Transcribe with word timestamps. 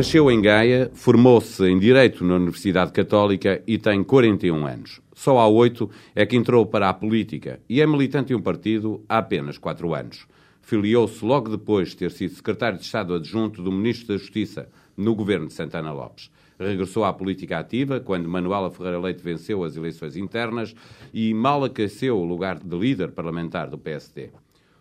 Nasceu 0.00 0.30
em 0.30 0.40
Gaia, 0.40 0.90
formou-se 0.94 1.62
em 1.62 1.78
Direito 1.78 2.24
na 2.24 2.36
Universidade 2.36 2.90
Católica 2.90 3.62
e 3.66 3.76
tem 3.76 4.02
41 4.02 4.66
anos. 4.66 4.98
Só 5.14 5.36
há 5.38 5.46
oito 5.46 5.90
é 6.14 6.24
que 6.24 6.36
entrou 6.36 6.64
para 6.64 6.88
a 6.88 6.94
política 6.94 7.60
e 7.68 7.82
é 7.82 7.86
militante 7.86 8.28
de 8.28 8.34
um 8.34 8.40
partido 8.40 9.04
há 9.06 9.18
apenas 9.18 9.58
quatro 9.58 9.94
anos. 9.94 10.26
Filiou-se 10.62 11.22
logo 11.22 11.50
depois 11.50 11.90
de 11.90 11.98
ter 11.98 12.12
sido 12.12 12.34
secretário 12.34 12.78
de 12.78 12.84
Estado 12.86 13.12
adjunto 13.12 13.62
do 13.62 13.70
Ministro 13.70 14.14
da 14.14 14.16
Justiça 14.16 14.70
no 14.96 15.14
governo 15.14 15.48
de 15.48 15.52
Santana 15.52 15.92
Lopes. 15.92 16.30
Regressou 16.58 17.04
à 17.04 17.12
política 17.12 17.58
ativa 17.58 18.00
quando 18.00 18.26
Manuela 18.26 18.70
Ferreira 18.70 18.98
Leite 18.98 19.22
venceu 19.22 19.62
as 19.62 19.76
eleições 19.76 20.16
internas 20.16 20.74
e 21.12 21.34
mal 21.34 21.62
aqueceu 21.62 22.16
o 22.16 22.24
lugar 22.24 22.58
de 22.58 22.74
líder 22.74 23.10
parlamentar 23.10 23.68
do 23.68 23.76
PSD. 23.76 24.30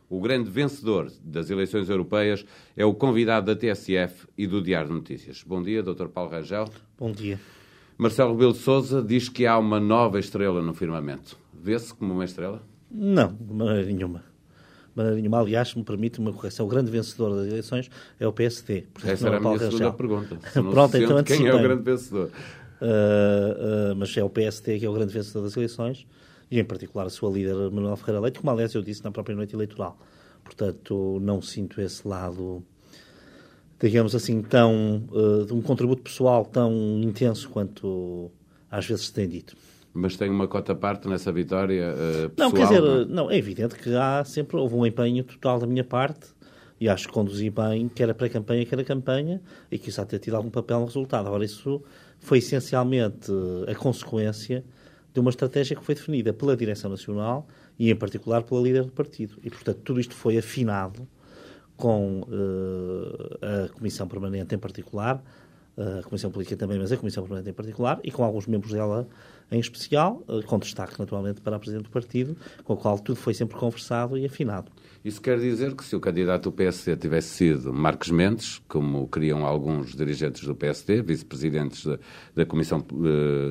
O 0.10 0.20
grande 0.20 0.50
vencedor 0.50 1.12
das 1.24 1.52
eleições 1.52 1.88
europeias 1.88 2.44
é 2.76 2.84
o 2.84 2.96
convidado 2.96 3.46
da 3.46 3.56
TSF 3.56 4.28
e 4.36 4.48
do 4.48 4.60
Diário 4.60 4.88
de 4.88 4.96
Notícias. 4.96 5.44
Bom 5.46 5.62
dia, 5.62 5.84
Dr. 5.84 6.08
Paulo 6.08 6.32
Rangel. 6.32 6.68
Bom 6.98 7.12
dia. 7.12 7.40
Marcelo 7.96 8.32
Rebelo 8.32 8.54
de 8.54 8.58
Sousa 8.58 9.04
diz 9.04 9.30
que 9.30 9.46
há 9.46 9.56
uma 9.60 9.80
nova 9.80 10.20
estrela 10.20 10.64
no 10.64 10.74
firmamento. 10.74 11.38
Vê-se 11.54 11.94
como 11.94 12.12
uma 12.12 12.26
estrela? 12.26 12.64
Não, 12.90 13.36
de 13.36 13.54
maneira 13.54 13.86
nenhuma. 13.86 14.20
De 14.20 14.96
maneira 14.96 15.18
nenhuma. 15.18 15.42
Aliás, 15.42 15.76
me 15.76 15.84
permite 15.84 16.18
uma 16.18 16.34
correção. 16.34 16.66
O 16.66 16.70
grande 16.70 16.90
vencedor 16.90 17.36
das 17.36 17.46
eleições 17.46 17.92
é 18.20 18.28
o 18.28 18.34
PSD. 18.34 18.88
Portanto, 18.92 19.12
Essa 19.12 19.28
era 19.28 19.38
a 19.38 19.40
minha 19.40 19.60
segunda 19.60 19.92
pergunta. 19.92 20.40
Pronto, 20.72 20.98
então 20.98 21.24
quem 21.24 21.46
é 21.46 21.54
o 21.54 21.62
grande 21.62 21.84
vencedor? 21.84 22.32
Uh, 22.82 23.92
uh, 23.92 23.96
mas 23.96 24.18
é 24.18 24.24
o 24.24 24.30
PSD 24.30 24.80
que 24.80 24.86
é 24.86 24.90
o 24.90 24.94
grande 24.94 25.14
vencedor 25.14 25.44
das 25.44 25.56
eleições 25.56 26.08
e, 26.50 26.60
em 26.60 26.64
particular, 26.64 27.06
a 27.06 27.10
sua 27.10 27.30
líder, 27.30 27.56
Manuel 27.72 27.96
Ferreira 27.96 28.22
Leite, 28.22 28.40
como, 28.40 28.52
aliás, 28.52 28.74
eu 28.74 28.82
disse 28.82 29.04
na 29.04 29.12
própria 29.12 29.36
noite 29.36 29.56
eleitoral. 29.56 29.98
Portanto, 30.44 31.20
não 31.22 31.42
sinto 31.42 31.80
esse 31.82 32.08
lado 32.08 32.64
digamos 33.80 34.14
assim, 34.14 34.42
tão, 34.42 35.08
uh, 35.12 35.54
um 35.54 35.62
contributo 35.62 36.02
pessoal 36.02 36.44
tão 36.46 37.00
intenso 37.02 37.50
quanto 37.50 38.30
às 38.70 38.86
vezes 38.86 39.06
se 39.06 39.14
tem 39.14 39.28
dito. 39.28 39.56
Mas 39.94 40.16
tem 40.16 40.30
uma 40.30 40.48
cota 40.48 40.76
parte 40.76 41.08
nessa 41.08 41.32
vitória 41.32 41.94
uh, 41.94 42.30
pessoal? 42.30 42.50
Não, 42.50 42.52
quer 42.52 42.64
dizer, 42.68 42.82
não? 42.82 43.06
não, 43.06 43.32
é 43.32 43.38
evidente 43.38 43.76
que 43.76 43.96
há 43.96 44.24
sempre, 44.24 44.58
houve 44.58 44.76
um 44.76 44.86
empenho 44.86 45.24
total 45.24 45.60
da 45.60 45.66
minha 45.66 45.84
parte 45.84 46.28
e 46.80 46.88
acho 46.88 47.08
que 47.08 47.14
conduzi 47.14 47.50
bem, 47.50 47.90
quer 47.90 48.10
a 48.10 48.14
pré-campanha, 48.14 48.66
quer 48.66 48.80
a 48.80 48.84
campanha, 48.86 49.42
e 49.70 49.78
que 49.78 49.90
isso 49.90 50.00
há 50.00 50.06
ter 50.06 50.20
tido 50.20 50.36
algum 50.36 50.50
papel 50.50 50.80
no 50.80 50.86
resultado. 50.86 51.28
Agora, 51.28 51.44
isso 51.44 51.82
foi 52.20 52.38
essencialmente 52.38 53.30
a 53.68 53.76
consequência 53.76 54.64
de 55.20 55.22
uma 55.22 55.30
estratégia 55.30 55.76
que 55.76 55.84
foi 55.84 55.96
definida 55.96 56.34
pela 56.34 56.56
Direção 56.56 56.90
Nacional 56.90 57.48
e, 57.78 57.92
em 57.92 57.96
particular, 57.96 58.44
pela 58.44 58.62
líder 58.62 58.86
do 58.86 58.92
partido. 58.92 59.38
E, 59.44 59.50
portanto, 59.50 59.80
tudo 59.84 60.00
isto 60.00 60.16
foi 60.16 60.38
afinado 60.38 61.08
com 61.76 62.22
uh, 62.22 63.66
a 63.66 63.70
Comissão 63.70 64.08
Permanente 64.08 64.54
em 64.56 64.58
particular, 64.58 65.24
uh, 65.78 66.00
a 66.00 66.04
Comissão 66.04 66.32
Política 66.32 66.58
também, 66.58 66.80
mas 66.80 66.92
a 66.92 66.98
Comissão 66.98 67.24
Permanente 67.24 67.50
em 67.50 67.54
particular, 67.54 68.00
e 68.04 68.12
com 68.12 68.24
alguns 68.24 68.48
membros 68.48 68.74
dela 68.74 69.08
em 69.52 69.60
especial, 69.60 70.24
uh, 70.28 70.44
com 70.44 70.60
destaque 70.60 70.98
naturalmente 71.00 71.42
para 71.42 71.56
a 71.56 71.60
Presidente 71.60 71.86
do 71.86 71.90
Partido, 71.90 72.36
com 72.64 72.74
o 72.74 72.78
qual 72.78 72.98
tudo 73.00 73.18
foi 73.18 73.34
sempre 73.34 73.58
conversado 73.58 74.18
e 74.18 74.26
afinado. 74.26 74.72
Isso 75.04 75.22
quer 75.22 75.40
dizer 75.40 75.76
que 75.76 75.86
se 75.86 75.96
o 75.96 76.00
candidato 76.00 76.44
do 76.44 76.52
PSD 76.52 76.98
tivesse 76.98 77.30
sido 77.30 77.74
Marcos 77.74 78.10
Mendes, 78.10 78.62
como 78.68 79.08
queriam 79.08 79.46
alguns 79.46 79.96
dirigentes 79.96 80.44
do 80.44 80.54
PSD, 80.54 81.02
vice-presidentes 81.02 81.86
da, 81.86 81.98
da, 82.36 82.46
Comissão, 82.46 82.86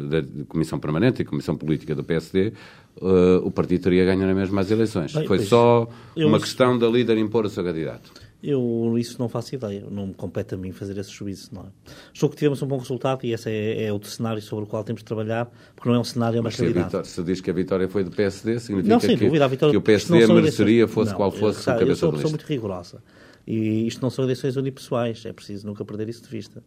da 0.09 0.45
Comissão 0.47 0.79
Permanente 0.79 1.23
e 1.23 1.25
Comissão 1.25 1.57
Política 1.57 1.95
do 1.95 2.05
PSD, 2.05 2.53
uh, 3.01 3.39
o 3.43 3.51
partido 3.51 3.85
teria 3.85 4.05
ganho 4.05 4.27
na 4.27 4.35
mesma 4.35 4.61
as 4.61 4.71
eleições. 4.71 5.15
Bem, 5.15 5.27
Foi 5.27 5.39
só 5.39 5.89
uma 6.15 6.39
questão 6.39 6.79
da 6.79 6.87
líder 6.87 7.17
impor 7.17 7.47
o 7.47 7.49
seu 7.49 7.65
candidato. 7.65 8.28
Eu 8.41 8.95
isso 8.97 9.17
não 9.19 9.29
faço 9.29 9.57
ideia, 9.57 9.85
não 9.91 10.09
me 10.09 10.15
compete 10.15 10.55
a 10.55 10.57
mim 10.57 10.71
fazer 10.71 10.97
esse 10.97 11.11
juízo. 11.11 11.51
Não 11.53 11.63
é? 11.63 11.67
Estou 12.15 12.29
que 12.29 12.37
tivemos 12.37 12.63
um 12.63 12.67
bom 12.67 12.79
resultado 12.79 13.25
e 13.25 13.33
esse 13.33 13.51
é, 13.51 13.85
é 13.85 13.93
outro 13.93 14.09
cenário 14.09 14.41
sobre 14.41 14.65
o 14.65 14.67
qual 14.67 14.85
temos 14.85 15.01
de 15.01 15.07
trabalhar, 15.07 15.51
porque 15.75 15.89
não 15.89 15.97
é 15.97 15.99
um 15.99 16.05
cenário, 16.05 16.39
é 16.39 16.41
uma 16.41 16.51
realidade. 16.51 16.85
Se, 16.85 16.87
vitória, 16.87 17.11
se 17.11 17.23
diz 17.25 17.41
que 17.41 17.51
a 17.51 17.53
vitória 17.53 17.89
foi 17.89 18.05
do 18.05 18.13
PSD, 18.13 18.61
significa 18.61 18.95
não, 18.95 19.01
que, 19.01 19.17
dúvida, 19.17 19.45
a 19.45 19.49
vitória, 19.49 19.73
que 19.73 19.77
o 19.77 19.83
PSD 19.83 20.27
mereceria, 20.29 20.87
fosse 20.87 21.11
não, 21.11 21.17
qual 21.17 21.33
fosse 21.33 21.69
eu, 21.69 21.75
o 21.75 21.79
cabeça 21.79 21.91
Eu 21.91 21.97
sou 21.97 22.09
uma 22.11 22.17
pessoa 22.17 22.31
muito 22.31 22.45
rigorosa. 22.45 23.03
E 23.45 23.87
isto 23.87 24.01
não 24.03 24.11
são 24.11 24.25
eleições 24.25 24.57
unipessoais, 24.57 25.25
é 25.25 25.33
preciso 25.33 25.67
nunca 25.67 25.85
perder 25.85 26.09
isso 26.09 26.23
de 26.23 26.29
vista. 26.29 26.63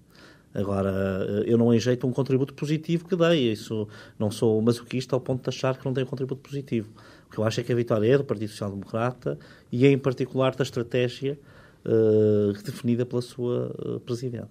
Agora, 0.53 0.91
eu 1.45 1.57
não 1.57 1.73
enjeito 1.73 2.05
um 2.05 2.11
contributo 2.11 2.53
positivo 2.53 3.07
que 3.07 3.15
dei. 3.15 3.51
Isso 3.51 3.87
não 4.19 4.29
sou 4.29 4.61
masoquista 4.61 5.15
ao 5.15 5.21
ponto 5.21 5.43
de 5.43 5.49
achar 5.49 5.77
que 5.77 5.85
não 5.85 5.93
tenho 5.93 6.05
um 6.05 6.09
contributo 6.09 6.41
positivo. 6.41 6.89
O 7.27 7.31
que 7.31 7.37
eu 7.37 7.43
acho 7.45 7.61
é 7.61 7.63
que 7.63 7.71
a 7.71 7.75
vitória 7.75 8.13
é 8.13 8.17
do 8.17 8.25
Partido 8.25 8.49
Social 8.49 8.71
Democrata 8.71 9.39
e, 9.71 9.87
em 9.87 9.97
particular, 9.97 10.53
da 10.53 10.63
estratégia 10.63 11.39
uh, 11.85 12.53
definida 12.63 13.05
pela 13.05 13.21
sua 13.21 13.71
uh, 13.85 13.99
Presidente. 14.01 14.49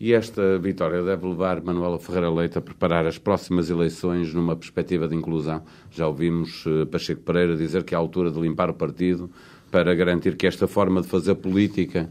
E 0.00 0.12
esta 0.12 0.58
vitória 0.58 1.02
deve 1.02 1.26
levar 1.26 1.62
Manuela 1.62 1.98
Ferreira 1.98 2.28
Leite 2.28 2.58
a 2.58 2.60
preparar 2.60 3.06
as 3.06 3.18
próximas 3.18 3.70
eleições 3.70 4.34
numa 4.34 4.56
perspectiva 4.56 5.06
de 5.06 5.14
inclusão. 5.14 5.62
Já 5.90 6.08
ouvimos 6.08 6.66
uh, 6.66 6.86
Pacheco 6.86 7.22
Pereira 7.22 7.56
dizer 7.56 7.84
que 7.84 7.94
é 7.94 7.96
a 7.96 8.00
altura 8.00 8.30
de 8.30 8.40
limpar 8.40 8.68
o 8.68 8.74
partido 8.74 9.30
para 9.70 9.94
garantir 9.94 10.36
que 10.36 10.46
esta 10.46 10.66
forma 10.66 11.00
de 11.00 11.08
fazer 11.08 11.34
política 11.36 12.10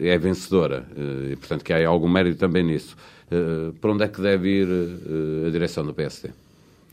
é 0.00 0.18
vencedora. 0.18 0.84
E, 1.30 1.36
portanto, 1.36 1.64
que 1.64 1.72
há 1.72 1.88
algum 1.88 2.08
mérito 2.08 2.40
também 2.40 2.64
nisso. 2.64 2.96
Para 3.80 3.92
onde 3.92 4.02
é 4.02 4.08
que 4.08 4.20
deve 4.20 4.48
ir 4.48 4.68
a 5.46 5.50
direção 5.50 5.86
do 5.86 5.94
PSD? 5.94 6.30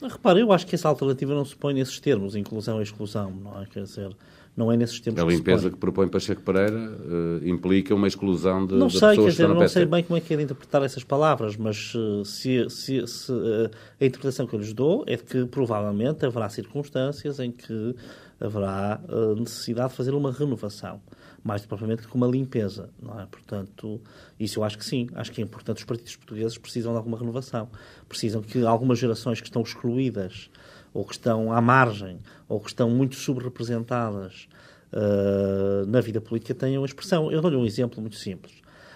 Repare, 0.02 0.40
eu 0.40 0.52
acho 0.54 0.66
que 0.66 0.76
essa 0.76 0.88
alternativa 0.88 1.34
não 1.34 1.44
se 1.44 1.56
põe 1.56 1.74
nesses 1.74 2.00
termos, 2.00 2.36
inclusão 2.36 2.80
e 2.80 2.84
exclusão, 2.84 3.32
não 3.32 3.62
é? 3.62 3.66
Quer 3.66 3.84
dizer, 3.84 4.16
não 4.60 4.70
é 4.70 4.76
nesses 4.76 5.00
termos 5.00 5.22
A 5.22 5.26
limpeza 5.26 5.70
que, 5.70 5.76
que 5.76 5.80
propõe 5.80 6.10
Pacheco 6.10 6.42
Pereira 6.42 6.78
uh, 6.78 7.48
implica 7.48 7.96
uma 7.96 8.08
exclusão 8.08 8.68
de, 8.68 8.76
não 8.76 8.88
de 8.88 9.00
sei, 9.00 9.10
pessoas 9.10 9.26
quer 9.26 9.32
dizer, 9.32 9.48
que 9.48 9.54
Não 9.54 9.68
sei 9.70 9.86
bem 9.86 10.04
como 10.04 10.18
é 10.18 10.22
que 10.22 10.34
é 10.34 10.38
de 10.38 10.44
interpretar 10.44 10.84
essas 10.84 11.04
palavras, 11.04 11.56
mas 11.56 11.96
uh, 11.96 12.26
se, 12.26 12.70
se, 12.70 13.08
se 13.08 13.32
uh, 13.32 13.72
a 14.00 14.06
interpretação 14.06 14.46
que 14.46 14.54
eu 14.54 14.60
lhes 14.60 14.74
dou 14.74 15.06
é 15.08 15.16
de 15.16 15.24
que 15.24 15.46
provavelmente 15.46 16.26
haverá 16.26 16.50
circunstâncias 16.50 17.40
em 17.40 17.52
que 17.52 17.96
haverá 18.42 19.02
necessidade 19.38 19.90
de 19.90 19.96
fazer 19.98 20.14
uma 20.14 20.32
renovação 20.32 21.02
mais 21.44 21.66
propriamente 21.66 22.08
que 22.08 22.16
uma 22.16 22.28
limpeza, 22.28 22.90
não 23.02 23.20
é? 23.20 23.26
Portanto, 23.26 24.00
isso 24.40 24.60
eu 24.60 24.64
acho 24.64 24.78
que 24.78 24.86
sim, 24.86 25.10
acho 25.16 25.32
que 25.32 25.42
é 25.42 25.44
importante. 25.44 25.78
Os 25.78 25.84
partidos 25.84 26.16
portugueses 26.16 26.58
precisam 26.58 26.92
de 26.94 26.98
alguma 26.98 27.18
renovação, 27.18 27.70
precisam 28.08 28.42
que 28.42 28.66
algumas 28.66 29.00
gerações 29.00 29.42
que 29.42 29.48
estão 29.48 29.62
excluídas, 29.62 30.50
ou 30.94 31.06
que 31.06 31.14
estão 31.14 31.52
à 31.52 31.62
margem, 31.62 32.20
ou 32.48 32.60
que 32.60 32.70
estão 32.70 32.90
muito 32.90 33.16
subrepresentadas 33.16 34.48
uh, 34.94 35.86
na 35.88 36.02
vida 36.02 36.20
política 36.20 36.54
tenham 36.54 36.84
expressão. 36.86 37.32
Eu 37.32 37.42
dou-lhe 37.42 37.58
um 37.58 37.66
exemplo 37.66 38.02
muito 38.02 38.18
simples. 38.18 38.54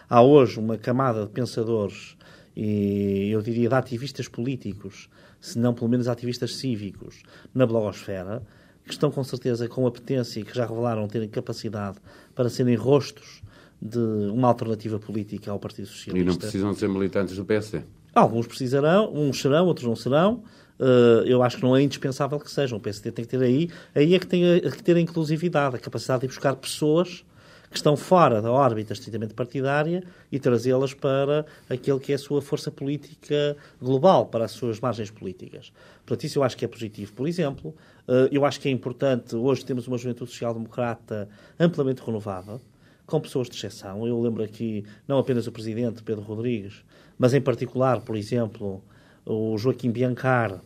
Há 0.10 0.22
hoje 0.22 0.60
uma 0.60 0.78
camada 0.78 1.26
de 1.26 1.32
pensadores 1.32 2.18
e 2.56 3.30
eu 3.32 3.42
diria 3.42 3.70
de 3.70 3.76
ativistas 3.76 4.28
políticos, 4.28 5.10
se 5.40 5.58
não 5.58 5.74
pelo 5.74 5.90
menos 5.90 6.08
ativistas 6.08 6.56
cívicos, 6.56 7.24
na 7.54 7.66
blogosfera, 7.66 8.44
que 8.86 8.92
estão 8.92 9.10
com 9.10 9.24
certeza 9.24 9.68
com 9.68 9.88
apetência 9.88 10.40
e 10.40 10.44
que 10.44 10.56
já 10.56 10.66
revelaram 10.66 11.08
terem 11.08 11.30
capacidade 11.30 11.98
para 12.36 12.50
serem 12.50 12.76
rostos 12.76 13.42
de 13.82 13.98
uma 13.98 14.48
alternativa 14.48 15.00
política 15.00 15.52
ao 15.52 15.60
Partido 15.60 15.88
Socialista. 15.88 16.20
E 16.20 16.24
não 16.24 16.36
precisam 16.36 16.72
de 16.74 16.80
ser 16.80 16.90
militantes 16.90 17.36
do 17.36 17.46
PSD? 17.46 17.82
Alguns 18.14 18.46
precisarão, 18.46 19.12
uns 19.14 19.42
serão, 19.42 19.66
outros 19.66 19.88
não 19.88 19.96
serão. 19.96 20.44
Uh, 20.84 21.24
eu 21.26 21.42
acho 21.42 21.58
que 21.58 21.64
não 21.64 21.78
é 21.78 21.82
indispensável 21.82 22.38
que 22.38 22.52
sejam. 22.52 22.78
O 22.78 22.82
PSD 22.82 23.10
tem 23.12 23.24
que 23.24 23.32
ter 23.32 23.42
aí, 23.42 23.70
aí 23.96 24.16
é 24.16 24.20
que 24.20 24.28
tem 24.28 24.60
que 24.60 24.84
ter 24.84 24.98
a 24.98 25.00
inclusividade, 25.00 25.78
a 25.78 25.80
capacidade 25.80 26.22
de 26.22 26.28
buscar 26.28 26.56
pessoas 26.58 27.24
que 27.70 27.78
estão 27.78 27.96
fora 27.96 28.42
da 28.42 28.52
órbita 28.52 28.94
estritamente 28.94 29.34
partidária 29.34 30.04
e 30.32 30.38
trazê-las 30.38 30.94
para 30.94 31.46
aquele 31.70 32.00
que 32.00 32.12
é 32.12 32.16
a 32.16 32.20
sua 32.20 32.42
força 32.42 32.70
política 32.70 33.58
global, 33.82 34.28
para 34.28 34.46
as 34.46 34.52
suas 34.52 34.80
margens 34.80 35.10
políticas. 35.10 35.74
Portanto, 36.06 36.24
isso 36.26 36.38
eu 36.38 36.44
acho 36.44 36.56
que 36.56 36.66
é 36.66 36.68
positivo. 36.68 37.14
Por 37.14 37.28
exemplo, 37.28 37.74
eh, 38.08 38.30
eu 38.32 38.46
acho 38.46 38.60
que 38.60 38.68
é 38.68 38.72
importante, 38.72 39.36
hoje 39.36 39.66
temos 39.66 39.88
uma 39.88 39.98
juventude 39.98 40.30
social-democrata 40.30 41.28
amplamente 41.60 42.04
renovada, 42.06 42.62
com 43.08 43.20
pessoas 43.20 43.50
de 43.50 43.56
exceção. 43.56 44.06
Eu 44.08 44.22
lembro 44.22 44.44
aqui 44.44 44.86
não 45.08 45.18
apenas 45.18 45.48
o 45.48 45.52
Presidente, 45.52 46.04
Pedro 46.04 46.24
Rodrigues, 46.24 46.86
mas 47.18 47.34
em 47.34 47.42
particular, 47.42 48.02
por 48.02 48.16
exemplo, 48.16 48.84
o 49.26 49.58
Joaquim 49.58 49.90
Biancar, 49.92 50.62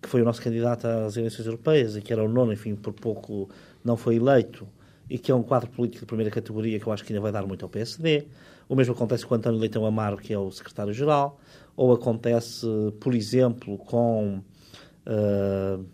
que 0.00 0.08
foi 0.08 0.22
o 0.22 0.24
nosso 0.24 0.40
candidato 0.40 0.86
às 0.86 1.16
eleições 1.16 1.46
europeias 1.46 1.96
e 1.96 2.02
que 2.02 2.12
era 2.12 2.22
o 2.22 2.28
nono, 2.28 2.52
enfim, 2.52 2.74
por 2.74 2.92
pouco 2.92 3.48
não 3.84 3.96
foi 3.96 4.16
eleito, 4.16 4.66
e 5.10 5.18
que 5.18 5.32
é 5.32 5.34
um 5.34 5.42
quadro 5.42 5.70
político 5.70 6.00
de 6.00 6.06
primeira 6.06 6.30
categoria 6.30 6.78
que 6.78 6.86
eu 6.86 6.92
acho 6.92 7.04
que 7.04 7.12
ainda 7.12 7.22
vai 7.22 7.32
dar 7.32 7.46
muito 7.46 7.64
ao 7.64 7.68
PSD. 7.68 8.26
O 8.68 8.74
mesmo 8.74 8.94
acontece 8.94 9.26
com 9.26 9.34
António 9.34 9.58
Leitão 9.58 9.86
Amaro, 9.86 10.18
que 10.18 10.32
é 10.32 10.38
o 10.38 10.50
secretário-geral, 10.50 11.40
ou 11.74 11.92
acontece, 11.92 12.66
por 13.00 13.14
exemplo, 13.14 13.78
com 13.78 14.42
uh, 15.06 15.84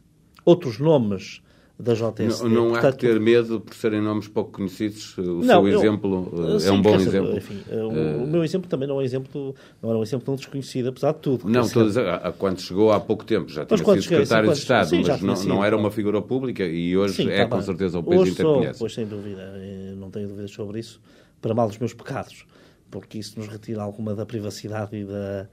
outros 0.44 0.78
nomes 0.78 1.40
da 1.78 1.92
JSD. 1.92 2.44
Não, 2.44 2.68
não 2.68 2.74
há 2.74 2.92
que 2.92 2.98
ter 2.98 3.18
medo 3.18 3.60
por 3.60 3.74
serem 3.74 4.00
nomes 4.00 4.28
pouco 4.28 4.52
conhecidos. 4.52 5.18
O 5.18 5.40
não, 5.40 5.42
seu 5.42 5.68
eu, 5.68 5.78
exemplo 5.78 6.58
sim, 6.60 6.68
é 6.68 6.72
um 6.72 6.80
bom 6.80 6.94
exemplo. 6.94 7.36
Enfim, 7.36 7.62
uh, 7.68 8.22
o 8.22 8.26
meu 8.26 8.44
exemplo 8.44 8.70
também 8.70 8.86
não 8.86 8.96
é 8.96 8.98
um 8.98 9.02
exemplo, 9.02 9.54
não 9.82 9.90
era 9.90 9.98
um 9.98 10.02
exemplo 10.02 10.24
tão 10.24 10.36
desconhecido, 10.36 10.90
apesar 10.90 11.12
de 11.12 11.18
tudo. 11.18 11.48
Não, 11.48 11.62
estou 11.62 11.82
a 11.82 11.86
dizer, 11.86 12.04
quando 12.38 12.60
chegou 12.60 12.92
há 12.92 13.00
pouco 13.00 13.24
tempo, 13.24 13.50
já 13.50 13.66
tinha 13.66 13.76
sido 13.76 14.02
secretário 14.02 14.52
de 14.52 14.58
Estado, 14.58 14.88
sim, 14.88 15.02
mas 15.02 15.20
não, 15.20 15.56
não, 15.56 15.64
era 15.64 15.76
uma 15.76 15.90
figura 15.90 16.22
pública 16.22 16.64
e 16.64 16.96
hoje 16.96 17.14
sim, 17.14 17.28
é 17.28 17.42
tá 17.42 17.48
com 17.48 17.56
bem. 17.56 17.66
certeza 17.66 17.98
o 17.98 18.02
país 18.04 18.20
inteiro 18.20 18.42
sou, 18.42 18.58
conhece. 18.58 18.78
Pois, 18.78 18.94
sem 18.94 19.06
dúvida, 19.06 19.54
não 19.96 20.10
tenho 20.10 20.28
dúvidas 20.28 20.52
sobre 20.52 20.78
isso 20.78 21.00
para 21.40 21.52
mal 21.54 21.68
dos 21.68 21.76
meus 21.76 21.92
pecados, 21.92 22.46
porque 22.90 23.18
isso 23.18 23.38
nos 23.38 23.48
retira 23.48 23.82
alguma 23.82 24.14
da 24.14 24.24
privacidade 24.24 24.96
e 24.96 25.04
da, 25.04 25.46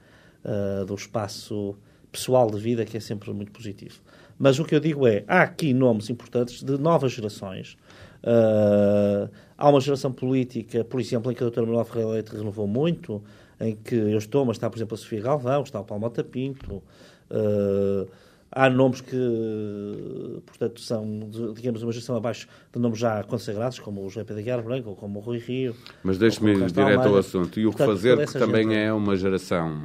uh, 0.46 0.86
do 0.86 0.94
espaço 0.94 1.76
pessoal 2.12 2.50
de 2.50 2.60
vida, 2.60 2.86
que 2.86 2.96
é 2.96 3.00
sempre 3.00 3.34
muito 3.34 3.52
positivo. 3.52 4.00
Mas 4.42 4.58
o 4.58 4.66
que 4.66 4.74
eu 4.74 4.80
digo 4.80 5.08
é, 5.08 5.24
há 5.28 5.44
aqui 5.44 5.72
nomes 5.72 6.10
importantes 6.10 6.64
de 6.64 6.76
novas 6.76 7.12
gerações. 7.12 7.78
Uh, 8.24 9.30
há 9.56 9.70
uma 9.70 9.80
geração 9.80 10.12
política, 10.12 10.84
por 10.84 11.00
exemplo, 11.00 11.32
em 11.32 11.36
que 11.36 11.44
a 11.44 11.46
doutora 11.46 11.68
Manuel 11.68 11.86
Ferreira 11.86 12.10
Leite 12.10 12.36
renovou 12.36 12.66
muito, 12.66 13.22
em 13.60 13.76
que 13.76 13.94
eu 13.94 14.18
estou, 14.18 14.44
mas 14.44 14.58
está, 14.58 14.68
por 14.68 14.80
exemplo, 14.80 14.96
a 14.96 14.98
Sofia 14.98 15.22
Galvão, 15.22 15.62
está 15.62 15.80
o 15.80 15.84
Paulo 15.84 16.02
Mota 16.02 16.24
Pinto, 16.24 16.82
uh, 17.30 18.10
Há 18.54 18.70
nomes 18.70 19.00
que, 19.00 20.42
portanto, 20.46 20.82
são, 20.82 21.30
digamos, 21.56 21.84
uma 21.84 21.92
gestão 21.94 22.18
abaixo 22.18 22.50
de 22.74 22.80
nomes 22.80 23.00
já 23.00 23.24
consagrados, 23.24 23.80
como 23.80 24.02
o 24.06 24.10
José 24.10 24.26
Pedro 24.26 24.44
Guiar 24.44 24.62
Branco 24.62 24.90
ou 24.90 24.96
como 24.96 25.20
o 25.20 25.22
Rui 25.22 25.38
Rio. 25.38 25.74
Mas 26.04 26.18
deixe-me 26.18 26.52
ir 26.52 26.70
direto 26.70 27.08
ao 27.08 27.16
assunto. 27.16 27.58
E 27.62 27.66
o 27.66 27.72
que 27.72 27.78
fazer, 27.78 28.18
que 28.28 28.34
também 28.34 28.64
gente... 28.64 28.76
é 28.76 28.92
uma 28.92 29.16
geração, 29.16 29.82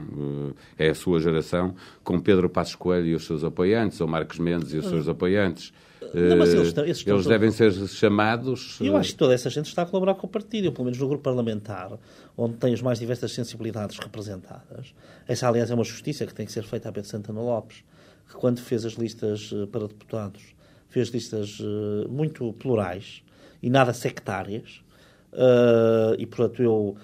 eh, 0.79 0.87
é 0.87 0.91
a 0.91 0.95
sua 0.97 1.21
geração, 1.21 1.77
com 2.03 2.19
Pedro 2.19 2.51
Passos 2.51 2.75
Coelho 2.75 3.07
e 3.07 3.15
os 3.15 3.25
seus 3.25 3.45
apoiantes, 3.45 4.01
ou 4.01 4.09
Marcos 4.09 4.41
Mendes 4.41 4.73
e 4.73 4.79
os 4.79 4.87
seus 4.87 5.09
apoiantes. 5.09 5.73
Não, 6.13 6.37
eles, 6.37 6.49
estão, 6.49 6.85
eles, 6.85 6.99
estão 6.99 7.15
eles 7.15 7.27
devem 7.27 7.51
ser 7.53 7.73
chamados. 7.89 8.79
Eu 8.81 8.97
acho 8.97 9.13
que 9.13 9.19
toda 9.19 9.35
essa 9.35 9.49
gente 9.49 9.67
está 9.67 9.83
a 9.83 9.87
colaborar 9.87 10.15
com 10.15 10.27
o 10.27 10.31
partido, 10.31 10.73
pelo 10.73 10.85
menos 10.85 10.99
no 10.99 11.07
grupo 11.07 11.23
parlamentar, 11.23 11.99
onde 12.37 12.57
tem 12.57 12.75
as 12.75 12.83
mais 12.83 12.99
diversas 12.99 13.33
sensibilidades 13.33 13.97
representadas. 13.99 14.93
Essa, 15.29 15.49
aliás, 15.49 15.71
é 15.71 15.75
uma 15.75 15.85
justiça 15.85 16.27
que 16.27 16.35
tem 16.35 16.47
que 16.47 16.53
ser 16.53 16.65
feita 16.65 16.89
a 16.89 16.93
Pedro 16.93 17.09
Santana 17.09 17.41
Lopes 17.41 17.85
que 18.29 18.35
quando 18.35 18.61
fez 18.61 18.85
as 18.85 18.95
listas 18.95 19.51
eh, 19.53 19.67
para 19.67 19.87
deputados, 19.87 20.43
fez 20.89 21.09
listas 21.09 21.59
eh, 21.61 22.09
muito 22.09 22.53
plurais 22.55 23.23
e 23.63 23.71
nada 23.71 23.93
sectárias. 23.93 24.85
Uh, 25.33 26.17
e, 26.19 26.25
portanto, 26.25 26.63
eu, 26.63 26.97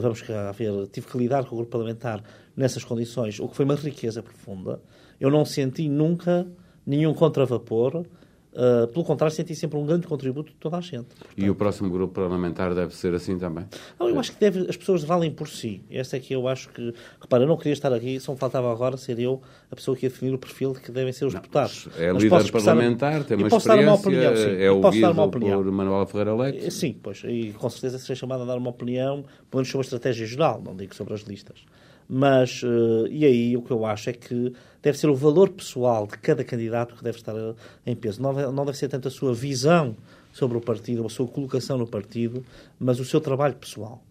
vamos 0.00 0.22
ver, 0.22 0.88
tive 0.90 1.06
que 1.06 1.18
lidar 1.18 1.44
com 1.44 1.54
o 1.54 1.58
grupo 1.58 1.70
parlamentar 1.70 2.22
nessas 2.56 2.82
condições, 2.82 3.38
o 3.38 3.46
que 3.46 3.54
foi 3.54 3.66
uma 3.66 3.74
riqueza 3.74 4.22
profunda. 4.22 4.80
Eu 5.20 5.30
não 5.30 5.44
senti 5.44 5.86
nunca 5.86 6.46
nenhum 6.86 7.12
contravapor 7.12 8.06
Uh, 8.54 8.86
pelo 8.86 9.04
contrário, 9.04 9.34
senti 9.34 9.52
sempre 9.54 9.76
um 9.76 9.84
grande 9.84 10.06
contributo 10.06 10.52
de 10.52 10.56
toda 10.58 10.76
a 10.76 10.80
gente. 10.80 11.06
Portanto, 11.06 11.36
e 11.36 11.50
o 11.50 11.56
próximo 11.56 11.90
grupo 11.90 12.14
parlamentar 12.14 12.72
deve 12.72 12.94
ser 12.94 13.12
assim 13.12 13.36
também? 13.36 13.66
Não, 13.98 14.08
eu 14.08 14.18
acho 14.20 14.32
que 14.32 14.38
deve, 14.38 14.70
as 14.70 14.76
pessoas 14.76 15.02
valem 15.02 15.32
por 15.32 15.48
si. 15.48 15.82
Essa 15.90 16.16
é 16.16 16.20
que 16.20 16.32
eu 16.32 16.46
acho 16.46 16.68
que. 16.68 16.94
Repara, 17.20 17.42
eu 17.42 17.48
não 17.48 17.56
queria 17.56 17.72
estar 17.72 17.92
aqui, 17.92 18.20
só 18.20 18.32
me 18.32 18.38
faltava 18.38 18.70
agora 18.70 18.96
ser 18.96 19.18
eu 19.18 19.42
a 19.70 19.74
pessoa 19.74 19.96
que 19.96 20.06
ia 20.06 20.10
definir 20.10 20.32
o 20.32 20.38
perfil 20.38 20.72
de 20.72 20.80
que 20.80 20.92
devem 20.92 21.12
ser 21.12 21.24
os 21.24 21.34
não, 21.34 21.40
deputados. 21.40 21.88
É 21.98 22.12
mas 22.12 22.22
líder 22.22 22.52
parlamentar, 22.52 23.24
tem 23.24 23.36
uma 23.36 23.48
posso 23.48 23.66
experiência, 23.66 23.86
dar 23.86 23.92
uma 23.92 24.00
opinião, 24.00 24.36
sim. 24.36 24.62
é 24.62 24.70
ouvido 24.70 25.30
por 25.30 25.72
Manuel 25.72 26.06
Ferreira 26.06 26.34
Leite. 26.36 26.66
Eh, 26.66 26.70
sim, 26.70 26.96
pois, 27.02 27.22
e 27.24 27.52
com 27.58 27.68
certeza 27.68 27.98
serei 27.98 28.14
chamado 28.14 28.44
a 28.44 28.46
dar 28.46 28.56
uma 28.56 28.70
opinião, 28.70 29.22
pelo 29.50 29.56
menos 29.56 29.68
sobre 29.68 29.84
a 29.84 29.86
estratégia 29.86 30.26
geral, 30.26 30.62
não 30.64 30.76
digo 30.76 30.94
sobre 30.94 31.12
as 31.12 31.22
listas. 31.22 31.64
Mas, 32.08 32.62
uh, 32.62 33.06
e 33.08 33.24
aí 33.24 33.56
o 33.56 33.62
que 33.62 33.70
eu 33.70 33.84
acho 33.86 34.10
é 34.10 34.12
que 34.12 34.52
deve 34.82 34.98
ser 34.98 35.08
o 35.08 35.14
valor 35.14 35.50
pessoal 35.50 36.06
de 36.06 36.18
cada 36.18 36.44
candidato 36.44 36.94
que 36.94 37.02
deve 37.02 37.16
estar 37.16 37.34
eh, 37.34 37.54
em 37.86 37.96
peso. 37.96 38.20
Não 38.20 38.64
deve, 38.64 38.76
ser 38.76 38.88
tanto 38.88 39.08
a 39.08 39.10
sua 39.10 39.32
visão 39.32 39.96
sobre 40.32 40.58
o 40.58 40.60
partido, 40.60 41.06
a 41.06 41.08
sua 41.08 41.26
colocação 41.26 41.78
no 41.78 41.86
partido, 41.86 42.44
mas 42.78 43.00
o 43.00 43.04
seu 43.04 43.20
trabalho 43.20 43.54
pessoal. 43.54 44.02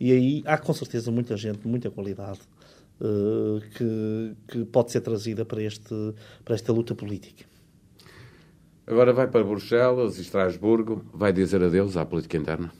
E 0.00 0.10
aí 0.10 0.42
há 0.46 0.56
com 0.56 0.72
certeza 0.72 1.10
muita 1.10 1.36
gente, 1.36 1.68
muita 1.68 1.90
qualidade 1.90 2.40
uh, 3.00 3.60
que, 3.76 4.34
que 4.48 4.64
pode 4.64 4.90
ser 4.90 5.02
trazida 5.02 5.44
para, 5.44 5.62
este, 5.62 5.94
para 6.44 6.54
esta 6.54 6.72
luta 6.72 6.94
política. 6.94 7.44
Agora 8.86 9.12
vai 9.12 9.28
para 9.28 9.44
Bruxelas 9.44 10.18
e 10.18 10.22
Estrasburgo, 10.22 11.04
vai 11.12 11.32
dizer 11.32 11.62
adeus 11.62 11.96
à 11.96 12.04
política 12.04 12.36
interna? 12.36 12.72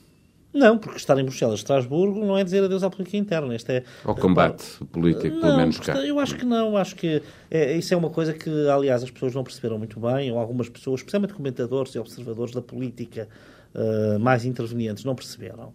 Não, 0.53 0.77
porque 0.77 0.99
estar 0.99 1.19
em 1.19 1.25
Bruxelas, 1.25 1.61
Estrasburgo, 1.61 2.25
não 2.25 2.37
é 2.37 2.45
dizer 2.45 2.63
adeus 2.63 2.83
à 2.83 2.91
política 2.91 3.17
interna. 3.17 3.55
Este 3.55 3.73
é, 3.73 3.85
Ao 4.05 4.15
combate 4.15 4.65
político, 4.93 5.41
pelo 5.41 5.57
menos 5.57 5.79
cá. 5.81 5.95
Eu 6.05 6.19
acho 6.19 6.37
que 6.37 6.45
não. 6.45 6.77
Acho 6.77 6.95
que 6.95 7.23
é, 7.51 7.75
isso 7.77 7.95
é 7.95 7.97
uma 7.97 8.11
coisa 8.11 8.35
que, 8.35 8.51
aliás, 8.69 9.03
as 9.03 9.11
pessoas 9.11 9.35
não 9.35 9.43
perceberam 9.43 9.79
muito 9.79 9.99
bem, 9.99 10.31
ou 10.31 10.39
algumas 10.39 10.69
pessoas, 10.69 11.01
especialmente 11.01 11.33
comentadores 11.33 11.95
e 11.95 11.99
observadores 11.99 12.53
da 12.53 12.61
política 12.61 13.29
uh, 13.75 14.19
mais 14.19 14.45
intervenientes, 14.45 15.05
não 15.05 15.15
perceberam. 15.15 15.73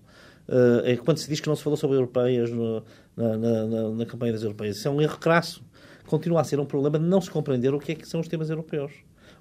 Uh, 0.47 0.85
é 0.85 0.95
quando 0.95 1.17
se 1.17 1.27
diz 1.27 1.39
que 1.39 1.47
não 1.47 1.55
se 1.55 1.63
falou 1.63 1.75
sobre 1.75 1.97
europeias 1.97 2.51
no, 2.51 2.83
na, 3.15 3.37
na, 3.37 3.89
na, 3.89 4.05
campanha 4.05 4.31
das 4.31 4.43
europeias. 4.43 4.77
Isso 4.77 4.87
é 4.87 4.91
um 4.91 5.01
erro 5.01 5.17
crasso. 5.17 5.63
Continua 6.05 6.41
a 6.41 6.43
ser 6.43 6.59
um 6.59 6.65
problema 6.65 6.99
de 6.99 7.05
não 7.05 7.19
se 7.19 7.31
compreender 7.31 7.73
o 7.73 7.79
que 7.79 7.93
é 7.93 7.95
que 7.95 8.07
são 8.07 8.19
os 8.19 8.27
temas 8.27 8.49
europeus 8.49 8.93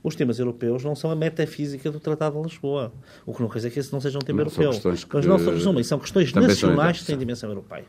os 0.06 0.14
temas 0.14 0.38
europeus 0.38 0.84
não 0.84 0.94
são 0.94 1.10
a 1.10 1.16
metafísica 1.16 1.90
do 1.90 1.98
Tratado 1.98 2.36
de 2.36 2.42
Lisboa. 2.44 2.92
O 3.26 3.34
que 3.34 3.42
não 3.42 3.48
quer 3.48 3.56
dizer 3.56 3.70
que 3.72 3.80
esse 3.80 3.92
não 3.92 4.00
seja 4.00 4.16
um 4.18 4.20
tema 4.20 4.44
não 4.44 4.46
europeu. 4.46 4.70
Mas 5.12 5.26
não 5.26 5.36
são, 5.36 5.82
são 5.82 5.98
questões 5.98 6.32
nacionais 6.32 7.00
que 7.00 7.06
têm 7.06 7.18
dimensão 7.18 7.50
europeia. 7.50 7.84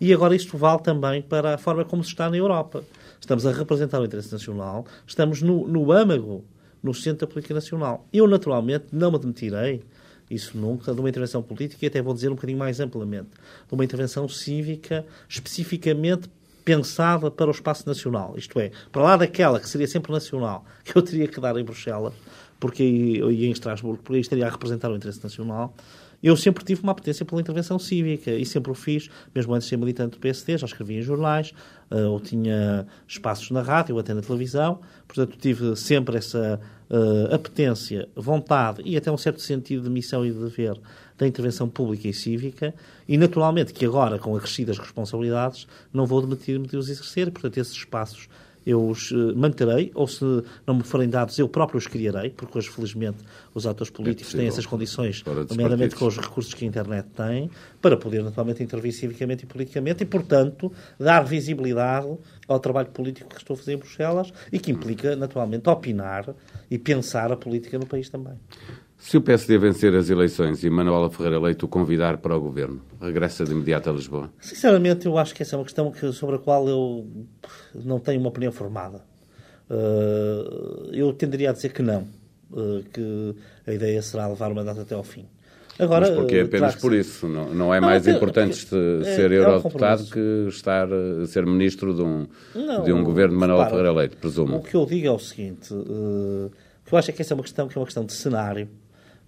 E 0.00 0.10
agora 0.14 0.34
isto 0.34 0.56
vale 0.56 0.80
também 0.80 1.20
para 1.20 1.56
a 1.56 1.58
forma 1.58 1.84
como 1.84 2.02
se 2.02 2.08
está 2.08 2.30
na 2.30 2.38
Europa. 2.38 2.82
Estamos 3.20 3.44
a 3.44 3.52
representar 3.52 4.00
o 4.00 4.06
interesse 4.06 4.32
nacional, 4.32 4.86
estamos 5.06 5.42
no, 5.42 5.68
no 5.68 5.92
âmago, 5.92 6.42
no 6.82 6.94
centro 6.94 7.26
da 7.26 7.30
política 7.30 7.52
nacional. 7.52 8.06
Eu, 8.10 8.26
naturalmente, 8.26 8.86
não 8.90 9.10
me 9.10 9.16
admitirei, 9.16 9.82
isso 10.30 10.56
nunca, 10.56 10.94
de 10.94 11.00
uma 11.00 11.08
intervenção 11.10 11.42
política, 11.42 11.84
e 11.84 11.88
até 11.88 12.00
vou 12.00 12.14
dizer 12.14 12.30
um 12.30 12.34
bocadinho 12.34 12.58
mais 12.58 12.80
amplamente, 12.80 13.28
de 13.68 13.74
uma 13.74 13.84
intervenção 13.84 14.26
cívica 14.26 15.04
especificamente 15.28 16.30
pensada 16.68 17.30
para 17.30 17.46
o 17.46 17.50
espaço 17.50 17.88
nacional. 17.88 18.34
Isto 18.36 18.60
é, 18.60 18.70
para 18.92 19.02
lá 19.02 19.16
daquela 19.16 19.58
que 19.58 19.66
seria 19.66 19.88
sempre 19.88 20.12
nacional, 20.12 20.66
que 20.84 20.94
eu 20.94 21.00
teria 21.00 21.26
que 21.26 21.40
dar 21.40 21.56
em 21.56 21.64
Bruxelas, 21.64 22.12
porque 22.60 22.84
em 22.84 23.50
Estrasburgo, 23.50 24.02
porque 24.02 24.16
aí 24.16 24.20
estaria 24.20 24.46
a 24.46 24.50
representar 24.50 24.90
o 24.90 24.96
interesse 24.96 25.22
nacional, 25.24 25.74
eu 26.22 26.36
sempre 26.36 26.64
tive 26.64 26.82
uma 26.82 26.92
apetência 26.92 27.24
pela 27.24 27.40
intervenção 27.40 27.78
cívica 27.78 28.32
e 28.32 28.44
sempre 28.44 28.70
o 28.72 28.74
fiz, 28.74 29.08
mesmo 29.32 29.54
antes 29.54 29.66
de 29.66 29.70
ser 29.70 29.76
militante 29.78 30.16
do 30.16 30.18
PSD, 30.18 30.58
já 30.58 30.66
escrevia 30.66 30.98
em 30.98 31.02
jornais, 31.02 31.54
uh, 31.90 32.10
ou 32.10 32.20
tinha 32.20 32.86
espaços 33.06 33.50
na 33.52 33.62
rádio, 33.62 33.94
ou 33.94 34.00
até 34.00 34.12
na 34.12 34.20
televisão, 34.20 34.80
portanto 35.06 35.38
tive 35.38 35.76
sempre 35.76 36.18
essa 36.18 36.60
uh, 36.90 37.34
apetência, 37.34 38.08
vontade 38.16 38.82
e 38.84 38.96
até 38.96 39.10
um 39.12 39.16
certo 39.16 39.40
sentido 39.40 39.84
de 39.84 39.90
missão 39.90 40.26
e 40.26 40.32
de 40.32 40.38
dever 40.38 40.78
da 41.18 41.26
intervenção 41.26 41.68
pública 41.68 42.08
e 42.08 42.14
cívica 42.14 42.72
e, 43.06 43.18
naturalmente, 43.18 43.72
que 43.72 43.84
agora, 43.84 44.18
com 44.18 44.36
acrescidas 44.36 44.78
responsabilidades, 44.78 45.66
não 45.92 46.06
vou 46.06 46.22
demitir-me 46.22 46.66
de 46.66 46.76
os 46.76 46.88
exercer, 46.88 47.30
portanto, 47.30 47.58
esses 47.58 47.74
espaços 47.74 48.28
eu 48.68 48.86
os 48.86 49.12
eh, 49.12 49.32
manterei, 49.34 49.90
ou 49.94 50.06
se 50.06 50.24
não 50.66 50.74
me 50.74 50.82
forem 50.82 51.08
dados, 51.08 51.38
eu 51.38 51.48
próprio 51.48 51.78
os 51.78 51.86
criarei, 51.86 52.28
porque 52.28 52.58
hoje, 52.58 52.68
felizmente, 52.68 53.16
os 53.54 53.66
atores 53.66 53.90
políticos 53.90 54.34
é 54.34 54.38
têm 54.38 54.46
essas 54.46 54.66
condições, 54.66 55.24
nomeadamente 55.48 55.94
com 55.94 56.06
os 56.06 56.18
recursos 56.18 56.52
que 56.52 56.66
a 56.66 56.68
internet 56.68 57.06
tem, 57.16 57.50
para 57.80 57.96
poder, 57.96 58.22
naturalmente, 58.22 58.62
intervir 58.62 58.92
civicamente 58.92 59.44
e 59.44 59.46
politicamente 59.46 60.02
e, 60.02 60.06
portanto, 60.06 60.70
dar 60.98 61.22
visibilidade 61.24 62.14
ao 62.46 62.60
trabalho 62.60 62.88
político 62.88 63.30
que 63.30 63.36
estou 63.38 63.54
a 63.54 63.56
fazer 63.56 63.72
em 63.72 63.78
Bruxelas 63.78 64.32
e 64.52 64.58
que 64.58 64.70
implica, 64.70 65.16
naturalmente, 65.16 65.66
opinar 65.68 66.34
e 66.70 66.78
pensar 66.78 67.32
a 67.32 67.36
política 67.36 67.78
no 67.78 67.86
país 67.86 68.10
também. 68.10 68.34
Se 68.98 69.16
o 69.16 69.22
PSD 69.22 69.56
vencer 69.58 69.94
as 69.94 70.10
eleições 70.10 70.64
e 70.64 70.68
Manuela 70.68 71.08
Ferreira 71.08 71.38
Leite 71.38 71.64
o 71.64 71.68
convidar 71.68 72.18
para 72.18 72.36
o 72.36 72.40
governo, 72.40 72.82
regressa 73.00 73.44
de 73.44 73.52
imediato 73.52 73.88
a 73.88 73.92
Lisboa? 73.92 74.30
Sinceramente, 74.40 75.06
eu 75.06 75.16
acho 75.16 75.32
que 75.34 75.42
essa 75.42 75.54
é 75.54 75.58
uma 75.58 75.64
questão 75.64 75.90
que, 75.92 76.12
sobre 76.12 76.34
a 76.36 76.38
qual 76.38 76.68
eu 76.68 77.06
não 77.74 78.00
tenho 78.00 78.18
uma 78.18 78.28
opinião 78.28 78.50
formada. 78.50 79.00
Uh, 79.70 80.90
eu 80.92 81.12
tenderia 81.12 81.50
a 81.50 81.52
dizer 81.52 81.72
que 81.72 81.80
não, 81.80 82.08
uh, 82.50 82.82
que 82.92 83.36
a 83.66 83.72
ideia 83.72 84.02
será 84.02 84.26
levar 84.26 84.50
o 84.50 84.54
mandato 84.54 84.80
até 84.80 84.96
ao 84.96 85.04
fim. 85.04 85.26
Agora, 85.78 86.08
Mas 86.08 86.16
porque 86.16 86.34
é 86.34 86.42
apenas 86.42 86.74
por 86.74 86.92
isso? 86.92 87.28
Não, 87.28 87.54
não 87.54 87.72
é 87.72 87.80
não, 87.80 87.86
mais 87.86 88.08
importante 88.08 88.66
é, 88.66 89.14
ser 89.14 89.30
é, 89.30 89.36
eurodeputado 89.36 90.02
é 90.02 90.04
um 90.04 90.10
que 90.10 90.48
estar 90.48 90.88
ser 91.28 91.46
ministro 91.46 91.94
de 91.94 92.02
um, 92.02 92.26
não, 92.52 92.82
de 92.82 92.92
um 92.92 93.04
governo 93.04 93.34
de 93.34 93.38
Manuela 93.38 93.66
Ferreira 93.66 93.92
Leite, 93.92 94.16
presumo. 94.16 94.56
O 94.56 94.62
que 94.62 94.74
eu 94.74 94.84
digo 94.84 95.06
é 95.06 95.12
o 95.12 95.20
seguinte, 95.20 95.72
uh, 95.72 96.50
que 96.84 96.92
eu 96.92 96.98
acho 96.98 97.12
é 97.12 97.14
que 97.14 97.22
essa 97.22 97.32
é 97.32 97.36
uma 97.36 97.44
questão 97.44 97.68
que 97.68 97.78
é 97.78 97.80
uma 97.80 97.86
questão 97.86 98.04
de 98.04 98.12
cenário, 98.12 98.68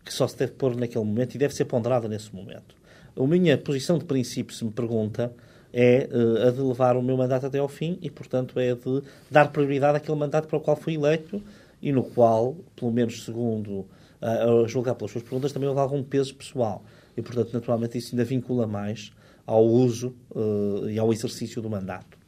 que 0.04 0.12
só 0.12 0.26
se 0.26 0.36
deve 0.36 0.52
pôr 0.52 0.76
naquele 0.76 1.04
momento 1.04 1.34
e 1.34 1.38
deve 1.38 1.54
ser 1.54 1.64
ponderada 1.64 2.08
nesse 2.08 2.34
momento. 2.34 2.74
A 3.16 3.26
minha 3.26 3.56
posição 3.58 3.98
de 3.98 4.04
princípio, 4.04 4.54
se 4.54 4.64
me 4.64 4.70
pergunta, 4.70 5.32
é 5.72 6.08
uh, 6.10 6.48
a 6.48 6.50
de 6.50 6.60
levar 6.60 6.96
o 6.96 7.02
meu 7.02 7.16
mandato 7.16 7.46
até 7.46 7.58
ao 7.58 7.68
fim 7.68 7.98
e, 8.00 8.10
portanto, 8.10 8.58
é 8.58 8.74
de 8.74 9.02
dar 9.30 9.52
prioridade 9.52 9.96
àquele 9.96 10.18
mandato 10.18 10.48
para 10.48 10.56
o 10.56 10.60
qual 10.60 10.76
fui 10.76 10.94
eleito 10.94 11.42
e 11.80 11.92
no 11.92 12.02
qual, 12.02 12.56
pelo 12.76 12.90
menos 12.90 13.24
segundo 13.24 13.86
uh, 14.20 14.64
a 14.64 14.68
julgar 14.68 14.94
pelas 14.94 15.12
suas 15.12 15.24
perguntas, 15.24 15.52
também 15.52 15.68
houve 15.68 15.80
algum 15.80 16.02
peso 16.02 16.34
pessoal. 16.34 16.82
E, 17.16 17.22
portanto, 17.22 17.52
naturalmente, 17.52 17.98
isso 17.98 18.14
ainda 18.14 18.24
vincula 18.24 18.66
mais 18.66 19.12
ao 19.46 19.64
uso 19.64 20.14
uh, 20.30 20.88
e 20.88 20.98
ao 20.98 21.12
exercício 21.12 21.60
do 21.60 21.68
mandato. 21.68 22.18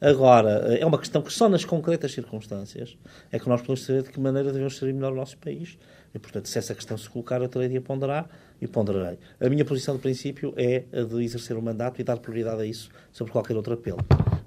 Agora, 0.00 0.76
é 0.78 0.84
uma 0.84 0.98
questão 0.98 1.22
que 1.22 1.32
só 1.32 1.48
nas 1.48 1.64
concretas 1.64 2.12
circunstâncias 2.12 2.96
é 3.30 3.38
que 3.38 3.48
nós 3.48 3.60
podemos 3.60 3.84
saber 3.84 4.02
de 4.02 4.10
que 4.10 4.18
maneira 4.18 4.52
devemos 4.52 4.76
servir 4.76 4.92
melhor 4.92 5.12
o 5.12 5.16
nosso 5.16 5.36
país 5.38 5.78
e, 6.14 6.18
portanto, 6.18 6.48
se 6.48 6.58
essa 6.58 6.74
questão 6.74 6.96
se 6.96 7.08
colocar, 7.08 7.40
eu 7.40 7.48
terei 7.48 7.68
de 7.68 7.76
a 7.76 7.80
ponderar 7.80 8.28
e 8.60 8.66
ponderarei. 8.66 9.18
A 9.40 9.48
minha 9.48 9.64
posição 9.64 9.94
de 9.96 10.02
princípio 10.02 10.52
é 10.56 10.84
a 10.92 11.02
de 11.02 11.22
exercer 11.22 11.56
o 11.56 11.62
mandato 11.62 12.00
e 12.00 12.04
dar 12.04 12.18
prioridade 12.18 12.62
a 12.62 12.66
isso 12.66 12.90
sobre 13.12 13.32
qualquer 13.32 13.56
outro 13.56 13.74
apelo. 13.74 13.98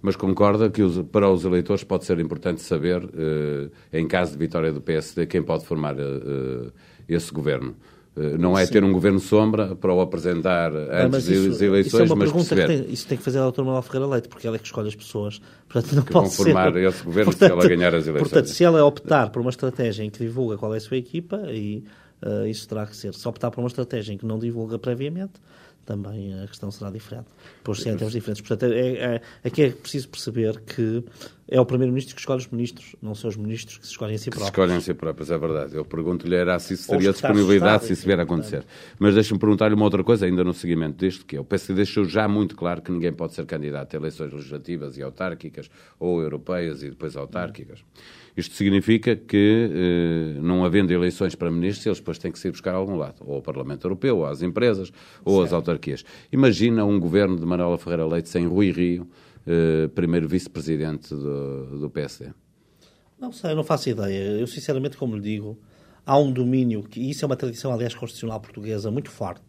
Mas 0.02 0.16
concorda 0.16 0.70
que 0.70 0.82
para 1.12 1.30
os 1.30 1.46
eleitores 1.46 1.84
pode 1.84 2.06
ser 2.06 2.20
importante 2.20 2.62
saber, 2.62 3.04
eh, 3.04 4.00
em 4.00 4.08
caso 4.08 4.34
de 4.34 4.38
vitória 4.40 4.74
do 4.74 4.82
PSD, 4.82 5.28
quem 5.28 5.44
pode 5.44 5.66
formar 5.66 5.96
eh, 5.98 6.72
esse 7.08 7.32
governo? 7.32 7.76
Eh, 8.16 8.38
não 8.38 8.58
é 8.58 8.66
Sim. 8.66 8.74
ter 8.74 8.84
um 8.84 8.92
governo 8.92 9.20
sombra 9.20 9.74
para 9.76 9.94
o 9.94 10.02
apresentar 10.02 10.72
antes 10.74 11.26
das 11.26 11.62
eleições, 11.62 11.88
isso 11.88 11.98
é 12.02 12.16
mas 12.16 12.32
pergunta 12.32 12.56
que 12.56 12.68
tem, 12.68 12.92
isso 12.92 13.08
tem 13.08 13.18
que 13.18 13.24
fazer 13.24 13.40
a 13.40 13.44
doutora 13.44 13.66
Manuel 13.66 13.82
Ferreira 13.84 14.08
Leite, 14.08 14.28
porque 14.28 14.46
ela 14.46 14.58
é 14.58 14.60
que 14.60 14.66
escolhe 14.66 14.90
as 14.90 14.96
pessoas. 14.96 15.42
Portanto, 15.70 15.96
não 15.96 16.04
que 16.04 16.12
pode 16.12 16.28
vão 16.28 16.36
formar 16.36 16.74
ser... 16.74 16.84
esse 16.84 17.04
governo 17.04 17.32
portanto, 17.32 17.48
se 17.48 17.54
ela 17.54 17.68
ganhar 17.68 17.96
as 17.96 18.08
eleições. 18.08 18.30
Portanto, 18.30 18.50
se 18.50 18.64
ela 18.64 18.84
optar 18.84 19.30
por 19.30 19.42
uma 19.42 19.50
estratégia 19.50 20.04
em 20.04 20.10
que 20.10 20.20
divulga 20.20 20.58
qual 20.58 20.74
é 20.74 20.78
a 20.78 20.82
sua 20.82 20.98
equipa, 20.98 21.38
aí 21.38 21.86
uh, 22.22 22.46
isso 22.46 22.68
terá 22.68 22.86
que 22.86 22.96
ser. 22.96 23.14
Se 23.14 23.26
optar 23.26 23.50
por 23.50 23.62
uma 23.62 23.68
estratégia 23.68 24.14
em 24.14 24.18
que 24.18 24.26
não 24.26 24.38
divulga 24.38 24.78
previamente, 24.78 25.40
também 25.86 26.38
a 26.42 26.48
questão 26.48 26.70
será 26.70 26.92
diferente. 26.92 27.28
Pois 27.64 27.80
em 27.80 27.96
termos 27.96 28.12
diferentes. 28.12 28.42
Portanto, 28.42 28.72
é, 28.74 29.16
é, 29.16 29.22
aqui 29.44 29.64
é 29.64 29.70
preciso 29.72 30.10
perceber 30.10 30.60
que 30.62 31.04
é 31.52 31.60
o 31.60 31.66
Primeiro-Ministro 31.66 32.16
que 32.16 32.22
escolhe 32.22 32.40
os 32.40 32.48
ministros, 32.48 32.96
não 33.02 33.14
são 33.14 33.30
os 33.30 33.36
ministros 33.36 33.78
que 33.78 33.86
se 33.86 33.92
escolhem 33.92 34.16
a 34.16 34.18
si 34.18 34.30
próprios. 34.30 34.48
Escolhem 34.48 34.78
a 34.78 34.80
si 34.80 34.94
próprios, 34.94 35.30
é 35.30 35.38
verdade. 35.38 35.76
Eu 35.76 35.84
pergunto-lhe 35.84 36.34
era 36.34 36.58
se 36.60 36.76
isso 36.76 36.90
teria 36.90 37.12
disponibilidade 37.12 37.86
se 37.86 37.92
isso 37.92 38.06
vier 38.06 38.18
a 38.22 38.24
acontecer. 38.24 38.64
Mas 38.98 39.16
deixe-me 39.16 39.38
perguntar-lhe 39.38 39.76
uma 39.76 39.84
outra 39.84 40.02
coisa, 40.02 40.26
ainda 40.26 40.46
no 40.46 40.54
seguimento 40.54 41.06
disto, 41.06 41.26
que 41.26 41.36
é 41.36 41.42
o 41.42 41.44
PSD 41.44 41.74
deixou 41.74 42.06
já 42.06 42.26
muito 42.26 42.56
claro 42.56 42.82
que 42.82 42.90
ninguém 42.90 43.12
pode 43.12 43.34
ser 43.34 43.46
candidato 43.46 43.94
a 43.94 44.00
eleições 44.00 44.32
legislativas 44.32 44.98
e 44.98 45.04
autárquicas, 45.04 45.70
ou 46.00 46.22
europeias 46.22 46.84
e 46.84 46.90
depois 46.90 47.18
autárquicas. 47.18 47.84
Isto 48.38 48.56
significa 48.56 49.14
que, 49.14 49.70
eh, 49.74 50.40
não 50.42 50.64
havendo 50.64 50.94
eleições 50.94 51.36
para 51.36 51.52
ministros, 51.52 51.86
eles 51.86 52.00
depois 52.00 52.18
têm 52.18 52.32
que 52.32 52.40
se 52.40 52.48
ir 52.48 52.52
buscar 52.52 52.74
a 52.74 52.78
algum 52.78 52.96
lado, 52.96 53.16
ou 53.20 53.36
ao 53.36 53.42
Parlamento 53.42 53.86
Europeu, 53.86 54.20
ou 54.20 54.26
às 54.26 54.42
empresas, 54.42 54.90
ou 55.26 55.40
certo. 55.40 55.48
às 55.48 55.54
autarquias. 55.54 56.06
Imagina 56.32 56.86
um 56.86 56.98
governo 56.98 57.38
de 57.38 57.46
Manuela 57.46 57.78
Ferreira 57.78 58.06
Leite 58.06 58.30
sem 58.30 58.48
Rui 58.48 58.72
Rio, 58.72 59.06
eh, 59.46 59.88
primeiro 59.96 60.28
vice-presidente 60.28 61.14
do, 61.14 61.80
do 61.80 61.90
PSD. 61.90 62.32
Não 63.20 63.32
sei, 63.32 63.54
não 63.54 63.64
faço 63.64 63.90
ideia. 63.90 64.40
Eu, 64.40 64.48
sinceramente, 64.48 64.98
como 64.98 65.16
lhe 65.16 65.22
digo, 65.22 65.58
há 66.06 66.18
um 66.18 66.32
domínio, 66.32 66.84
que 66.84 67.00
isso 67.00 67.24
é 67.24 67.28
uma 67.28 67.36
tradição, 67.36 67.72
aliás, 67.72 67.94
constitucional 67.94 68.40
portuguesa 68.40 68.90
muito 68.90 69.10
forte, 69.10 69.44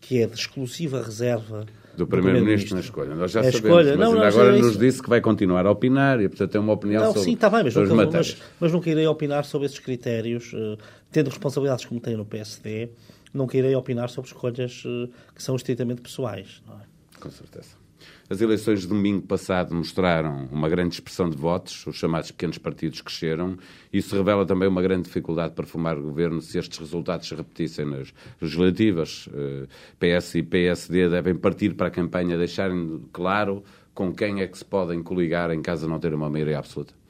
que 0.00 0.22
é 0.22 0.26
de 0.26 0.34
exclusiva 0.34 1.02
reserva 1.02 1.66
do 1.96 2.06
Primeiro-Ministro 2.06 2.74
na 2.74 2.80
escolha. 2.80 3.14
Nós 3.14 3.30
já 3.30 3.40
é 3.40 3.52
sabemos, 3.52 3.66
escolha. 3.66 3.96
mas 3.96 4.08
não, 4.08 4.14
ainda 4.14 4.28
agora 4.28 4.56
nos 4.56 4.78
disse 4.78 5.02
que 5.02 5.08
vai 5.08 5.20
continuar 5.20 5.66
a 5.66 5.70
opinar 5.70 6.20
e, 6.20 6.28
portanto, 6.28 6.50
tem 6.50 6.60
uma 6.60 6.72
opinião 6.72 7.02
não, 7.02 7.12
sobre 7.12 7.24
Sim, 7.24 7.34
está 7.34 7.50
bem, 7.50 7.64
mas 7.64 7.74
nunca, 7.74 7.94
mas, 7.94 8.36
mas 8.58 8.72
nunca 8.72 8.90
irei 8.90 9.06
opinar 9.06 9.44
sobre 9.44 9.66
esses 9.66 9.78
critérios, 9.78 10.52
uh, 10.52 10.78
tendo 11.10 11.28
responsabilidades 11.28 11.84
como 11.84 12.00
tem 12.00 12.16
no 12.16 12.24
PSD, 12.24 12.90
nunca 13.32 13.56
irei 13.56 13.74
opinar 13.74 14.08
sobre 14.08 14.30
escolhas 14.30 14.84
uh, 14.84 15.10
que 15.34 15.42
são 15.42 15.54
estritamente 15.54 16.00
pessoais. 16.00 16.62
É? 16.68 17.20
Com 17.20 17.30
certeza. 17.30 17.81
As 18.30 18.40
eleições 18.40 18.80
de 18.80 18.86
domingo 18.86 19.26
passado 19.26 19.74
mostraram 19.74 20.48
uma 20.50 20.68
grande 20.68 20.94
expressão 20.94 21.28
de 21.28 21.36
votos, 21.36 21.86
os 21.86 21.96
chamados 21.96 22.30
pequenos 22.30 22.56
partidos 22.56 23.00
cresceram. 23.00 23.58
Isso 23.92 24.16
revela 24.16 24.46
também 24.46 24.68
uma 24.68 24.80
grande 24.80 25.02
dificuldade 25.02 25.54
para 25.54 25.66
formar 25.66 25.96
governo 25.96 26.40
se 26.40 26.58
estes 26.58 26.78
resultados 26.78 27.28
se 27.28 27.34
repetissem 27.34 27.84
nas 27.84 28.12
legislativas. 28.40 29.28
Eh, 29.34 29.66
PS 29.98 30.36
e 30.36 30.42
PSD 30.42 31.08
devem 31.08 31.34
partir 31.34 31.74
para 31.74 31.88
a 31.88 31.90
campanha, 31.90 32.38
deixarem 32.38 33.02
claro 33.12 33.62
com 33.94 34.14
quem 34.14 34.40
é 34.40 34.46
que 34.46 34.56
se 34.56 34.64
podem 34.64 35.02
coligar 35.02 35.50
em 35.50 35.60
caso 35.60 35.84
de 35.86 35.92
não 35.92 35.98
ter 35.98 36.14
uma 36.14 36.30
maioria 36.30 36.58
absoluta. 36.58 37.01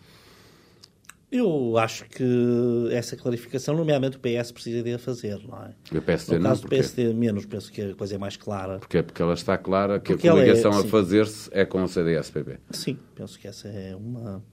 Eu 1.33 1.79
acho 1.79 2.05
que 2.05 2.89
essa 2.93 3.17
clarificação, 3.17 3.75
nomeadamente 3.75 4.19
o 4.19 4.21
PS, 4.21 4.53
precisa 4.53 4.83
de 4.83 4.93
a 4.93 4.99
fazer, 4.99 5.41
não 5.49 5.65
é? 5.65 5.71
E 5.91 5.97
o 5.97 6.03
PSD 6.03 6.37
no 6.37 6.43
não? 6.43 6.51
caso 6.51 6.63
do 6.63 6.69
PSD 6.69 7.15
menos, 7.15 7.47
penso 7.47 7.73
que 7.73 7.81
a 7.81 7.95
coisa 7.95 8.17
é 8.17 8.19
mais 8.19 8.37
clara. 8.37 8.79
Porque, 8.79 9.03
porque 9.03 9.23
ela 9.23 9.33
está 9.33 9.57
clara 9.57 9.99
que 9.99 10.13
porque 10.13 10.29
a 10.29 10.33
coligação 10.33 10.73
é, 10.73 10.81
a 10.81 10.85
fazer-se 10.85 11.49
é 11.51 11.65
com 11.65 11.83
o 11.83 11.89
CDS-PP. 11.89 12.59
Sim, 12.71 12.99
penso 13.15 13.39
que 13.39 13.49
esse 13.49 13.67
é, 13.67 13.97
uma, 13.97 14.45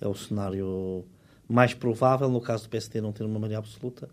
é 0.00 0.06
o 0.06 0.14
cenário 0.14 1.04
mais 1.48 1.74
provável 1.74 2.28
no 2.28 2.40
caso 2.40 2.62
do 2.62 2.68
PSD 2.68 3.00
não 3.00 3.10
ter 3.10 3.24
uma 3.24 3.40
maioria 3.40 3.58
absoluta, 3.58 4.08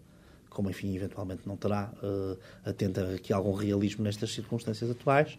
como, 0.49 0.71
enfim, 0.71 0.95
eventualmente 0.95 1.43
não 1.45 1.55
terá, 1.55 1.93
uh, 2.01 2.35
atenta 2.65 3.13
aqui 3.13 3.31
algum 3.31 3.53
realismo 3.53 4.03
nestas 4.03 4.33
circunstâncias 4.33 4.89
atuais 4.89 5.37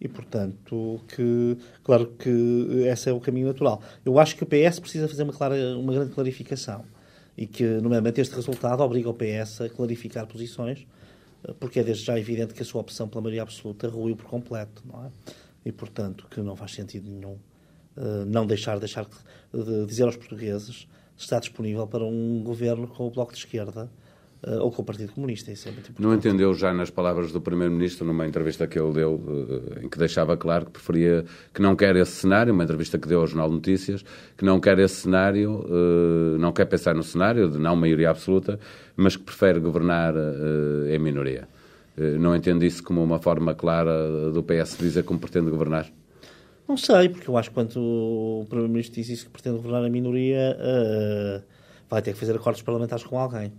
e, 0.00 0.08
portanto, 0.08 1.00
que, 1.08 1.56
claro 1.84 2.06
que 2.18 2.30
esse 2.86 3.10
é 3.10 3.12
o 3.12 3.20
caminho 3.20 3.48
natural. 3.48 3.82
Eu 4.04 4.18
acho 4.18 4.34
que 4.34 4.42
o 4.42 4.46
PS 4.46 4.80
precisa 4.80 5.06
fazer 5.06 5.24
uma, 5.24 5.32
clara, 5.32 5.76
uma 5.76 5.92
grande 5.92 6.12
clarificação 6.12 6.84
e 7.36 7.46
que, 7.46 7.64
nomeadamente, 7.64 8.20
este 8.20 8.34
resultado 8.34 8.82
obriga 8.82 9.10
o 9.10 9.14
PS 9.14 9.60
a 9.60 9.68
clarificar 9.68 10.26
posições, 10.26 10.86
porque 11.58 11.80
é 11.80 11.84
desde 11.84 12.04
já 12.04 12.18
evidente 12.18 12.54
que 12.54 12.62
a 12.62 12.64
sua 12.64 12.80
opção 12.80 13.08
pela 13.08 13.20
maioria 13.20 13.42
absoluta 13.42 13.88
ruiu 13.88 14.16
por 14.16 14.26
completo, 14.26 14.82
não 14.86 15.04
é? 15.04 15.10
E, 15.64 15.72
portanto, 15.72 16.26
que 16.30 16.40
não 16.40 16.56
faz 16.56 16.72
sentido 16.72 17.10
nenhum 17.10 17.36
uh, 17.96 18.24
não 18.26 18.46
deixar, 18.46 18.78
deixar 18.78 19.06
de 19.52 19.86
dizer 19.86 20.04
aos 20.04 20.16
portugueses 20.16 20.86
se 21.16 21.24
está 21.24 21.38
disponível 21.38 21.86
para 21.86 22.04
um 22.04 22.42
governo 22.42 22.86
com 22.88 23.06
o 23.06 23.10
Bloco 23.10 23.32
de 23.32 23.38
Esquerda 23.38 23.90
Uh, 24.42 24.62
ou 24.62 24.72
com 24.72 24.80
o 24.80 24.84
Partido 24.86 25.12
Comunista. 25.12 25.52
Isso 25.52 25.68
é 25.68 25.70
muito 25.70 25.90
importante. 25.90 26.02
Não 26.02 26.14
entendeu 26.14 26.54
já 26.54 26.72
nas 26.72 26.88
palavras 26.88 27.30
do 27.30 27.42
Primeiro-Ministro, 27.42 28.06
numa 28.06 28.26
entrevista 28.26 28.66
que 28.66 28.78
ele 28.78 28.90
deu, 28.90 29.16
uh, 29.16 29.84
em 29.84 29.88
que 29.88 29.98
deixava 29.98 30.34
claro 30.34 30.64
que 30.64 30.72
preferia, 30.72 31.26
que 31.52 31.60
não 31.60 31.76
quer 31.76 31.94
esse 31.96 32.12
cenário, 32.12 32.54
uma 32.54 32.64
entrevista 32.64 32.98
que 32.98 33.06
deu 33.06 33.20
ao 33.20 33.26
Jornal 33.26 33.50
de 33.50 33.56
Notícias, 33.56 34.02
que 34.38 34.42
não 34.42 34.58
quer 34.58 34.78
esse 34.78 34.94
cenário, 34.94 35.66
uh, 35.66 36.38
não 36.38 36.52
quer 36.52 36.64
pensar 36.64 36.94
no 36.94 37.02
cenário 37.02 37.50
de 37.50 37.58
não 37.58 37.76
maioria 37.76 38.08
absoluta, 38.08 38.58
mas 38.96 39.14
que 39.14 39.22
prefere 39.24 39.60
governar 39.60 40.14
em 40.90 40.98
minoria. 40.98 41.46
não 42.18 42.34
entende 42.34 42.66
isso 42.66 42.82
como 42.82 43.02
uma 43.02 43.18
forma 43.18 43.54
clara 43.54 44.30
do 44.30 44.42
PS 44.42 44.76
dizer 44.78 45.04
como 45.04 45.18
pretende 45.18 45.50
governar? 45.50 45.86
Não 46.66 46.76
sei, 46.76 47.08
porque 47.08 47.28
eu 47.28 47.36
acho 47.36 47.50
que 47.50 47.54
quando 47.54 47.76
o 47.78 48.46
Primeiro-Ministro 48.48 48.96
diz 48.96 49.08
isso 49.08 49.26
que 49.26 49.30
pretende 49.30 49.56
governar 49.56 49.86
em 49.86 49.90
minoria, 49.90 50.56
vai 51.88 52.02
ter 52.02 52.12
que 52.12 52.18
fazer 52.18 52.36
acordos 52.36 52.62
parlamentares 52.62 53.04
com 53.04 53.18
alguém. 53.18 53.52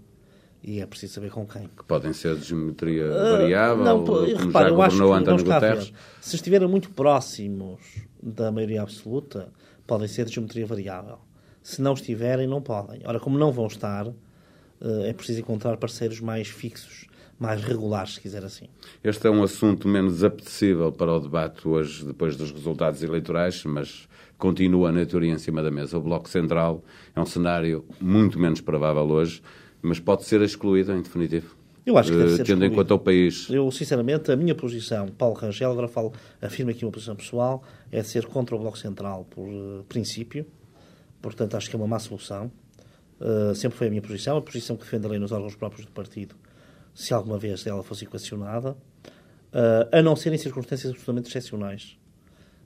E 0.64 0.80
é 0.80 0.86
preciso 0.86 1.16
saber 1.16 1.32
com 1.32 1.46
quem. 1.46 1.64
Que 1.76 1.84
podem 1.86 2.14
ser 2.14 2.36
de 2.36 2.46
geometria 2.46 3.08
uh, 3.08 3.38
variável, 3.38 3.84
não, 3.84 4.06
como 4.06 4.26
repara, 4.26 4.70
já 4.70 4.76
governou 4.76 5.14
António 5.14 5.44
Guterres. 5.44 5.94
Se 6.22 6.36
estiverem 6.36 6.68
muito 6.68 6.92
próximos 6.92 7.80
da 8.22 8.52
maioria 8.52 8.84
absoluta, 8.84 9.52
podem 9.88 10.08
ser 10.08 10.26
de 10.26 10.34
geometria 10.34 10.66
variável. 10.66 11.18
Se 11.64 11.82
não 11.82 11.94
estiverem, 11.94 12.48
não 12.48 12.62
podem. 12.62 13.02
Ora, 13.06 13.20
como 13.20 13.40
não 13.40 13.52
vão 13.52 13.66
estar, 13.66 14.08
uh, 14.08 14.16
é 15.04 15.14
preciso 15.14 15.40
encontrar 15.40 15.78
parceiros 15.78 16.20
mais 16.20 16.48
fixos, 16.48 17.08
mais 17.40 17.64
regulares, 17.64 18.16
se 18.16 18.22
quiser 18.22 18.44
assim. 18.44 18.68
Este 19.04 19.26
é 19.26 19.32
um 19.32 19.42
assunto 19.42 19.88
menos 19.88 20.24
apetecível 20.24 20.92
para 20.92 21.12
o 21.12 21.20
debate 21.20 21.68
hoje, 21.68 22.06
depois 22.06 22.36
dos 22.36 22.52
resultados 22.52 23.02
eleitorais, 23.02 23.64
mas 23.66 24.08
continua 24.38 24.92
na 24.92 25.04
teoria 25.06 25.32
em 25.32 25.40
cima 25.40 25.64
da 25.64 25.72
mesa. 25.72 25.98
O 25.98 26.02
Bloco 26.02 26.30
Central 26.30 26.84
é 27.16 27.20
um 27.20 27.26
cenário 27.26 27.84
muito 28.00 28.40
menos 28.40 28.62
provável 28.62 29.04
hoje 29.04 29.42
mas 29.82 30.00
pode 30.00 30.24
ser 30.26 30.42
excluída 30.42 30.94
em 30.94 31.02
definitivo. 31.02 31.56
Eu 31.86 31.98
acho 31.98 32.12
que 32.12 32.18
deve 32.18 32.30
ser 32.32 32.38
Tendo 32.44 32.64
excluído. 32.64 32.74
em 32.74 32.76
conta 32.76 32.94
o 32.94 33.00
país. 33.00 33.50
Eu, 33.50 33.70
sinceramente, 33.72 34.32
a 34.32 34.36
minha 34.36 34.54
posição, 34.54 35.08
Paulo 35.08 35.36
Rangel, 35.36 35.72
agora 35.72 35.88
falo, 35.88 36.14
afirmo 36.40 36.70
aqui 36.70 36.86
uma 36.86 36.92
posição 36.92 37.16
pessoal, 37.16 37.64
é 37.92 38.04
ser 38.04 38.26
contra 38.28 38.56
o 38.56 38.60
Bloco 38.60 38.78
Central 38.78 39.26
por 39.30 39.48
uh, 39.48 39.84
princípio. 39.90 40.46
Portanto, 41.22 41.56
acho 41.56 41.70
que 41.70 41.76
é 41.76 41.80
uma 41.80 41.88
má 41.88 41.98
solução. 41.98 42.52
Uh, 43.20 43.54
sempre 43.56 43.78
foi 43.78 43.88
a 43.88 43.90
minha 43.90 44.02
posição, 44.02 44.38
a 44.38 44.42
posição 44.42 44.76
que 44.76 44.84
defenderei 44.84 45.18
nos 45.20 45.32
órgãos 45.32 45.56
próprios 45.56 45.86
do 45.86 45.92
partido, 45.92 46.36
se 46.94 47.14
alguma 47.14 47.38
vez 47.38 47.66
ela 47.66 47.84
fosse 47.84 48.06
equacionada, 48.06 48.72
uh, 48.72 49.88
a 49.92 50.02
não 50.02 50.16
ser 50.16 50.34
em 50.34 50.38
circunstâncias 50.38 50.92
absolutamente 50.92 51.30
excepcionais. 51.30 51.98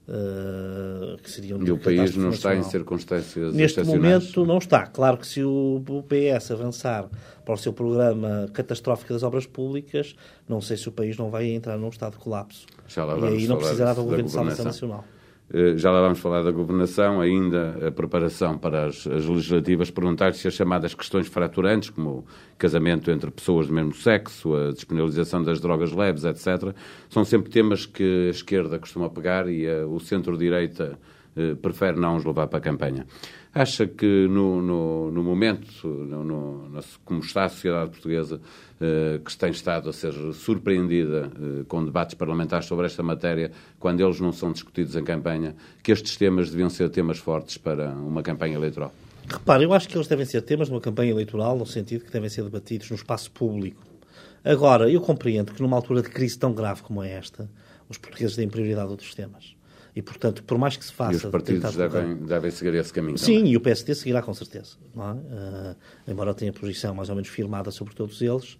Uh, 0.07 1.17
que 1.17 1.31
seriam 1.31 1.59
e 1.63 1.71
o 1.71 1.79
país 1.79 2.15
não 2.15 2.29
está 2.29 2.55
em 2.55 2.61
circunstâncias 2.61 3.55
Neste 3.55 3.83
momento 3.83 4.45
não 4.45 4.59
está. 4.59 4.85
Claro 4.85 5.17
que 5.17 5.25
se 5.25 5.43
o 5.43 5.81
PS 6.07 6.51
avançar 6.51 7.09
para 7.43 7.55
o 7.55 7.57
seu 7.57 7.73
programa 7.73 8.47
catastrófico 8.53 9.13
das 9.13 9.23
obras 9.23 9.47
públicas, 9.47 10.15
não 10.47 10.61
sei 10.61 10.77
se 10.77 10.87
o 10.87 10.91
país 10.91 11.17
não 11.17 11.31
vai 11.31 11.47
entrar 11.47 11.75
num 11.75 11.89
estado 11.89 12.13
de 12.13 12.19
colapso. 12.19 12.67
e 12.95 13.25
aí 13.25 13.47
não 13.47 13.57
precisará 13.57 13.93
do 13.95 14.03
Governo 14.03 14.25
de 14.25 14.31
Salvação 14.31 14.65
Nacional. 14.65 15.05
Eh, 15.53 15.77
já 15.77 15.91
lá 15.91 16.01
vamos 16.01 16.19
falar 16.19 16.41
da 16.41 16.51
governação, 16.51 17.21
ainda 17.21 17.87
a 17.87 17.91
preparação 17.91 18.57
para 18.57 18.87
as, 18.87 19.05
as 19.05 19.25
legislativas, 19.25 19.91
perguntar 19.91 20.33
se 20.33 20.47
as 20.47 20.53
chamadas 20.53 20.95
questões 20.95 21.27
fraturantes, 21.27 21.89
como 21.89 22.09
o 22.09 22.25
casamento 22.57 23.11
entre 23.11 23.29
pessoas 23.29 23.67
do 23.67 23.73
mesmo 23.73 23.93
sexo, 23.93 24.55
a 24.55 24.71
despenalização 24.71 25.43
das 25.43 25.59
drogas 25.59 25.91
leves, 25.91 26.23
etc., 26.23 26.73
são 27.09 27.23
sempre 27.23 27.51
temas 27.51 27.85
que 27.85 28.27
a 28.27 28.31
esquerda 28.31 28.79
costuma 28.79 29.09
pegar 29.09 29.47
e 29.47 29.69
a, 29.69 29.85
o 29.85 29.99
centro-direita 29.99 30.97
eh, 31.37 31.53
prefere 31.55 31.99
não 31.99 32.15
os 32.15 32.25
levar 32.25 32.47
para 32.47 32.57
a 32.59 32.61
campanha. 32.61 33.05
Acha 33.57 33.87
que 33.87 34.27
no, 34.27 34.61
no, 34.61 35.11
no 35.11 35.23
momento, 35.23 35.87
no, 35.87 36.69
como 37.05 37.21
está 37.21 37.45
a 37.45 37.49
sociedade 37.49 37.89
portuguesa, 37.89 38.41
eh, 38.81 39.21
que 39.23 39.37
tem 39.37 39.49
estado 39.49 39.89
a 39.89 39.93
ser 39.93 40.11
surpreendida 40.33 41.31
eh, 41.33 41.63
com 41.65 41.85
debates 41.85 42.15
parlamentares 42.15 42.65
sobre 42.65 42.85
esta 42.85 43.01
matéria, 43.01 43.53
quando 43.79 44.01
eles 44.01 44.19
não 44.19 44.33
são 44.33 44.51
discutidos 44.51 44.97
em 44.97 45.05
campanha, 45.05 45.55
que 45.81 45.93
estes 45.93 46.17
temas 46.17 46.49
deviam 46.49 46.69
ser 46.69 46.89
temas 46.89 47.17
fortes 47.17 47.57
para 47.57 47.91
uma 47.91 48.21
campanha 48.21 48.55
eleitoral? 48.55 48.93
Repare, 49.25 49.63
eu 49.63 49.71
acho 49.71 49.87
que 49.87 49.95
eles 49.95 50.09
devem 50.09 50.25
ser 50.25 50.41
temas 50.41 50.67
de 50.67 50.73
uma 50.73 50.81
campanha 50.81 51.11
eleitoral, 51.11 51.57
no 51.57 51.65
sentido 51.65 52.03
que 52.03 52.11
devem 52.11 52.27
ser 52.27 52.43
debatidos 52.43 52.89
no 52.89 52.97
espaço 52.97 53.31
público. 53.31 53.81
Agora, 54.43 54.91
eu 54.91 54.99
compreendo 54.99 55.53
que 55.53 55.61
numa 55.61 55.77
altura 55.77 56.01
de 56.01 56.09
crise 56.09 56.37
tão 56.37 56.53
grave 56.53 56.81
como 56.81 57.01
é 57.01 57.09
esta, 57.09 57.49
os 57.87 57.97
portugueses 57.97 58.35
deem 58.35 58.49
prioridade 58.49 58.87
a 58.87 58.91
outros 58.91 59.15
temas. 59.15 59.54
E, 59.95 60.01
portanto, 60.01 60.43
por 60.43 60.57
mais 60.57 60.75
que 60.75 60.83
se 60.83 60.91
faça... 60.91 61.13
E 61.13 61.15
os 61.15 61.25
partidos 61.25 61.73
devem, 61.75 62.17
devem 62.17 62.51
seguir 62.51 62.75
esse 62.75 62.91
caminho 62.91 63.17
Sim, 63.17 63.37
também. 63.37 63.53
e 63.53 63.57
o 63.57 63.61
PSD 63.61 63.95
seguirá 63.95 64.21
com 64.21 64.33
certeza. 64.33 64.75
É? 64.93 64.99
Uh, 64.99 65.75
embora 66.05 66.33
tenha 66.33 66.51
posição 66.51 66.93
mais 66.93 67.07
ou 67.07 67.15
menos 67.15 67.29
firmada 67.29 67.71
sobre 67.71 67.95
todos 67.95 68.21
eles, 68.21 68.57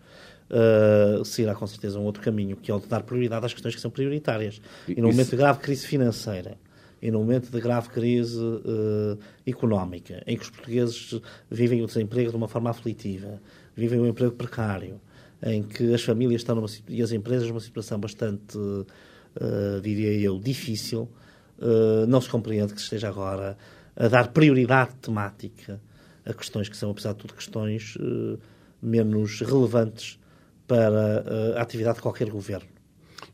uh, 0.50 1.26
se 1.26 1.42
irá 1.42 1.54
com 1.54 1.68
certeza 1.68 2.00
um 2.00 2.04
outro 2.04 2.22
caminho, 2.22 2.56
que 2.56 2.72
é 2.72 2.74
o 2.74 2.80
de 2.80 2.88
dar 2.88 3.04
prioridade 3.04 3.46
às 3.46 3.54
questões 3.54 3.76
que 3.76 3.82
são 3.82 3.92
prioritárias. 3.92 4.62
E 4.88 5.02
no 5.02 5.10
momento 5.10 5.32
de 5.32 5.36
grave 5.36 5.60
crise 5.60 5.86
financeira, 5.86 6.58
e 7.02 7.12
no 7.12 7.20
momento 7.20 7.52
de 7.52 7.60
grave 7.60 7.90
crise 7.90 8.40
uh, 8.40 9.20
económica, 9.46 10.24
em 10.26 10.38
que 10.38 10.44
os 10.44 10.50
portugueses 10.50 11.20
vivem 11.52 11.84
o 11.84 11.86
desemprego 11.86 12.30
de 12.30 12.38
uma 12.38 12.48
forma 12.48 12.70
aflitiva, 12.70 13.42
vivem 13.76 14.00
um 14.00 14.08
emprego 14.08 14.32
precário, 14.32 15.02
em 15.44 15.62
que 15.62 15.94
as 15.94 16.02
famílias 16.02 16.42
estão 16.42 16.56
numa, 16.56 16.68
e 16.88 17.02
as 17.02 17.12
empresas 17.12 17.50
numa 17.50 17.60
situação 17.60 18.00
bastante, 18.00 18.58
uh, 18.58 19.82
diria 19.82 20.14
eu, 20.14 20.40
difícil, 20.40 21.10
uh, 21.60 22.06
não 22.08 22.22
se 22.22 22.30
compreende 22.30 22.74
que 22.74 22.80
se 22.80 22.86
esteja 22.86 23.10
agora 23.10 23.58
a 23.96 24.08
dar 24.08 24.30
prioridade 24.30 24.94
temática 25.02 25.80
a 26.26 26.34
questões 26.34 26.68
que 26.68 26.76
são, 26.76 26.92
apesar 26.92 27.14
de 27.14 27.20
tudo, 27.20 27.34
questões 27.34 27.98
menos 28.82 29.42
relevantes 29.42 30.20
para 30.68 31.56
a 31.56 31.62
atividade 31.62 31.98
de 31.98 32.02
qualquer 32.02 32.30
governo 32.32 32.68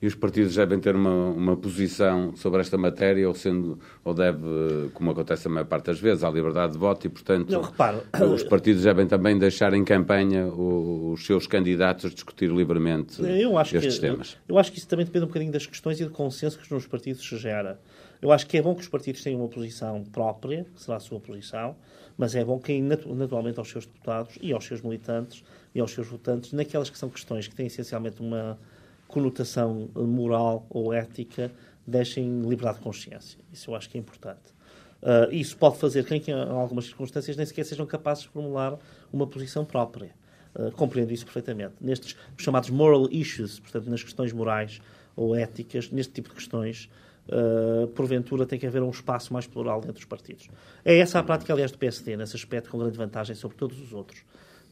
e 0.01 0.07
os 0.07 0.15
partidos 0.15 0.55
devem 0.55 0.79
ter 0.79 0.95
uma, 0.95 1.29
uma 1.29 1.55
posição 1.55 2.35
sobre 2.35 2.61
esta 2.61 2.77
matéria 2.77 3.27
ou, 3.27 3.35
sendo, 3.35 3.79
ou 4.03 4.13
deve, 4.13 4.89
como 4.93 5.11
acontece 5.11 5.47
a 5.47 5.51
maior 5.51 5.65
parte 5.65 5.85
das 5.85 5.99
vezes, 5.99 6.23
há 6.23 6.29
liberdade 6.29 6.73
de 6.73 6.79
voto 6.79 7.05
e, 7.05 7.09
portanto, 7.09 7.51
Não, 7.51 7.61
reparo, 7.61 8.01
os 8.33 8.43
partidos 8.43 8.83
devem 8.83 9.05
também 9.05 9.37
deixar 9.37 9.73
em 9.73 9.83
campanha 9.83 10.47
os, 10.47 11.23
seus 11.23 11.45
candidatos 11.45 12.13
discutir 12.13 12.49
livremente 12.49 13.21
eu 13.21 13.57
acho 13.57 13.75
estes 13.77 13.95
que, 13.95 14.01
temas. 14.01 14.37
Eu, 14.47 14.55
eu 14.55 14.59
acho 14.59 14.71
que 14.71 14.79
isso 14.79 14.87
também 14.87 15.05
depende 15.05 15.25
um 15.25 15.27
bocadinho 15.27 15.51
das 15.51 15.67
questões 15.67 15.99
e 15.99 16.03
do 16.03 16.09
consenso 16.09 16.57
que 16.57 16.73
nos 16.73 16.87
partidos 16.87 17.27
se 17.27 17.37
gera. 17.37 17.79
Eu 18.21 18.31
acho 18.31 18.45
que 18.45 18.57
é 18.57 18.61
bom 18.61 18.75
que 18.75 18.81
os 18.81 18.87
partidos 18.87 19.23
tenham 19.23 19.39
uma 19.39 19.49
posição 19.49 20.03
própria, 20.03 20.65
que 20.75 20.81
será 20.81 20.97
a 20.97 20.99
sua 20.99 21.19
posição, 21.19 21.75
mas 22.15 22.35
é 22.35 22.45
bom 22.45 22.59
que, 22.59 22.79
naturalmente, 22.79 23.57
aos 23.57 23.69
seus 23.69 23.85
deputados 23.85 24.37
e 24.39 24.53
aos 24.53 24.63
seus 24.63 24.81
militantes 24.81 25.43
e 25.73 25.79
aos 25.79 25.91
seus 25.91 26.07
votantes, 26.07 26.53
naquelas 26.53 26.89
que 26.89 26.97
são 26.97 27.09
questões 27.09 27.47
que 27.47 27.55
têm 27.55 27.65
essencialmente 27.65 28.21
uma 28.21 28.59
conotação 29.07 29.89
moral 29.95 30.65
ou 30.69 30.93
ética 30.93 31.51
deixem 31.85 32.41
liberdade 32.41 32.77
de 32.77 32.83
consciência. 32.83 33.39
Isso 33.51 33.71
eu 33.71 33.75
acho 33.75 33.89
que 33.89 33.97
é 33.97 33.99
importante. 33.99 34.53
Uh, 35.01 35.33
isso 35.33 35.57
pode 35.57 35.77
fazer 35.77 36.05
que, 36.05 36.31
em 36.31 36.33
algumas 36.33 36.85
circunstâncias, 36.85 37.35
nem 37.35 37.45
sequer 37.45 37.65
sejam 37.65 37.87
capazes 37.87 38.23
de 38.23 38.29
formular 38.29 38.77
uma 39.11 39.25
posição 39.25 39.65
própria. 39.65 40.11
Uh, 40.53 40.71
compreendo 40.73 41.11
isso 41.11 41.23
perfeitamente. 41.25 41.73
Nestes 41.81 42.15
chamados 42.37 42.69
moral 42.69 43.07
issues, 43.09 43.59
portanto, 43.59 43.89
nas 43.89 44.03
questões 44.03 44.31
morais 44.31 44.79
ou 45.15 45.35
éticas, 45.35 45.89
neste 45.89 46.13
tipo 46.13 46.29
de 46.29 46.35
questões, 46.35 46.89
uh, 47.27 47.87
porventura 47.89 48.45
tem 48.45 48.59
que 48.59 48.65
haver 48.65 48.81
um 48.81 48.89
espaço 48.89 49.33
mais 49.33 49.47
plural 49.47 49.81
dentro 49.81 49.95
dos 49.95 50.05
partidos. 50.05 50.49
É 50.83 50.97
essa 50.97 51.19
a 51.19 51.23
prática, 51.23 51.53
aliás, 51.53 51.71
do 51.71 51.77
PSD, 51.77 52.17
nesse 52.17 52.35
aspecto, 52.35 52.69
com 52.69 52.77
grande 52.77 52.97
vantagem 52.97 53.35
sobre 53.35 53.57
todos 53.57 53.79
os 53.79 53.93
outros 53.93 54.23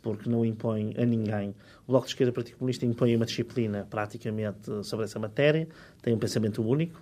porque 0.02 0.30
não 0.30 0.46
impõe 0.46 0.94
a 0.98 1.06
ninguém. 1.06 1.54
O 1.86 1.92
Bloco 1.92 2.06
de 2.06 2.14
Esquerda 2.14 2.32
Partido 2.32 2.58
Comunista 2.58 2.86
impõe 2.86 3.16
uma 3.16 3.26
disciplina 3.26 3.86
praticamente 3.90 4.84
sobre 4.84 5.06
essa 5.06 5.20
matéria, 5.20 5.68
tem 6.02 6.14
um 6.14 6.18
pensamento 6.18 6.66
único. 6.66 7.02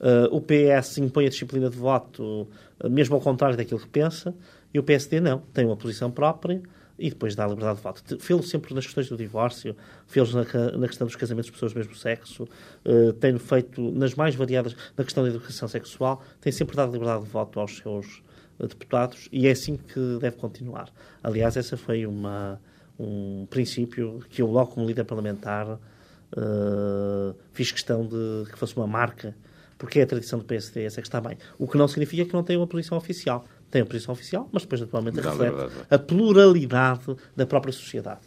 Uh, 0.00 0.34
o 0.34 0.40
PS 0.40 0.98
impõe 0.98 1.26
a 1.26 1.28
disciplina 1.28 1.70
de 1.70 1.76
voto, 1.76 2.48
uh, 2.82 2.90
mesmo 2.90 3.14
ao 3.14 3.20
contrário 3.20 3.56
daquilo 3.56 3.78
que 3.78 3.88
pensa, 3.88 4.34
e 4.74 4.78
o 4.78 4.82
PSD 4.82 5.20
não, 5.20 5.38
tem 5.52 5.64
uma 5.64 5.76
posição 5.76 6.10
própria 6.10 6.60
e 7.02 7.10
depois 7.10 7.34
dá 7.34 7.44
a 7.44 7.48
liberdade 7.48 7.78
de 7.78 7.82
voto. 7.82 8.18
Fê-lo 8.20 8.42
sempre 8.44 8.72
nas 8.72 8.84
questões 8.84 9.08
do 9.08 9.16
divórcio, 9.16 9.76
fê-lo 10.06 10.28
na, 10.32 10.78
na, 10.78 10.86
questão 10.86 11.04
dos 11.04 11.16
casamentos 11.16 11.46
de 11.46 11.52
pessoas 11.52 11.72
do 11.72 11.78
mesmo 11.78 11.96
sexo, 11.96 12.44
uh, 12.44 13.12
tem 13.14 13.36
feito 13.38 13.90
nas 13.90 14.14
mais 14.14 14.36
variadas, 14.36 14.76
na 14.96 15.02
questão 15.02 15.24
da 15.24 15.30
educação 15.30 15.66
sexual, 15.66 16.22
tem 16.40 16.52
sempre 16.52 16.76
dado 16.76 16.92
liberdade 16.92 17.24
de 17.24 17.30
voto 17.30 17.58
aos 17.58 17.76
seus 17.76 18.22
deputados 18.60 19.28
e 19.32 19.48
é 19.48 19.50
assim 19.50 19.76
que 19.76 20.18
deve 20.20 20.36
continuar. 20.36 20.88
Aliás, 21.24 21.56
essa 21.56 21.76
foi 21.76 22.06
uma, 22.06 22.60
um 22.96 23.46
princípio 23.50 24.24
que 24.30 24.40
eu, 24.40 24.46
logo 24.46 24.70
como 24.70 24.86
líder 24.86 25.04
parlamentar, 25.04 25.68
uh, 25.68 27.34
fiz 27.52 27.72
questão 27.72 28.06
de 28.06 28.48
que 28.48 28.56
fosse 28.56 28.76
uma 28.76 28.86
marca, 28.86 29.34
porque 29.76 29.98
é 29.98 30.04
a 30.04 30.06
tradição 30.06 30.38
do 30.38 30.44
PSD, 30.44 30.84
essa 30.84 31.02
que 31.02 31.08
está 31.08 31.20
bem. 31.20 31.36
O 31.58 31.66
que 31.66 31.76
não 31.76 31.88
significa 31.88 32.24
que 32.24 32.32
não 32.32 32.44
tenha 32.44 32.60
uma 32.60 32.68
posição 32.68 32.96
oficial. 32.96 33.44
Tem 33.72 33.80
a 33.80 33.86
posição 33.86 34.12
oficial, 34.12 34.48
mas 34.52 34.62
depois, 34.64 34.82
naturalmente, 34.82 35.16
não, 35.16 35.30
reflete 35.30 35.52
não, 35.52 35.64
não, 35.64 35.86
a 35.90 35.98
pluralidade 35.98 37.16
da 37.34 37.46
própria 37.46 37.72
sociedade. 37.72 38.20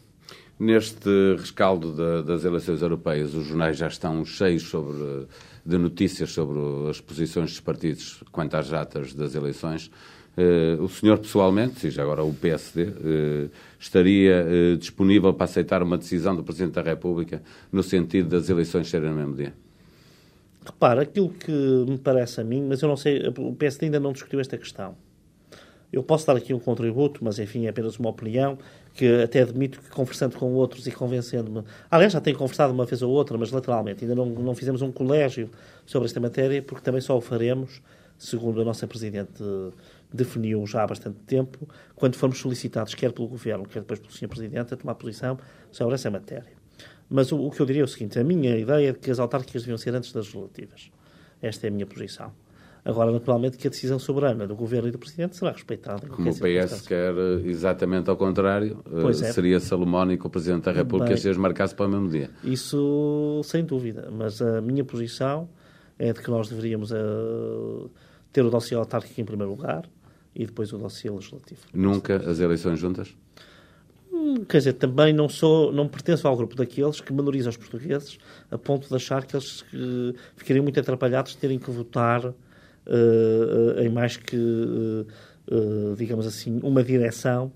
Neste 0.60 1.08
rescaldo 1.38 1.92
de, 1.92 2.24
das 2.24 2.44
eleições 2.44 2.82
europeias, 2.82 3.36
os 3.36 3.46
jornais 3.46 3.78
já 3.78 3.88
estão 3.88 4.26
cheios 4.26 4.64
sobre, 4.64 5.28
de 5.64 5.78
notícias 5.78 6.32
sobre 6.32 6.58
as 6.90 7.00
posições 7.00 7.52
dos 7.52 7.60
partidos 7.60 8.24
quanto 8.32 8.56
às 8.56 8.70
datas 8.70 9.14
das 9.14 9.36
eleições. 9.36 9.92
Uh, 10.36 10.82
o 10.84 10.90
senhor, 10.90 11.20
pessoalmente, 11.20 11.80
seja 11.80 12.02
agora 12.02 12.24
o 12.24 12.34
PSD, 12.34 12.84
uh, 12.84 12.90
eh, 12.90 13.50
estaria 13.80 14.46
uh, 14.46 14.78
disponível 14.78 15.34
para 15.34 15.46
aceitar 15.46 15.84
uma 15.84 15.98
decisão 15.98 16.36
do 16.36 16.44
Presidente 16.44 16.74
da 16.74 16.82
República 16.82 17.42
no 17.72 17.84
sentido 17.84 18.30
das 18.30 18.50
eleições 18.50 18.90
serem 18.90 19.12
no 19.12 19.16
mesmo 19.16 19.36
dia? 19.36 19.54
Repara, 20.66 21.04
aquilo 21.04 21.30
que 21.30 21.52
me 21.52 21.98
parece 22.00 22.42
a 22.42 22.44
mim, 22.44 22.66
mas 22.68 22.82
eu 22.82 22.90
não 22.90 22.98
sei, 22.98 23.32
o 23.38 23.56
PSD 23.56 23.86
ainda 23.86 24.00
não 24.00 24.12
discutiu 24.12 24.40
esta 24.40 24.58
questão. 24.58 24.96
Eu 25.96 26.04
posso 26.04 26.28
dar 26.28 26.36
aqui 26.36 26.54
um 26.54 26.60
contributo, 26.60 27.24
mas 27.24 27.40
enfim, 27.40 27.68
é 27.68 27.70
apenas 27.70 27.98
uma 27.98 28.10
opinião, 28.10 28.58
que 28.94 29.24
até 29.24 29.44
admito 29.44 29.80
que 29.80 29.90
conversando 29.90 30.36
com 30.36 30.54
outros 30.54 30.86
e 30.88 30.92
convencendo-me. 30.92 31.64
Aliás, 31.90 32.12
já 32.12 32.20
tenho 32.20 32.38
conversado 32.38 32.74
uma 32.74 32.86
vez 32.86 33.02
ou 33.02 33.10
outra, 33.10 33.38
mas 33.38 33.50
lateralmente. 33.50 34.04
Ainda 34.04 34.14
não, 34.14 34.26
não 34.26 34.54
fizemos 34.54 34.82
um 34.82 34.92
colégio 34.92 35.50
sobre 35.86 36.08
esta 36.08 36.20
matéria, 36.20 36.62
porque 36.62 36.84
também 36.84 37.00
só 37.00 37.18
o 37.18 37.22
faremos, 37.22 37.82
segundo 38.18 38.60
a 38.60 38.66
nossa 38.66 38.86
Presidente 38.86 39.42
definiu 40.12 40.68
já 40.68 40.84
há 40.84 40.88
bastante 40.88 41.18
tempo, 41.20 41.66
quando 41.96 42.18
fomos 42.18 42.40
solicitados, 42.40 42.94
quer 42.94 43.14
pelo 43.14 43.30
Governo, 43.30 43.66
quer 43.66 43.80
depois 43.80 43.98
pelo 43.98 44.12
Sr. 44.12 44.28
Presidente, 44.28 44.74
a 44.74 44.78
tomar 44.78 44.96
posição 44.96 45.40
sobre 45.72 45.96
essa 45.96 46.12
matéria. 46.12 46.52
Mas 47.10 47.32
o, 47.32 47.40
o, 47.40 47.50
que 47.50 47.62
eu 47.62 47.66
diria 47.66 47.84
é 47.84 47.86
o 47.86 47.88
seguinte: 47.88 48.20
a 48.20 48.24
minha 48.24 48.58
ideia 48.58 48.90
é 48.90 48.94
que 48.94 49.10
as 49.10 49.18
autárquicas 49.18 49.62
deviam 49.62 49.78
ser 49.78 49.96
antes 49.96 50.12
das 50.12 50.26
legislativas. 50.26 50.92
Esta 51.42 51.68
é 51.68 51.70
a 51.70 51.72
minha 51.72 51.86
posição. 51.86 52.34
Agora, 52.86 53.12
naturalmente, 53.12 53.58
que 53.58 53.66
a 53.66 53.70
decisão 53.72 53.98
soberana 53.98 54.46
do 54.46 54.56
Governo 54.56 54.88
e 54.88 54.92
do 54.92 55.00
Presidente 55.00 55.36
será 55.36 55.52
respeitada. 55.52 56.08
Como 56.08 56.30
o 56.30 56.34
PS 56.34 56.82
quer 56.88 57.16
exatamente 57.44 58.12
ao 58.12 58.16
contrário, 58.16 58.84
eh, 58.86 59.10
é. 59.10 59.14
seria 59.34 59.60
salomónico 59.60 60.28
o 60.28 60.30
Presidente 60.30 60.66
da 60.66 60.72
República 60.72 61.10
Bem, 61.10 61.18
se 61.18 61.28
as 61.28 61.36
marcasse 61.36 61.74
para 61.74 61.88
o 61.88 61.90
mesmo 61.90 62.10
dia. 62.10 62.30
Isso, 62.44 63.42
sem 63.44 63.66
dúvida. 63.66 64.10
Mas 64.16 64.40
a 64.40 64.62
minha 64.62 64.86
posição 64.86 65.50
é 65.98 66.14
de 66.14 66.22
que 66.22 66.30
nós 66.30 66.48
deveríamos 66.48 66.92
uh, 66.92 67.90
ter 68.32 68.46
o 68.46 68.52
dossiê 68.52 68.78
autárquico 68.78 69.20
em 69.20 69.26
primeiro 69.26 69.52
lugar, 69.52 69.90
e 70.36 70.46
depois 70.46 70.72
o 70.72 70.78
dossiê 70.78 71.10
legislativo. 71.10 71.62
Nunca 71.74 72.18
as 72.18 72.40
eleições 72.40 72.80
juntas? 72.80 73.16
Hum, 74.12 74.46
quer 74.48 74.60
dizer, 74.60 74.74
também 74.74 75.12
não 75.12 75.28
sou, 75.28 75.72
não 75.72 75.88
pertenço 75.88 76.28
ao 76.28 76.36
grupo 76.38 76.56
daqueles 76.56 77.02
que 77.02 77.12
menorizam 77.12 77.50
os 77.50 77.58
portugueses 77.58 78.20
a 78.52 78.58
ponto 78.58 78.88
de 78.88 78.96
achar 78.96 79.26
que 79.26 79.36
eles 79.36 79.62
uh, 79.62 80.14
ficariam 80.36 80.62
muito 80.62 80.80
atrapalhados 80.80 81.32
de 81.32 81.38
terem 81.38 81.58
que 81.58 81.72
votar 81.72 82.34
em 83.78 83.90
mais 83.90 84.18
que, 84.18 85.06
digamos 85.98 86.28
assim, 86.28 86.60
uma 86.64 86.84
direção 86.84 87.52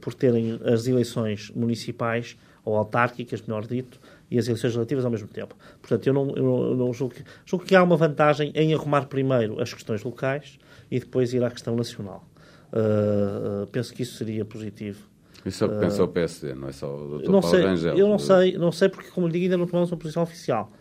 por 0.00 0.14
terem 0.14 0.60
as 0.64 0.86
eleições 0.86 1.50
municipais 1.54 2.36
ou 2.64 2.76
autárquicas, 2.76 3.42
melhor 3.42 3.66
dito, 3.66 3.98
e 4.30 4.38
as 4.38 4.46
eleições 4.46 4.74
relativas 4.74 5.04
ao 5.04 5.10
mesmo 5.10 5.28
tempo. 5.28 5.54
Portanto, 5.80 6.06
eu 6.06 6.14
não, 6.14 6.34
eu 6.36 6.76
não 6.76 6.92
julgo, 6.92 7.14
que, 7.14 7.24
julgo 7.44 7.64
que 7.64 7.74
há 7.74 7.82
uma 7.82 7.96
vantagem 7.96 8.52
em 8.54 8.72
arrumar 8.72 9.06
primeiro 9.06 9.60
as 9.60 9.74
questões 9.74 10.02
locais 10.02 10.58
e 10.90 11.00
depois 11.00 11.34
ir 11.34 11.42
à 11.42 11.50
questão 11.50 11.76
nacional. 11.76 12.24
Uh, 12.72 13.66
penso 13.66 13.92
que 13.92 14.02
isso 14.02 14.16
seria 14.16 14.44
positivo. 14.44 15.06
Isso 15.44 15.64
é 15.64 15.66
o 15.66 15.70
que 15.70 15.76
uh, 15.76 15.80
pensa 15.80 16.04
o 16.04 16.08
PSD, 16.08 16.54
não 16.54 16.68
é 16.68 16.72
só 16.72 16.86
o 16.86 17.18
Dr. 17.18 17.30
Não 17.30 17.40
Paulo 17.40 17.56
sei, 17.56 17.66
Rangel. 17.66 17.98
Eu 17.98 18.08
não 18.08 18.18
sei, 18.18 18.56
não 18.56 18.72
sei 18.72 18.88
porque, 18.88 19.10
como 19.10 19.26
lhe 19.26 19.32
digo, 19.34 19.44
ainda 19.44 19.56
não 19.58 19.66
tomamos 19.66 19.90
uma 19.90 19.98
posição 19.98 20.22
oficial. 20.22 20.72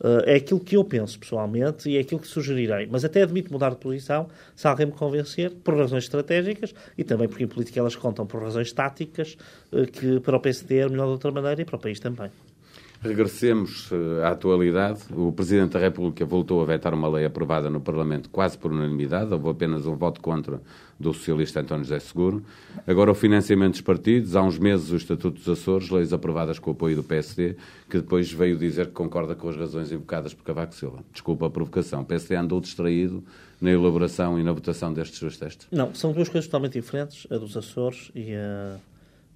Uh, 0.00 0.24
é 0.24 0.36
aquilo 0.36 0.58
que 0.58 0.76
eu 0.76 0.84
penso 0.84 1.18
pessoalmente 1.18 1.90
e 1.90 1.96
é 1.96 2.00
aquilo 2.00 2.20
que 2.20 2.26
sugerirei. 2.26 2.88
Mas 2.90 3.04
até 3.04 3.22
admito 3.22 3.52
mudar 3.52 3.70
de 3.70 3.76
posição 3.76 4.28
se 4.56 4.66
alguém 4.66 4.86
me 4.86 4.92
convencer 4.92 5.50
por 5.50 5.76
razões 5.76 6.04
estratégicas 6.04 6.74
e 6.96 7.04
também 7.04 7.28
porque 7.28 7.44
em 7.44 7.48
política 7.48 7.80
elas 7.80 7.94
contam 7.94 8.26
por 8.26 8.42
razões 8.42 8.72
táticas 8.72 9.36
uh, 9.72 9.86
que 9.86 10.18
para 10.20 10.36
o 10.36 10.40
PSD 10.40 10.78
é 10.78 10.88
melhor 10.88 11.04
de 11.06 11.12
outra 11.12 11.30
maneira 11.30 11.60
e 11.60 11.64
para 11.64 11.76
o 11.76 11.78
país 11.78 12.00
também. 12.00 12.30
Regressemos 13.02 13.90
uh, 13.90 14.22
à 14.24 14.28
atualidade. 14.28 15.00
O 15.10 15.32
Presidente 15.32 15.72
da 15.72 15.78
República 15.78 16.22
voltou 16.26 16.60
a 16.60 16.66
vetar 16.66 16.92
uma 16.92 17.08
lei 17.08 17.24
aprovada 17.24 17.70
no 17.70 17.80
Parlamento 17.80 18.28
quase 18.28 18.58
por 18.58 18.70
unanimidade. 18.70 19.32
Houve 19.32 19.48
apenas 19.48 19.86
um 19.86 19.96
voto 19.96 20.20
contra 20.20 20.60
do 20.98 21.14
socialista 21.14 21.60
António 21.60 21.84
José 21.84 21.98
Seguro. 21.98 22.44
Agora, 22.86 23.10
o 23.10 23.14
financiamento 23.14 23.72
dos 23.72 23.80
partidos. 23.80 24.36
Há 24.36 24.42
uns 24.42 24.58
meses, 24.58 24.90
o 24.90 24.96
Estatuto 24.96 25.38
dos 25.38 25.48
Açores, 25.48 25.88
leis 25.88 26.12
aprovadas 26.12 26.58
com 26.58 26.70
o 26.70 26.74
apoio 26.74 26.96
do 26.96 27.02
PSD, 27.02 27.56
que 27.88 27.96
depois 27.98 28.30
veio 28.30 28.58
dizer 28.58 28.88
que 28.88 28.92
concorda 28.92 29.34
com 29.34 29.48
as 29.48 29.56
razões 29.56 29.90
invocadas 29.90 30.34
por 30.34 30.44
Cavaco 30.44 30.74
Silva. 30.74 30.98
Desculpa 31.10 31.46
a 31.46 31.50
provocação. 31.50 32.02
O 32.02 32.04
PSD 32.04 32.36
andou 32.36 32.60
distraído 32.60 33.24
na 33.58 33.70
elaboração 33.70 34.38
e 34.38 34.42
na 34.42 34.52
votação 34.52 34.92
destes 34.92 35.18
dois 35.20 35.38
textos? 35.38 35.66
Não, 35.70 35.94
são 35.94 36.12
duas 36.12 36.28
coisas 36.28 36.46
totalmente 36.46 36.74
diferentes, 36.74 37.26
a 37.30 37.38
dos 37.38 37.56
Açores 37.56 38.10
e 38.14 38.34
a 38.34 38.76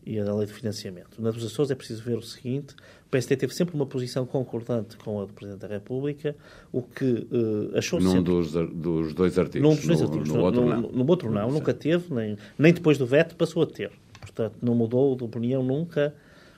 e 0.06 0.18
a 0.18 0.24
da 0.24 0.34
lei 0.34 0.46
de 0.46 0.52
financiamento. 0.52 1.20
Na 1.20 1.30
dos 1.30 1.44
Açores 1.44 1.70
é 1.70 1.74
preciso 1.74 2.02
ver 2.02 2.16
o 2.16 2.22
seguinte: 2.22 2.74
o 3.06 3.10
PSD 3.10 3.36
teve 3.36 3.54
sempre 3.54 3.74
uma 3.74 3.86
posição 3.86 4.26
concordante 4.26 4.96
com 4.96 5.20
a 5.20 5.24
do 5.24 5.32
Presidente 5.32 5.60
da 5.60 5.68
República, 5.68 6.36
o 6.72 6.82
que 6.82 7.04
uh, 7.04 7.76
achou 7.76 8.00
Num 8.00 8.10
sempre... 8.10 8.24
dos, 8.24 8.52
dos 8.52 9.14
dois 9.14 9.38
artigos. 9.38 9.68
Num 9.68 9.74
dos 9.74 9.86
dois 9.86 10.00
no, 10.00 10.06
artigos. 10.06 10.28
No, 10.28 10.34
no, 10.36 10.44
outro 10.44 10.64
não. 10.64 10.80
No, 10.80 11.10
outro 11.10 11.30
não, 11.30 11.50
nunca 11.50 11.72
teve, 11.72 12.12
nem, 12.12 12.36
nem 12.58 12.72
depois 12.72 12.98
do 12.98 13.06
veto 13.06 13.34
passou 13.36 13.62
a 13.62 13.66
ter. 13.66 13.90
Portanto, 14.20 14.56
não 14.62 14.74
mudou 14.74 15.16
de 15.16 15.24
opinião 15.24 15.62
nunca 15.62 16.14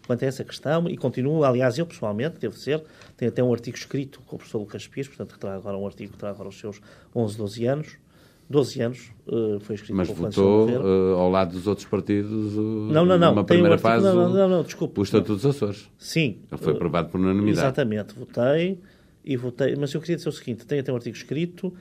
quanto 0.07 0.25
a 0.25 0.29
essa 0.29 0.45
questão 0.45 0.89
e 0.89 0.97
continuo, 0.97 1.45
aliás, 1.45 1.79
eu 1.79 1.85
pessoalmente, 1.85 2.39
devo 2.39 2.57
ser, 2.57 2.83
tenho 3.17 3.31
até 3.31 3.43
um 3.43 3.53
artigo 3.53 3.77
escrito 3.77 4.21
com 4.25 4.37
o 4.37 4.39
professor 4.39 4.59
Lucas 4.59 4.87
Pias, 4.87 5.09
portanto, 5.09 5.35
que 5.35 5.41
terá 5.41 5.55
agora 5.57 5.77
um 5.77 5.85
artigo 5.85 6.13
que 6.13 6.19
terá 6.19 6.31
agora 6.31 6.49
os 6.49 6.59
seus 6.59 6.81
11, 7.15 7.37
12 7.37 7.67
anos, 7.67 7.99
12 8.49 8.81
anos, 8.81 9.13
uh, 9.27 9.59
foi 9.61 9.75
escrito 9.75 9.97
Mas 9.97 10.09
votou 10.09 10.69
uh, 10.69 11.15
ao 11.17 11.29
lado 11.29 11.53
dos 11.53 11.67
outros 11.67 11.87
partidos 11.87 12.55
uh, 12.55 12.61
não, 12.93 13.05
não, 13.05 13.19
não. 13.19 13.31
numa 13.31 13.45
primeira 13.45 13.75
um 13.75 13.79
fase 13.79 14.05
não, 14.05 14.15
não, 14.15 14.29
não, 14.33 14.49
não, 14.49 14.63
desculpe. 14.63 15.01
o 15.01 15.03
Estatuto 15.03 15.35
dos 15.35 15.47
Açores. 15.47 15.91
Sim. 15.99 16.39
Ele 16.51 16.61
foi 16.61 16.73
aprovado 16.73 17.09
por 17.09 17.21
unanimidade. 17.21 17.59
Exatamente, 17.59 18.15
votei 18.15 18.79
e 19.25 19.37
votei, 19.37 19.75
mas 19.75 19.93
eu 19.93 20.01
queria 20.01 20.15
dizer 20.15 20.29
o 20.29 20.33
seguinte, 20.33 20.65
tenho 20.65 20.81
até 20.81 20.93
um 20.93 20.95
artigo 20.95 21.17
escrito 21.17 21.75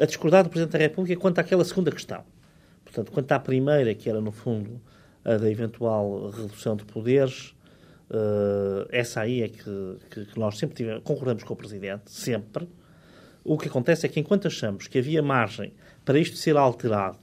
a 0.00 0.06
discordar 0.06 0.44
do 0.44 0.50
Presidente 0.50 0.72
da 0.72 0.78
República 0.78 1.20
quanto 1.20 1.40
àquela 1.40 1.64
segunda 1.64 1.90
questão. 1.90 2.22
Portanto, 2.84 3.10
quanto 3.10 3.32
à 3.32 3.40
primeira, 3.40 3.92
que 3.92 4.08
era 4.08 4.20
no 4.20 4.30
fundo 4.30 4.80
a 5.24 5.36
da 5.36 5.50
eventual 5.50 6.30
redução 6.30 6.76
de 6.76 6.84
poderes, 6.84 7.56
essa 8.90 9.22
aí 9.22 9.42
é 9.42 9.48
que, 9.48 9.64
que, 10.08 10.26
que 10.26 10.38
nós 10.38 10.56
sempre 10.56 10.76
tivemos, 10.76 11.02
concordamos 11.02 11.42
com 11.42 11.54
o 11.54 11.56
Presidente, 11.56 12.02
sempre. 12.06 12.68
O 13.42 13.58
que 13.58 13.66
acontece 13.66 14.06
é 14.06 14.08
que 14.08 14.20
enquanto 14.20 14.46
achamos 14.46 14.86
que 14.86 14.98
havia 14.98 15.20
margem 15.20 15.72
para 16.04 16.18
isto 16.18 16.36
ser 16.36 16.56
alterado, 16.56 17.18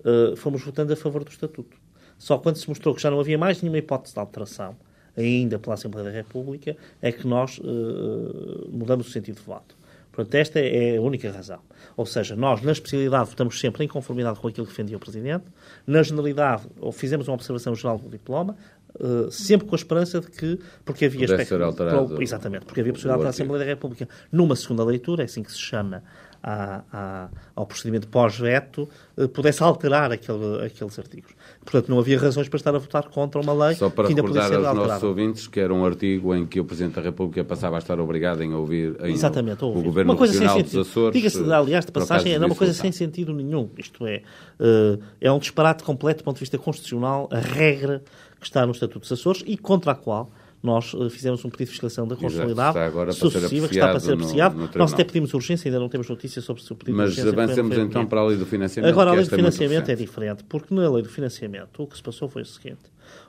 uh, 0.00 0.36
fomos 0.36 0.62
votando 0.62 0.92
a 0.92 0.96
favor 0.96 1.24
do 1.24 1.30
Estatuto. 1.30 1.76
Só 2.18 2.38
quando 2.38 2.56
se 2.56 2.68
mostrou 2.68 2.94
que 2.94 3.02
já 3.02 3.10
não 3.10 3.20
havia 3.20 3.36
mais 3.36 3.60
nenhuma 3.60 3.78
hipótese 3.78 4.14
de 4.14 4.20
alteração, 4.20 4.76
ainda 5.16 5.58
pela 5.58 5.74
Assembleia 5.74 6.10
da 6.10 6.14
República, 6.14 6.76
é 7.00 7.10
que 7.10 7.26
nós 7.26 7.58
uh, 7.58 8.68
mudamos 8.70 9.08
o 9.08 9.10
sentido 9.10 9.36
de 9.36 9.42
voto. 9.42 9.76
Portanto, 10.12 10.34
esta 10.34 10.58
é 10.58 10.96
a 10.96 11.00
única 11.00 11.30
razão. 11.30 11.60
Ou 11.94 12.06
seja, 12.06 12.34
nós, 12.34 12.62
na 12.62 12.72
especialidade, 12.72 13.28
votamos 13.28 13.60
sempre 13.60 13.84
em 13.84 13.88
conformidade 13.88 14.40
com 14.40 14.48
aquilo 14.48 14.66
que 14.66 14.72
defendia 14.72 14.96
o 14.96 15.00
Presidente. 15.00 15.44
Na 15.86 16.02
generalidade, 16.02 16.62
fizemos 16.94 17.28
uma 17.28 17.34
observação 17.34 17.74
geral 17.74 17.98
do 17.98 18.08
diploma, 18.08 18.56
uh, 18.98 19.30
sempre 19.30 19.66
com 19.66 19.74
a 19.74 19.76
esperança 19.76 20.20
de 20.20 20.28
que, 20.28 20.58
porque 20.86 21.04
havia 21.04 21.26
aspecto, 21.26 22.22
exatamente, 22.22 22.64
porque 22.64 22.80
havia 22.80 22.94
possibilidade 22.94 23.20
para 23.20 23.28
a 23.28 23.30
Assembleia 23.30 23.64
da 23.64 23.70
República, 23.70 24.08
numa 24.32 24.56
segunda 24.56 24.84
leitura, 24.84 25.22
é 25.22 25.26
assim 25.26 25.42
que 25.42 25.52
se 25.52 25.58
chama 25.58 26.02
à, 26.42 26.82
à, 26.92 27.28
ao 27.54 27.66
procedimento 27.66 28.08
pós-veto, 28.08 28.88
uh, 29.16 29.28
pudesse 29.28 29.62
alterar 29.62 30.12
aquele, 30.12 30.64
aqueles 30.64 30.98
artigos. 30.98 31.32
Portanto, 31.64 31.88
não 31.88 31.98
havia 31.98 32.18
razões 32.18 32.48
para 32.48 32.56
estar 32.56 32.74
a 32.74 32.78
votar 32.78 33.08
contra 33.08 33.40
uma 33.40 33.52
lei 33.52 33.76
Só 33.76 33.90
para 33.90 34.04
que 34.04 34.12
ainda 34.12 34.22
recordar 34.22 34.44
podia 34.44 34.58
ser 34.58 34.64
aos 34.64 34.66
alterada. 34.66 34.88
nossos 34.94 35.08
ouvintes 35.08 35.46
que 35.48 35.60
era 35.60 35.72
um 35.74 35.84
artigo 35.84 36.34
em 36.34 36.46
que 36.46 36.60
o 36.60 36.64
Presidente 36.64 36.94
da 36.94 37.02
República 37.02 37.44
passava 37.44 37.76
a 37.76 37.78
estar 37.78 37.98
obrigado 38.00 38.42
em 38.42 38.54
ouvir 38.54 38.96
em 39.02 39.12
Exatamente, 39.12 39.64
o, 39.64 39.68
ouvir. 39.68 39.80
o 39.80 39.82
Governo 39.82 40.12
uma 40.12 40.18
coisa 40.18 40.32
sem 40.32 40.42
Regional 40.42 40.64
sentido. 40.64 40.78
dos 40.78 40.88
Açores. 40.88 41.12
Diga-se, 41.14 41.52
aliás, 41.52 41.84
de 41.84 41.92
passagem, 41.92 42.24
causa 42.24 42.36
era 42.36 42.46
uma 42.46 42.54
coisa 42.54 42.72
sem 42.72 42.92
sentido 42.92 43.32
nenhum. 43.32 43.68
Isto 43.76 44.06
é, 44.06 44.22
uh, 44.60 45.02
é 45.20 45.30
um 45.32 45.38
disparate 45.38 45.82
completo 45.82 46.22
do 46.22 46.24
ponto 46.24 46.36
de 46.36 46.40
vista 46.40 46.58
constitucional, 46.58 47.28
a 47.32 47.38
regra 47.38 48.02
que 48.38 48.46
está 48.46 48.64
no 48.66 48.72
Estatuto 48.72 49.00
dos 49.00 49.12
Açores 49.12 49.42
e 49.46 49.56
contra 49.56 49.92
a 49.92 49.94
qual 49.94 50.30
nós 50.62 50.92
uh, 50.94 51.08
fizemos 51.10 51.44
um 51.44 51.50
pedido 51.50 51.66
de 51.66 51.70
fiscalização 51.72 52.08
da 52.08 52.16
constitucionalidade 52.16 53.14
sucessiva, 53.14 53.68
que 53.68 53.74
está 53.74 53.88
para 53.90 54.00
ser 54.00 54.12
apreciado 54.14 54.56
no- 54.56 54.66
no 54.66 54.70
nós 54.74 54.92
até 54.92 55.04
pedimos 55.04 55.32
urgência, 55.34 55.68
ainda 55.68 55.78
não 55.78 55.88
temos 55.88 56.08
notícia 56.08 56.42
sobre 56.42 56.62
se 56.62 56.72
o 56.72 56.76
pedido 56.76 56.96
Mas 56.96 57.14
de 57.14 57.20
urgência 57.20 57.32
não 57.36 57.42
avancemos 57.42 57.78
então 57.78 58.06
para 58.06 58.20
a 58.20 58.26
lei 58.26 58.36
do 58.36 58.46
financiamento. 58.46 58.90
Agora, 58.90 59.10
a 59.10 59.12
lei 59.12 59.22
esta 59.22 59.34
é 59.34 59.38
financiamento 59.38 59.88
é 59.88 59.92
recente. 59.92 60.06
diferente, 60.06 60.44
porque 60.44 60.74
na 60.74 60.88
lei 60.90 61.02
do 61.02 61.08
financiamento 61.08 61.82
o 61.82 61.86
que 61.86 61.96
se 61.96 62.02
passou 62.02 62.28
foi 62.28 62.42
o 62.42 62.46
seguinte: 62.46 62.82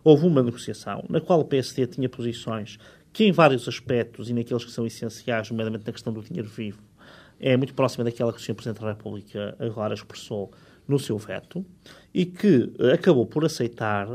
houve 0.03 0.25
uma 0.25 0.41
negociação 0.41 1.03
na 1.09 1.21
qual 1.21 1.39
o 1.39 1.45
PSD 1.45 1.85
tinha 1.87 2.09
posições 2.09 2.77
que, 3.13 3.23
em 3.25 3.31
vários 3.31 3.67
aspectos 3.67 4.29
e 4.29 4.33
naqueles 4.33 4.63
que 4.65 4.71
são 4.71 4.85
essenciais, 4.85 5.49
nomeadamente 5.51 5.85
na 5.85 5.91
questão 5.93 6.11
do 6.13 6.21
dinheiro 6.21 6.47
vivo, 6.49 6.79
é 7.39 7.55
muito 7.55 7.73
próxima 7.73 8.03
daquela 8.03 8.31
que 8.33 8.39
o 8.39 8.41
Sr. 8.43 8.53
Presidente 8.55 8.81
da 8.81 8.89
República 8.89 9.55
agora 9.59 9.93
expressou 9.93 10.51
no 10.87 10.97
seu 10.97 11.17
veto, 11.17 11.65
e 12.13 12.25
que 12.25 12.71
eh, 12.79 12.93
acabou 12.93 13.25
por 13.25 13.43
aceitar 13.43 14.07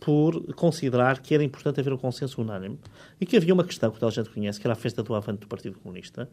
por 0.00 0.54
considerar 0.54 1.20
que 1.20 1.34
era 1.34 1.44
importante 1.44 1.78
haver 1.78 1.92
um 1.92 1.98
consenso 1.98 2.40
unânime 2.40 2.78
e 3.20 3.26
que 3.26 3.36
havia 3.36 3.52
uma 3.52 3.62
questão 3.62 3.90
que 3.90 4.00
toda 4.00 4.10
a 4.10 4.14
gente 4.14 4.30
conhece, 4.30 4.58
que 4.58 4.66
era 4.66 4.72
a 4.72 4.76
festa 4.76 5.02
do 5.02 5.14
avante 5.14 5.40
do 5.40 5.46
Partido 5.46 5.78
Comunista, 5.78 6.28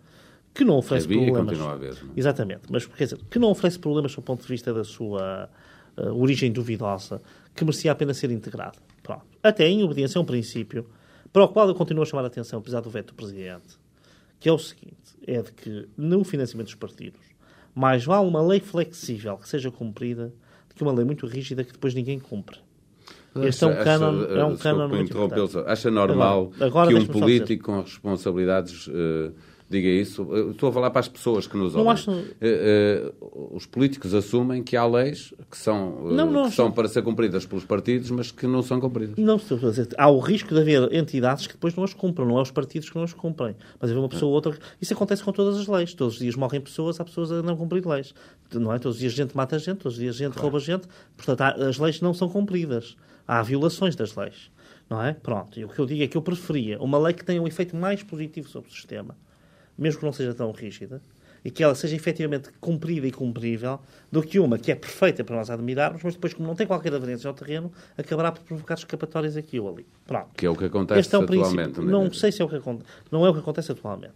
que 0.53 0.63
não 0.63 0.77
oferece 0.77 1.05
Havia 1.05 1.31
problemas. 1.31 1.59
a 1.59 1.73
haver, 1.73 2.03
não 2.03 2.09
é? 2.09 2.13
Exatamente, 2.15 2.61
mas 2.69 2.85
quer 2.85 3.03
dizer, 3.03 3.19
que 3.29 3.37
não 3.37 3.49
oferece 3.49 3.77
problemas 3.77 4.15
do 4.15 4.21
ponto 4.21 4.41
de 4.41 4.47
vista 4.47 4.73
da 4.73 4.85
sua 4.85 5.49
uh, 5.97 6.13
origem 6.13 6.51
duvidosa, 6.51 7.21
que 7.53 7.65
merecia 7.65 7.91
a 7.91 7.95
pena 7.95 8.13
ser 8.13 8.31
integrada. 8.31 8.77
Pronto. 9.03 9.25
Até 9.43 9.67
em 9.67 9.83
obediência 9.83 10.17
a 10.17 10.21
um 10.21 10.25
princípio, 10.25 10.87
para 11.31 11.43
o 11.43 11.49
qual 11.49 11.67
eu 11.67 11.75
continuo 11.75 12.03
a 12.03 12.05
chamar 12.05 12.23
a 12.23 12.27
atenção, 12.27 12.59
apesar 12.59 12.79
do 12.79 12.89
veto 12.89 13.07
do 13.07 13.15
Presidente, 13.15 13.77
que 14.39 14.47
é 14.47 14.51
o 14.51 14.57
seguinte, 14.57 15.17
é 15.25 15.41
de 15.41 15.51
que 15.51 15.89
no 15.97 16.23
financiamento 16.23 16.67
dos 16.67 16.75
partidos, 16.75 17.21
mais 17.75 18.05
vale 18.05 18.27
uma 18.27 18.41
lei 18.41 18.59
flexível 18.59 19.37
que 19.37 19.47
seja 19.47 19.69
cumprida 19.69 20.33
do 20.69 20.75
que 20.75 20.81
uma 20.81 20.93
lei 20.93 21.05
muito 21.05 21.27
rígida 21.27 21.63
que 21.63 21.73
depois 21.73 21.93
ninguém 21.93 22.17
cumpre. 22.17 22.59
Este 23.45 23.63
é 23.63 23.67
um 23.67 23.75
cânon, 23.83 24.21
acha- 24.21 24.33
é 24.33 24.45
um 24.45 25.01
importante. 25.01 25.51
só. 25.51 25.63
Acha 25.67 25.91
normal 25.91 26.51
Agora- 26.55 26.65
agora 26.65 26.87
que 26.89 26.95
um 26.95 27.05
político 27.07 27.65
com 27.65 27.81
responsabilidades 27.81 28.89
eh, 28.93 29.31
diga 29.69 29.87
isso? 29.89 30.25
Eu 30.31 30.51
Estou 30.51 30.69
a 30.69 30.71
falar 30.71 30.89
para 30.91 31.01
as 31.01 31.07
pessoas 31.09 31.45
que 31.45 31.57
nos 31.57 31.73
Não 31.73 31.81
ouvem. 31.81 31.93
acho- 31.93 32.11
Eh, 32.11 32.23
eh, 32.41 33.11
os 33.51 33.65
políticos 33.65 34.13
assumem 34.13 34.63
que 34.63 34.77
há 34.77 34.85
leis 34.85 35.33
que 35.51 35.57
são, 35.57 36.07
eh, 36.09 36.13
Não, 36.13 36.31
não 36.31 36.49
que 36.49 36.55
são 36.55 36.71
para 36.71 36.87
ser 36.87 37.01
cumpridas 37.01 37.45
pelos 37.45 37.65
partidos, 37.65 38.09
mas 38.11 38.31
que 38.31 38.47
não 38.47 38.61
são 38.61 38.79
cumpridas. 38.79 39.17
Não 39.17 39.35
estou 39.35 39.57
a 39.57 39.61
dizer. 39.69 39.89
Há 39.97 40.09
o 40.09 40.19
risco 40.19 40.53
de 40.53 40.61
haver 40.61 40.93
entidades 40.93 41.47
que 41.47 41.53
depois 41.53 41.75
não 41.75 41.83
as 41.83 41.93
cumpram, 41.93 42.25
não 42.25 42.37
é 42.37 42.41
os 42.41 42.51
partidos 42.51 42.89
que 42.89 42.95
não 42.95 43.03
as 43.03 43.13
cumprem. 43.13 43.55
Mas 43.79 43.89
haver 43.91 43.99
uma 43.99 44.09
pessoa 44.09 44.29
ou 44.29 44.35
outra. 44.35 44.57
Isso 44.81 44.93
acontece 44.93 45.21
com 45.23 45.31
todas 45.33 45.57
as 45.59 45.67
leis. 45.67 45.93
Todos 45.93 46.13
os 46.15 46.19
dias 46.19 46.35
morrem 46.35 46.61
pessoas, 46.61 46.99
há 46.99 47.03
pessoas 47.03 47.31
a 47.31 47.41
não 47.43 47.57
cumprir 47.57 47.85
leis. 47.85 48.13
Não 48.53 48.73
é? 48.73 48.79
Todos 48.79 48.95
os 48.95 49.01
dias 49.01 49.11
gente 49.11 49.35
mata 49.35 49.59
gente, 49.59 49.79
todos 49.79 49.97
os 49.97 49.99
dias 49.99 50.15
gente 50.15 50.35
rouba 50.37 50.59
gente. 50.59 50.87
Portanto, 51.17 51.41
há- 51.41 51.67
as 51.67 51.77
leis 51.77 51.99
não 51.99 52.13
são 52.13 52.29
cumpridas. 52.29 52.95
Há 53.27 53.41
violações 53.41 53.95
das 53.95 54.15
leis. 54.15 54.49
Não 54.89 55.03
é? 55.03 55.13
Pronto. 55.13 55.59
E 55.59 55.65
o 55.65 55.67
que 55.67 55.79
eu 55.79 55.85
digo 55.85 56.03
é 56.03 56.07
que 56.07 56.15
eu 56.15 56.21
preferia 56.21 56.79
uma 56.81 56.97
lei 56.97 57.13
que 57.13 57.25
tenha 57.25 57.41
um 57.41 57.47
efeito 57.47 57.75
mais 57.75 58.01
positivo 58.01 58.47
sobre 58.47 58.69
o 58.69 58.73
sistema, 58.73 59.17
mesmo 59.77 59.99
que 59.99 60.05
não 60.05 60.13
seja 60.13 60.33
tão 60.33 60.51
rígida, 60.51 61.01
e 61.43 61.51
que 61.51 61.63
ela 61.63 61.75
seja 61.75 61.95
efetivamente 61.95 62.49
cumprida 62.59 63.05
e 63.07 63.11
cumprível, 63.11 63.79
do 64.11 64.21
que 64.23 64.39
uma 64.39 64.57
que 64.57 64.71
é 64.71 64.75
perfeita 64.75 65.23
para 65.23 65.35
nós 65.35 65.49
admirarmos, 65.49 66.01
mas 66.03 66.13
depois, 66.13 66.33
como 66.33 66.47
não 66.47 66.55
tem 66.55 66.65
qualquer 66.65 66.93
aderência 66.93 67.27
ao 67.27 67.33
terreno, 67.33 67.71
acabará 67.97 68.31
por 68.31 68.41
provocar 68.43 68.73
escapatórias 68.75 69.37
aqui 69.37 69.59
ou 69.59 69.69
ali. 69.69 69.85
Pronto. 70.05 70.29
Que 70.35 70.45
é 70.45 70.49
o 70.49 70.55
que 70.55 70.65
acontece 70.65 70.99
Este 71.01 71.15
é 71.15 71.19
um 71.19 71.23
atualmente. 71.23 71.79
né? 71.79 71.91
Não 71.91 72.11
sei 72.11 72.31
se 72.31 72.41
é 72.41 72.45
o 72.45 72.49
que 72.49 72.55
acontece. 72.55 72.89
Não 73.11 73.25
é 73.25 73.29
o 73.29 73.33
que 73.33 73.39
acontece 73.39 73.71
atualmente. 73.71 74.15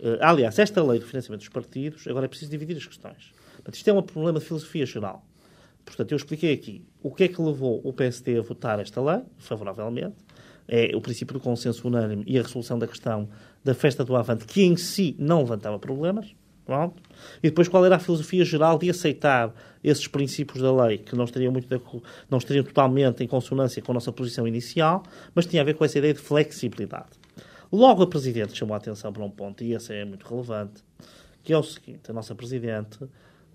Eh, 0.00 0.18
aliás, 0.20 0.58
esta 0.58 0.82
lei 0.82 0.98
do 0.98 1.06
financiamento 1.06 1.40
dos 1.40 1.48
partidos, 1.48 2.06
agora 2.08 2.26
é 2.26 2.28
preciso 2.28 2.50
dividir 2.50 2.76
as 2.76 2.86
questões. 2.86 3.32
Portanto, 3.54 3.74
isto 3.74 3.88
é 3.88 3.92
um 3.92 4.02
problema 4.02 4.38
de 4.38 4.44
filosofia 4.44 4.84
geral. 4.86 5.24
Portanto, 5.86 6.12
eu 6.12 6.16
expliquei 6.16 6.52
aqui 6.52 6.84
o 7.00 7.10
que 7.10 7.24
é 7.24 7.28
que 7.28 7.40
levou 7.40 7.80
o 7.82 7.92
PSD 7.92 8.38
a 8.38 8.42
votar 8.42 8.78
esta 8.80 9.00
lei, 9.00 9.22
favoravelmente. 9.38 10.16
É 10.68 10.94
o 10.96 11.00
princípio 11.00 11.32
do 11.32 11.40
consenso 11.40 11.86
unânime 11.86 12.24
e 12.26 12.36
a 12.36 12.42
resolução 12.42 12.76
da 12.76 12.88
questão 12.88 13.28
da 13.64 13.72
festa 13.72 14.04
do 14.04 14.16
Avante, 14.16 14.44
que 14.44 14.62
em 14.62 14.76
si 14.76 15.14
não 15.16 15.38
levantava 15.38 15.78
problemas. 15.78 16.34
Pronto. 16.66 17.00
E 17.40 17.48
depois 17.48 17.68
qual 17.68 17.86
era 17.86 17.94
a 17.94 17.98
filosofia 18.00 18.44
geral 18.44 18.76
de 18.76 18.90
aceitar 18.90 19.54
esses 19.84 20.08
princípios 20.08 20.60
da 20.60 20.74
lei, 20.84 20.98
que 20.98 21.14
não 21.14 21.24
estariam, 21.24 21.52
muito 21.52 21.68
de 21.68 21.80
não 22.28 22.38
estariam 22.38 22.64
totalmente 22.64 23.22
em 23.22 23.28
consonância 23.28 23.80
com 23.80 23.92
a 23.92 23.94
nossa 23.94 24.10
posição 24.10 24.48
inicial, 24.48 25.04
mas 25.32 25.46
tinha 25.46 25.62
a 25.62 25.64
ver 25.64 25.74
com 25.74 25.84
essa 25.84 25.96
ideia 25.96 26.12
de 26.12 26.18
flexibilidade. 26.18 27.10
Logo 27.70 28.02
a 28.02 28.06
Presidente 28.08 28.56
chamou 28.56 28.74
a 28.74 28.78
atenção 28.78 29.12
para 29.12 29.22
um 29.22 29.30
ponto, 29.30 29.62
e 29.62 29.74
esse 29.74 29.94
é 29.94 30.04
muito 30.04 30.26
relevante, 30.26 30.82
que 31.44 31.52
é 31.52 31.58
o 31.58 31.62
seguinte, 31.62 32.10
a 32.10 32.12
nossa 32.12 32.34
Presidente, 32.34 32.98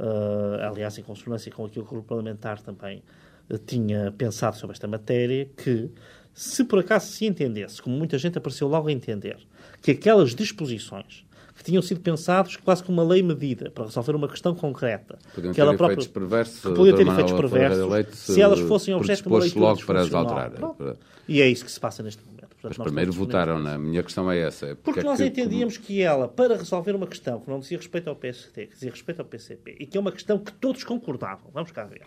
eh, 0.02 0.66
aliás, 0.66 0.98
em 0.98 1.04
consonância 1.04 1.52
com 1.52 1.66
aquilo 1.66 1.86
que 1.86 1.92
o 1.92 1.94
Grupo 1.96 2.10
Parlamentar 2.10 2.60
também 2.62 3.04
eh, 3.50 3.58
tinha 3.66 4.12
pensado 4.18 4.58
sobre 4.58 4.74
esta 4.74 4.88
matéria, 4.88 5.48
que 5.56 5.90
se 6.34 6.64
por 6.64 6.80
acaso 6.80 7.08
se 7.12 7.26
entendesse, 7.26 7.82
como 7.82 7.96
muita 7.96 8.18
gente 8.18 8.38
apareceu 8.38 8.68
logo 8.68 8.88
a 8.88 8.92
entender, 8.92 9.38
que 9.82 9.92
aquelas 9.92 10.34
disposições 10.34 11.26
que 11.56 11.64
tinham 11.66 11.82
sido 11.82 12.00
pensados 12.00 12.56
quase 12.56 12.84
como 12.84 13.00
uma 13.02 13.08
lei 13.14 13.22
medida 13.22 13.70
para 13.70 13.84
resolver 13.84 14.16
uma 14.16 14.28
questão 14.28 14.56
concreta, 14.56 15.20
Podiam 15.36 15.52
que 15.52 15.56
ter 15.58 15.62
ela 15.62 15.74
efeitos 15.76 16.08
própria- 16.08 16.14
perversos. 16.28 16.62
que 16.62 16.74
podiam 16.74 16.98
ter 16.98 17.08
efeitos 17.08 17.34
perversos 17.34 17.92
Leite 17.92 18.16
se 18.16 18.42
elas 18.42 18.60
fossem 18.62 18.96
objeto 18.96 19.24
de 19.24 19.28
uma 19.30 19.40
leitura 19.40 19.66
logo 19.66 19.86
para 19.86 20.02
as 20.02 20.14
alterar. 20.14 20.52
Pronto. 20.52 20.98
E 21.28 21.40
é 21.42 21.48
isso 21.48 21.64
que 21.64 21.72
se 21.72 21.80
passa 21.80 22.02
neste 22.02 22.24
momento. 22.26 22.41
Portanto, 22.62 22.78
Mas 22.78 22.86
primeiro 22.88 23.12
votaram, 23.12 23.58
na 23.60 23.78
minha 23.78 24.04
questão 24.04 24.32
é 24.32 24.38
essa. 24.40 24.68
é 24.68 24.76
Porque 24.76 25.00
é 25.00 25.04
nós 25.04 25.18
que- 25.20 25.26
entendíamos 25.26 25.78
que 25.78 26.00
ela, 26.02 26.28
para 26.28 26.56
resolver 26.56 26.94
uma 26.96 27.08
questão 27.08 27.40
que 27.40 27.50
não 27.50 27.60
dizia 27.60 27.78
respeito 27.78 28.08
ao 28.08 28.16
PSD, 28.16 28.68
que 28.68 28.74
dizia 28.76 28.92
respeito 28.92 29.20
ao 29.20 29.26
PCP, 29.26 29.78
e 29.80 29.86
que 29.88 29.98
é 29.98 30.00
uma 30.00 30.12
questão 30.12 30.38
que 30.38 30.54
todos 30.54 30.84
concordavam, 30.84 31.50
vamos 31.52 31.72
cá 31.72 31.86
ver, 31.86 32.04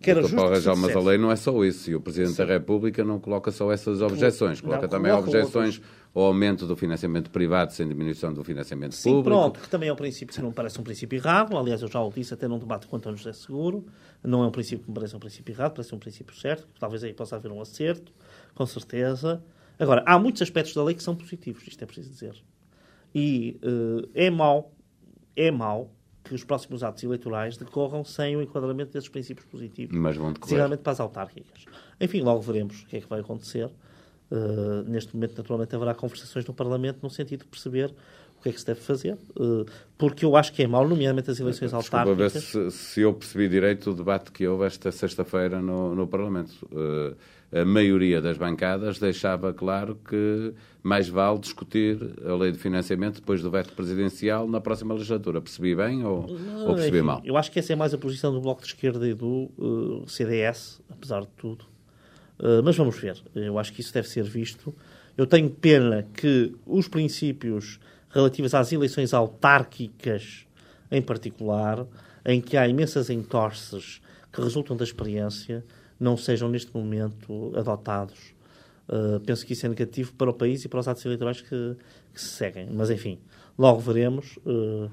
que 0.00 0.10
era 0.10 0.20
justo 0.22 0.34
Paulo 0.36 0.50
mas 0.76 0.96
a 0.96 1.00
lei 1.00 1.16
não 1.18 1.30
é 1.30 1.36
só 1.36 1.64
isso. 1.64 1.88
E 1.90 1.94
o 1.94 2.00
Presidente 2.00 2.36
da 2.36 2.44
República 2.44 3.04
não 3.04 3.20
coloca 3.20 3.50
só 3.52 3.70
essas 3.72 4.02
objeções. 4.02 4.60
Coloca 4.60 4.82
não, 4.82 4.88
também 4.88 5.12
coloca 5.12 5.30
objeções 5.30 5.80
ao 6.14 6.24
aumento 6.24 6.66
do 6.66 6.76
financiamento 6.76 7.30
privado 7.30 7.72
sem 7.72 7.88
diminuição 7.88 8.34
do 8.34 8.42
financiamento 8.44 8.94
Sim, 8.94 9.10
público. 9.10 9.24
pronto, 9.30 9.60
que 9.60 9.68
também 9.68 9.88
é 9.88 9.92
um 9.92 9.96
princípio 9.96 10.34
que 10.34 10.42
não 10.42 10.48
me 10.50 10.54
parece 10.54 10.78
um 10.78 10.82
princípio 10.82 11.16
errado. 11.16 11.56
Aliás, 11.56 11.80
eu 11.80 11.88
já 11.88 12.02
o 12.02 12.10
disse 12.12 12.34
até 12.34 12.46
num 12.48 12.58
debate 12.58 12.86
com 12.88 12.96
António 12.96 13.16
José 13.16 13.32
Seguro. 13.32 13.86
Não 14.22 14.42
é 14.42 14.48
um 14.48 14.50
princípio 14.50 14.84
que 14.84 14.90
me 14.90 14.94
parece 14.94 15.16
um 15.16 15.18
princípio 15.20 15.52
errado, 15.54 15.72
parece 15.72 15.94
um 15.94 15.98
princípio 15.98 16.34
certo. 16.36 16.66
Talvez 16.78 17.02
aí 17.04 17.14
possa 17.14 17.36
haver 17.36 17.50
um 17.50 17.60
acerto, 17.60 18.12
com 18.54 18.66
certeza. 18.66 19.42
Agora, 19.78 20.02
há 20.06 20.18
muitos 20.18 20.42
aspectos 20.42 20.74
da 20.74 20.84
lei 20.84 20.94
que 20.94 21.02
são 21.02 21.14
positivos, 21.16 21.66
isto 21.66 21.82
é 21.82 21.86
preciso 21.86 22.10
dizer. 22.10 22.42
E 23.14 23.58
eh, 23.62 24.26
é 24.26 24.30
mau, 24.30 24.72
é 25.36 25.50
mau 25.50 25.90
que 26.24 26.34
os 26.34 26.44
próximos 26.44 26.82
atos 26.82 27.02
eleitorais 27.02 27.56
decorram 27.56 28.04
sem 28.04 28.36
o 28.36 28.42
enquadramento 28.42 28.92
desses 28.92 29.08
princípios 29.08 29.46
positivos. 29.46 29.96
Mas 29.96 30.16
vão 30.16 30.32
decorrer. 30.32 30.50
Designadamente 30.50 30.82
para 30.82 30.92
as 30.92 31.00
autárquicas. 31.00 31.64
Enfim, 32.00 32.20
logo 32.20 32.40
veremos 32.40 32.82
o 32.82 32.86
que 32.86 32.96
é 32.96 33.00
que 33.00 33.08
vai 33.08 33.20
acontecer. 33.20 33.70
Uh, 34.30 34.82
neste 34.88 35.14
momento, 35.14 35.36
naturalmente, 35.36 35.74
haverá 35.74 35.94
conversações 35.94 36.46
no 36.46 36.54
Parlamento 36.54 37.00
no 37.02 37.10
sentido 37.10 37.40
de 37.40 37.48
perceber 37.48 37.94
o 38.38 38.42
que 38.42 38.48
é 38.48 38.52
que 38.52 38.58
se 38.58 38.66
deve 38.66 38.80
fazer, 38.80 39.18
uh, 39.36 39.66
porque 39.98 40.24
eu 40.24 40.34
acho 40.36 40.52
que 40.52 40.62
é 40.62 40.66
mau, 40.66 40.88
nomeadamente 40.88 41.30
as 41.30 41.38
eleições 41.38 41.70
Desculpa, 41.70 41.98
autárquicas. 41.98 42.32
Ver 42.32 42.70
se, 42.70 42.76
se 42.76 43.00
eu 43.02 43.12
percebi 43.12 43.48
direito 43.48 43.90
o 43.90 43.94
debate 43.94 44.32
que 44.32 44.46
houve 44.46 44.64
esta 44.64 44.90
sexta-feira 44.90 45.60
no, 45.60 45.94
no 45.94 46.06
Parlamento. 46.06 46.66
Uh, 46.72 47.14
a 47.52 47.64
maioria 47.66 48.20
das 48.20 48.38
bancadas 48.38 48.98
deixava 48.98 49.52
claro 49.52 49.98
que 50.08 50.54
mais 50.82 51.06
vale 51.06 51.38
discutir 51.38 51.98
a 52.24 52.34
lei 52.34 52.50
de 52.50 52.58
financiamento 52.58 53.16
depois 53.16 53.42
do 53.42 53.50
veto 53.50 53.74
presidencial 53.74 54.48
na 54.48 54.58
próxima 54.58 54.94
legislatura. 54.94 55.40
Percebi 55.40 55.76
bem 55.76 56.02
ou, 56.02 56.26
Não, 56.26 56.68
ou 56.68 56.74
percebi 56.74 56.96
enfim, 56.96 57.06
mal? 57.06 57.20
Eu 57.22 57.36
acho 57.36 57.52
que 57.52 57.58
essa 57.58 57.74
é 57.74 57.76
mais 57.76 57.92
a 57.92 57.98
posição 57.98 58.32
do 58.32 58.40
Bloco 58.40 58.62
de 58.62 58.68
Esquerda 58.68 59.06
e 59.06 59.12
do 59.12 59.50
uh, 59.58 60.08
CDS, 60.08 60.80
apesar 60.90 61.20
de 61.20 61.28
tudo. 61.36 61.66
Uh, 62.40 62.62
mas 62.64 62.74
vamos 62.74 62.98
ver. 62.98 63.22
Eu 63.34 63.58
acho 63.58 63.70
que 63.72 63.82
isso 63.82 63.92
deve 63.92 64.08
ser 64.08 64.24
visto. 64.24 64.74
Eu 65.16 65.26
tenho 65.26 65.50
pena 65.50 66.08
que 66.14 66.54
os 66.66 66.88
princípios 66.88 67.78
relativos 68.08 68.54
às 68.54 68.72
eleições 68.72 69.12
autárquicas, 69.12 70.46
em 70.90 71.02
particular, 71.02 71.86
em 72.24 72.40
que 72.40 72.56
há 72.56 72.66
imensas 72.66 73.10
entorces 73.10 74.00
que 74.32 74.40
resultam 74.40 74.74
da 74.74 74.84
experiência, 74.84 75.62
não 76.02 76.16
sejam 76.16 76.48
neste 76.48 76.74
momento 76.76 77.52
adotados. 77.56 78.34
Uh, 78.88 79.20
penso 79.20 79.46
que 79.46 79.52
isso 79.52 79.64
é 79.64 79.68
negativo 79.68 80.12
para 80.14 80.28
o 80.28 80.34
país 80.34 80.64
e 80.64 80.68
para 80.68 80.80
os 80.80 80.88
atos 80.88 81.04
eleitorais 81.04 81.40
que, 81.40 81.76
que 82.12 82.20
se 82.20 82.28
seguem. 82.30 82.68
Mas, 82.70 82.90
enfim, 82.90 83.18
logo 83.56 83.80
veremos. 83.80 84.36
Uh, 84.44 84.90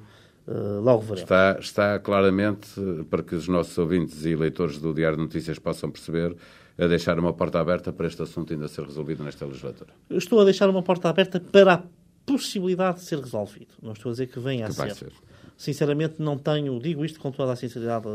uh, 0.48 0.80
logo 0.82 1.02
veremos. 1.02 1.22
Está, 1.22 1.58
está 1.60 2.00
claramente, 2.00 2.70
para 3.10 3.24
que 3.24 3.36
os 3.36 3.48
nossos 3.48 3.78
ouvintes 3.78 4.24
e 4.26 4.36
leitores 4.36 4.78
do 4.78 4.94
Diário 4.94 5.18
de 5.18 5.24
Notícias 5.24 5.58
possam 5.58 5.90
perceber, 5.90 6.36
a 6.78 6.88
deixar 6.88 7.20
uma 7.20 7.34
porta 7.34 7.60
aberta 7.60 7.92
para 7.92 8.08
este 8.08 8.22
assunto 8.22 8.54
ainda 8.54 8.68
ser 8.68 8.86
resolvido 8.86 9.24
nesta 9.24 9.46
legislatura. 9.46 9.92
Estou 10.12 10.40
a 10.40 10.46
deixar 10.46 10.70
uma 10.70 10.84
porta 10.84 11.10
aberta 11.10 11.40
para 11.40 11.74
a 11.74 11.84
possibilidade 12.26 13.00
de 13.00 13.06
ser 13.06 13.20
resolvido. 13.20 13.74
Não 13.82 13.94
estou 13.94 14.12
a 14.12 14.14
dizer 14.14 14.28
que 14.28 14.40
venha 14.40 14.66
a 14.66 14.70
Que 14.70 14.76
ser. 14.76 14.94
ser. 14.94 15.12
Sinceramente, 15.58 16.22
não 16.22 16.38
tenho, 16.38 16.80
digo 16.80 17.04
isto 17.04 17.20
com 17.20 17.32
toda 17.32 17.52
a 17.52 17.56
sinceridade 17.56 18.08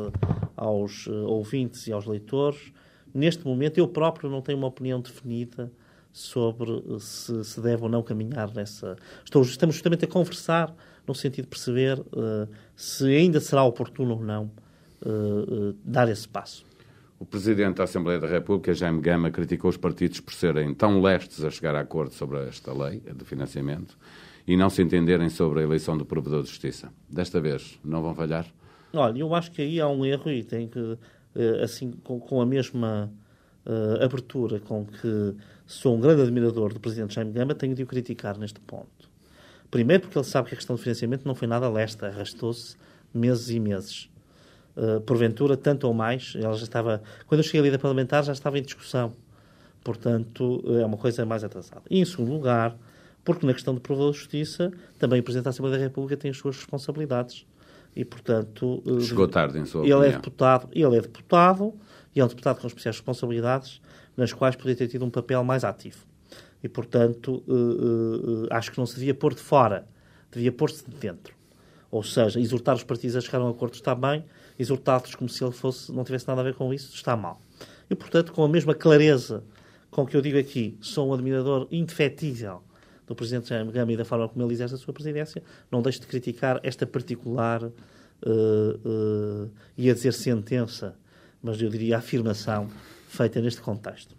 aos 0.56 1.06
ouvintes 1.08 1.86
e 1.86 1.92
aos 1.92 2.06
leitores. 2.06 2.72
Neste 3.14 3.44
momento, 3.46 3.78
eu 3.78 3.86
próprio 3.86 4.28
não 4.28 4.42
tenho 4.42 4.58
uma 4.58 4.66
opinião 4.66 5.00
definida 5.00 5.70
sobre 6.12 6.70
uh, 6.70 6.98
se, 6.98 7.44
se 7.44 7.60
deve 7.60 7.84
ou 7.84 7.88
não 7.88 8.02
caminhar 8.02 8.52
nessa. 8.52 8.96
Estou, 9.24 9.42
estamos 9.42 9.76
justamente 9.76 10.04
a 10.04 10.08
conversar 10.08 10.74
no 11.06 11.14
sentido 11.14 11.44
de 11.44 11.50
perceber 11.50 12.00
uh, 12.00 12.48
se 12.74 13.04
ainda 13.04 13.40
será 13.40 13.62
oportuno 13.62 14.14
ou 14.14 14.22
não 14.22 14.50
dar 15.84 16.08
esse 16.08 16.26
passo. 16.26 16.64
O 17.18 17.26
Presidente 17.26 17.76
da 17.76 17.84
Assembleia 17.84 18.18
da 18.18 18.26
República, 18.26 18.74
Jaime 18.74 19.00
Gama, 19.00 19.30
criticou 19.30 19.70
os 19.70 19.76
partidos 19.76 20.20
por 20.20 20.32
serem 20.32 20.74
tão 20.74 21.00
lestes 21.00 21.44
a 21.44 21.50
chegar 21.50 21.74
a 21.74 21.80
acordo 21.80 22.12
sobre 22.12 22.38
esta 22.48 22.72
lei 22.72 23.00
de 23.00 23.24
financiamento 23.24 23.96
e 24.46 24.56
não 24.56 24.68
se 24.68 24.82
entenderem 24.82 25.28
sobre 25.30 25.60
a 25.60 25.62
eleição 25.62 25.96
do 25.96 26.04
Provedor 26.04 26.42
de 26.42 26.48
Justiça. 26.48 26.92
Desta 27.08 27.40
vez, 27.40 27.78
não 27.84 28.02
vão 28.02 28.14
falhar? 28.14 28.46
Olha, 28.92 29.18
eu 29.18 29.34
acho 29.34 29.50
que 29.52 29.62
aí 29.62 29.80
há 29.80 29.88
um 29.88 30.04
erro 30.04 30.30
e 30.30 30.44
tem 30.44 30.68
que, 30.68 30.98
assim, 31.62 31.92
com, 32.02 32.20
com 32.20 32.40
a 32.40 32.46
mesma 32.46 33.10
uh, 33.66 34.04
abertura 34.04 34.60
com 34.60 34.84
que 34.84 35.34
sou 35.66 35.96
um 35.96 36.00
grande 36.00 36.22
admirador 36.22 36.72
do 36.72 36.80
Presidente 36.80 37.14
Jaime 37.14 37.32
Gama, 37.32 37.54
tenho 37.54 37.74
de 37.74 37.82
o 37.82 37.86
criticar 37.86 38.38
neste 38.38 38.60
ponto. 38.60 39.10
Primeiro 39.70 40.02
porque 40.02 40.18
ele 40.18 40.24
sabe 40.24 40.48
que 40.48 40.54
a 40.54 40.56
questão 40.56 40.76
do 40.76 40.82
financiamento 40.82 41.24
não 41.24 41.34
foi 41.34 41.48
nada 41.48 41.68
lesta, 41.68 42.06
arrastou-se 42.06 42.76
meses 43.12 43.50
e 43.50 43.58
meses. 43.58 44.08
Uh, 44.76 45.00
porventura, 45.00 45.56
tanto 45.56 45.86
ou 45.86 45.94
mais, 45.94 46.34
ela 46.36 46.54
já 46.54 46.64
estava, 46.64 47.02
quando 47.26 47.40
eu 47.40 47.44
cheguei 47.44 47.60
à 47.60 47.64
lida 47.64 47.78
parlamentar 47.78 48.24
já 48.24 48.32
estava 48.32 48.58
em 48.58 48.62
discussão. 48.62 49.14
Portanto, 49.82 50.64
é 50.80 50.84
uma 50.84 50.96
coisa 50.96 51.26
mais 51.26 51.44
atrasada. 51.44 51.82
E, 51.90 52.00
em 52.00 52.04
segundo 52.06 52.32
lugar, 52.32 52.74
porque 53.22 53.46
na 53.46 53.52
questão 53.52 53.74
do 53.74 53.80
provedor 53.80 54.12
de 54.12 54.18
justiça, 54.18 54.72
também 54.98 55.20
o 55.20 55.22
Presidente 55.22 55.44
da 55.44 55.50
Assembleia 55.50 55.76
da 55.76 55.84
República 55.84 56.16
tem 56.16 56.30
as 56.30 56.36
suas 56.38 56.56
responsabilidades. 56.56 57.46
E, 57.96 58.04
portanto... 58.04 58.82
Chegou 59.00 59.28
tarde, 59.28 59.58
em 59.58 59.64
sua 59.64 59.82
ele 59.82 59.94
opinião. 59.94 60.10
É 60.10 60.16
deputado, 60.16 60.68
ele 60.72 60.96
é 60.96 61.00
deputado, 61.00 61.74
e 62.14 62.20
é 62.20 62.24
um 62.24 62.28
deputado 62.28 62.60
com 62.60 62.66
especiais 62.66 62.96
responsabilidades, 62.96 63.80
nas 64.16 64.32
quais 64.32 64.56
poderia 64.56 64.76
ter 64.76 64.88
tido 64.88 65.04
um 65.04 65.10
papel 65.10 65.42
mais 65.44 65.64
ativo. 65.64 66.04
E, 66.62 66.68
portanto, 66.68 67.42
uh, 67.46 67.52
uh, 67.52 68.46
acho 68.50 68.72
que 68.72 68.78
não 68.78 68.86
se 68.86 68.94
devia 68.94 69.14
pôr 69.14 69.34
de 69.34 69.40
fora, 69.40 69.86
devia 70.32 70.50
pôr-se 70.50 70.88
de 70.88 70.96
dentro. 70.96 71.34
Ou 71.90 72.02
seja, 72.02 72.40
exortar 72.40 72.74
os 72.74 72.82
partidos 72.82 73.16
a 73.16 73.20
chegar 73.20 73.40
a 73.40 73.44
um 73.44 73.50
acordo 73.50 73.74
está 73.74 73.94
bem, 73.94 74.24
exortá-los 74.58 75.14
como 75.14 75.28
se 75.28 75.44
ele 75.44 75.52
fosse, 75.52 75.92
não 75.92 76.04
tivesse 76.04 76.26
nada 76.26 76.40
a 76.40 76.44
ver 76.44 76.54
com 76.54 76.72
isso, 76.72 76.94
está 76.94 77.16
mal. 77.16 77.40
E, 77.88 77.94
portanto, 77.94 78.32
com 78.32 78.42
a 78.42 78.48
mesma 78.48 78.74
clareza 78.74 79.44
com 79.90 80.04
que 80.04 80.16
eu 80.16 80.20
digo 80.20 80.38
aqui, 80.38 80.76
sou 80.80 81.10
um 81.10 81.14
admirador 81.14 81.68
indefetível 81.70 82.62
do 83.06 83.14
Presidente 83.14 83.48
Jaime 83.48 83.70
Gama 83.70 83.92
e 83.92 83.96
da 83.96 84.04
forma 84.04 84.28
como 84.28 84.44
ele 84.44 84.54
exerce 84.54 84.74
a 84.74 84.78
sua 84.78 84.92
presidência, 84.92 85.42
não 85.70 85.82
deixo 85.82 86.00
de 86.00 86.06
criticar 86.06 86.60
esta 86.62 86.86
particular, 86.86 87.62
uh, 87.64 87.70
uh, 88.24 89.50
ia 89.76 89.94
dizer 89.94 90.12
sentença, 90.12 90.96
mas 91.42 91.60
eu 91.60 91.68
diria 91.68 91.98
afirmação 91.98 92.68
feita 93.08 93.40
neste 93.40 93.60
contexto. 93.60 94.16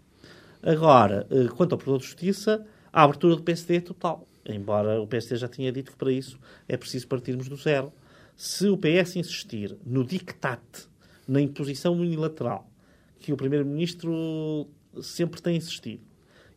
Agora, 0.62 1.26
uh, 1.30 1.48
quanto 1.54 1.72
ao 1.72 1.78
Provedor 1.78 2.00
de 2.00 2.06
Justiça, 2.06 2.64
a 2.92 3.02
abertura 3.02 3.36
do 3.36 3.42
PSD 3.42 3.76
é 3.76 3.80
total, 3.80 4.26
embora 4.44 5.00
o 5.00 5.06
PSD 5.06 5.36
já 5.36 5.48
tinha 5.48 5.72
dito 5.72 5.90
que 5.92 5.96
para 5.98 6.12
isso 6.12 6.38
é 6.68 6.76
preciso 6.76 7.06
partirmos 7.08 7.48
do 7.48 7.56
zero. 7.56 7.92
Se 8.36 8.68
o 8.68 8.76
PS 8.76 9.16
insistir 9.16 9.76
no 9.84 10.04
dictate, 10.04 10.88
na 11.26 11.40
imposição 11.40 11.94
unilateral, 11.94 12.70
que 13.18 13.32
o 13.32 13.36
Primeiro-Ministro 13.36 14.68
sempre 15.02 15.42
tem 15.42 15.56
insistido, 15.56 16.02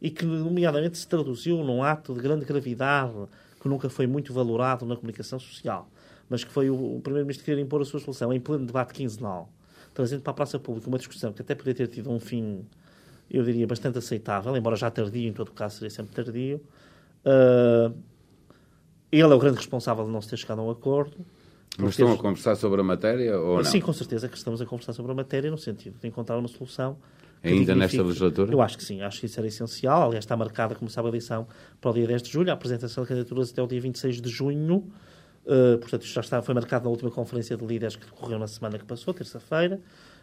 e 0.02 0.10
que, 0.10 0.26
nomeadamente, 0.26 0.98
se 0.98 1.08
traduziu 1.08 1.64
num 1.64 1.84
ato 1.84 2.14
de 2.14 2.22
grande 2.22 2.46
gravidade, 2.46 3.14
que 3.60 3.68
nunca 3.68 3.90
foi 3.90 4.08
muito 4.08 4.34
valorado 4.34 4.86
na 4.86 4.96
comunicação 4.96 5.40
social, 5.40 5.90
mas 6.30 6.44
que 6.44 6.52
foi 6.52 6.70
o, 6.70 6.98
o 6.98 7.02
Primeiro-Ministro 7.02 7.46
querer 7.46 7.62
impor 7.62 7.82
a 7.82 7.86
sua 7.86 8.00
solução 8.00 8.32
em 8.32 8.40
pleno 8.40 8.66
debate 8.66 8.94
quinzenal, 8.94 9.50
trazendo 9.94 10.22
para 10.22 10.32
a 10.32 10.34
praça 10.34 10.58
pública 10.58 10.88
uma 10.88 10.98
discussão 10.98 11.34
que 11.34 11.42
até 11.42 11.54
poderia 11.54 11.86
ter 11.86 11.94
tido 11.94 12.10
um 12.10 12.20
fim, 12.20 12.66
eu 13.30 13.44
diria, 13.44 13.68
bastante 13.68 13.98
aceitável, 13.98 14.56
embora 14.56 14.76
já 14.76 14.90
tardio, 14.90 15.28
em 15.28 15.34
todo 15.34 15.52
caso 15.52 15.76
seria 15.76 15.90
sempre 15.90 16.14
tardio. 16.14 16.62
Uh, 17.26 17.94
ele 19.12 19.24
é 19.24 19.36
o 19.36 19.40
grande 19.40 19.58
responsável 19.58 20.06
de 20.06 20.12
não 20.12 20.22
se 20.22 20.30
ter 20.30 20.38
chegado 20.38 20.62
a 20.62 20.64
um 20.64 20.70
acordo. 20.70 21.18
Mas 21.78 21.92
estão 21.92 22.12
a 22.12 22.18
conversar 22.18 22.56
sobre 22.56 22.82
a 22.82 22.84
matéria 22.84 23.40
ou 23.40 23.58
não? 23.58 23.64
Sim, 23.64 23.80
com 23.80 23.94
certeza 23.94 24.28
que 24.28 24.38
estamos 24.38 24.62
a 24.62 24.66
conversar 24.66 24.94
sobre 24.94 25.12
a 25.12 25.16
matéria 25.16 25.50
no 25.50 25.58
sentido 25.58 25.98
de 26.00 26.08
encontrar 26.08 26.38
uma 26.38 26.48
solução 26.48 26.98
Ainda 27.44 27.74
nesta 27.74 28.02
legislatura? 28.04 28.52
Eu 28.52 28.62
acho 28.62 28.78
que 28.78 28.84
sim, 28.84 29.02
acho 29.02 29.20
que 29.20 29.26
isso 29.26 29.40
era 29.40 29.48
essencial. 29.48 30.04
Aliás, 30.04 30.26
está 30.26 30.36
marcada, 30.36 30.76
como 30.76 30.90
sabe, 30.90 31.08
a 31.08 31.10
eleição 31.10 31.48
para 31.80 31.92
o 31.92 31.94
dia 31.94 32.08
10 32.08 32.24
de 32.24 32.32
julho, 32.32 32.50
a 32.50 32.54
apresentação 32.54 33.04
de 33.04 33.08
candidaturas 33.08 33.52
até 33.52 33.62
o 33.62 33.68
dia 33.68 33.80
26 33.80 34.22
de 34.22 34.30
junho. 34.30 34.92
Uh, 35.46 35.78
portanto, 35.80 36.04
isto 36.04 36.14
já 36.14 36.22
está, 36.22 36.42
foi 36.42 36.54
marcado 36.54 36.84
na 36.84 36.92
última 36.92 37.10
conferência 37.10 37.56
de 37.56 37.66
líderes 37.66 37.96
que 37.96 38.06
decorreu 38.06 38.38
na 38.38 38.48
semana 38.48 38.78
que 38.78 38.86
passou, 38.86 39.14
terça-feira. 39.14 39.80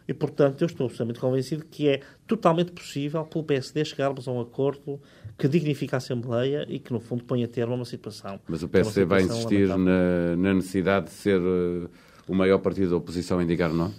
E, 0.09 0.15
portanto, 0.15 0.63
eu 0.63 0.67
estou 0.67 0.85
absolutamente 0.85 1.19
convencido 1.19 1.65
que 1.65 1.89
é 1.89 2.01
totalmente 2.27 2.71
possível, 2.71 3.25
pelo 3.25 3.43
PSD, 3.43 3.85
chegarmos 3.85 4.29
a 4.29 4.31
um 4.31 4.41
acordo 4.41 5.01
que 5.37 5.49
dignifique 5.49 5.95
a 5.95 5.99
Assembleia 5.99 6.65
e 6.69 6.79
que, 6.79 6.93
no 6.93 7.01
fundo, 7.01 7.25
ponha 7.25 7.49
termo 7.49 7.73
a 7.73 7.77
uma 7.77 7.85
situação. 7.85 8.39
Mas 8.47 8.63
o 8.63 8.69
PSD 8.69 9.05
vai 9.05 9.23
insistir 9.23 9.67
na, 9.69 10.37
na, 10.37 10.55
necessidade 10.55 11.07
de 11.07 11.13
ser 11.13 11.41
uh, 11.41 11.91
o 12.29 12.35
maior 12.35 12.59
partido 12.59 12.91
da 12.91 12.97
oposição 12.97 13.41
a 13.41 13.43
indicar 13.43 13.73
não? 13.73 13.93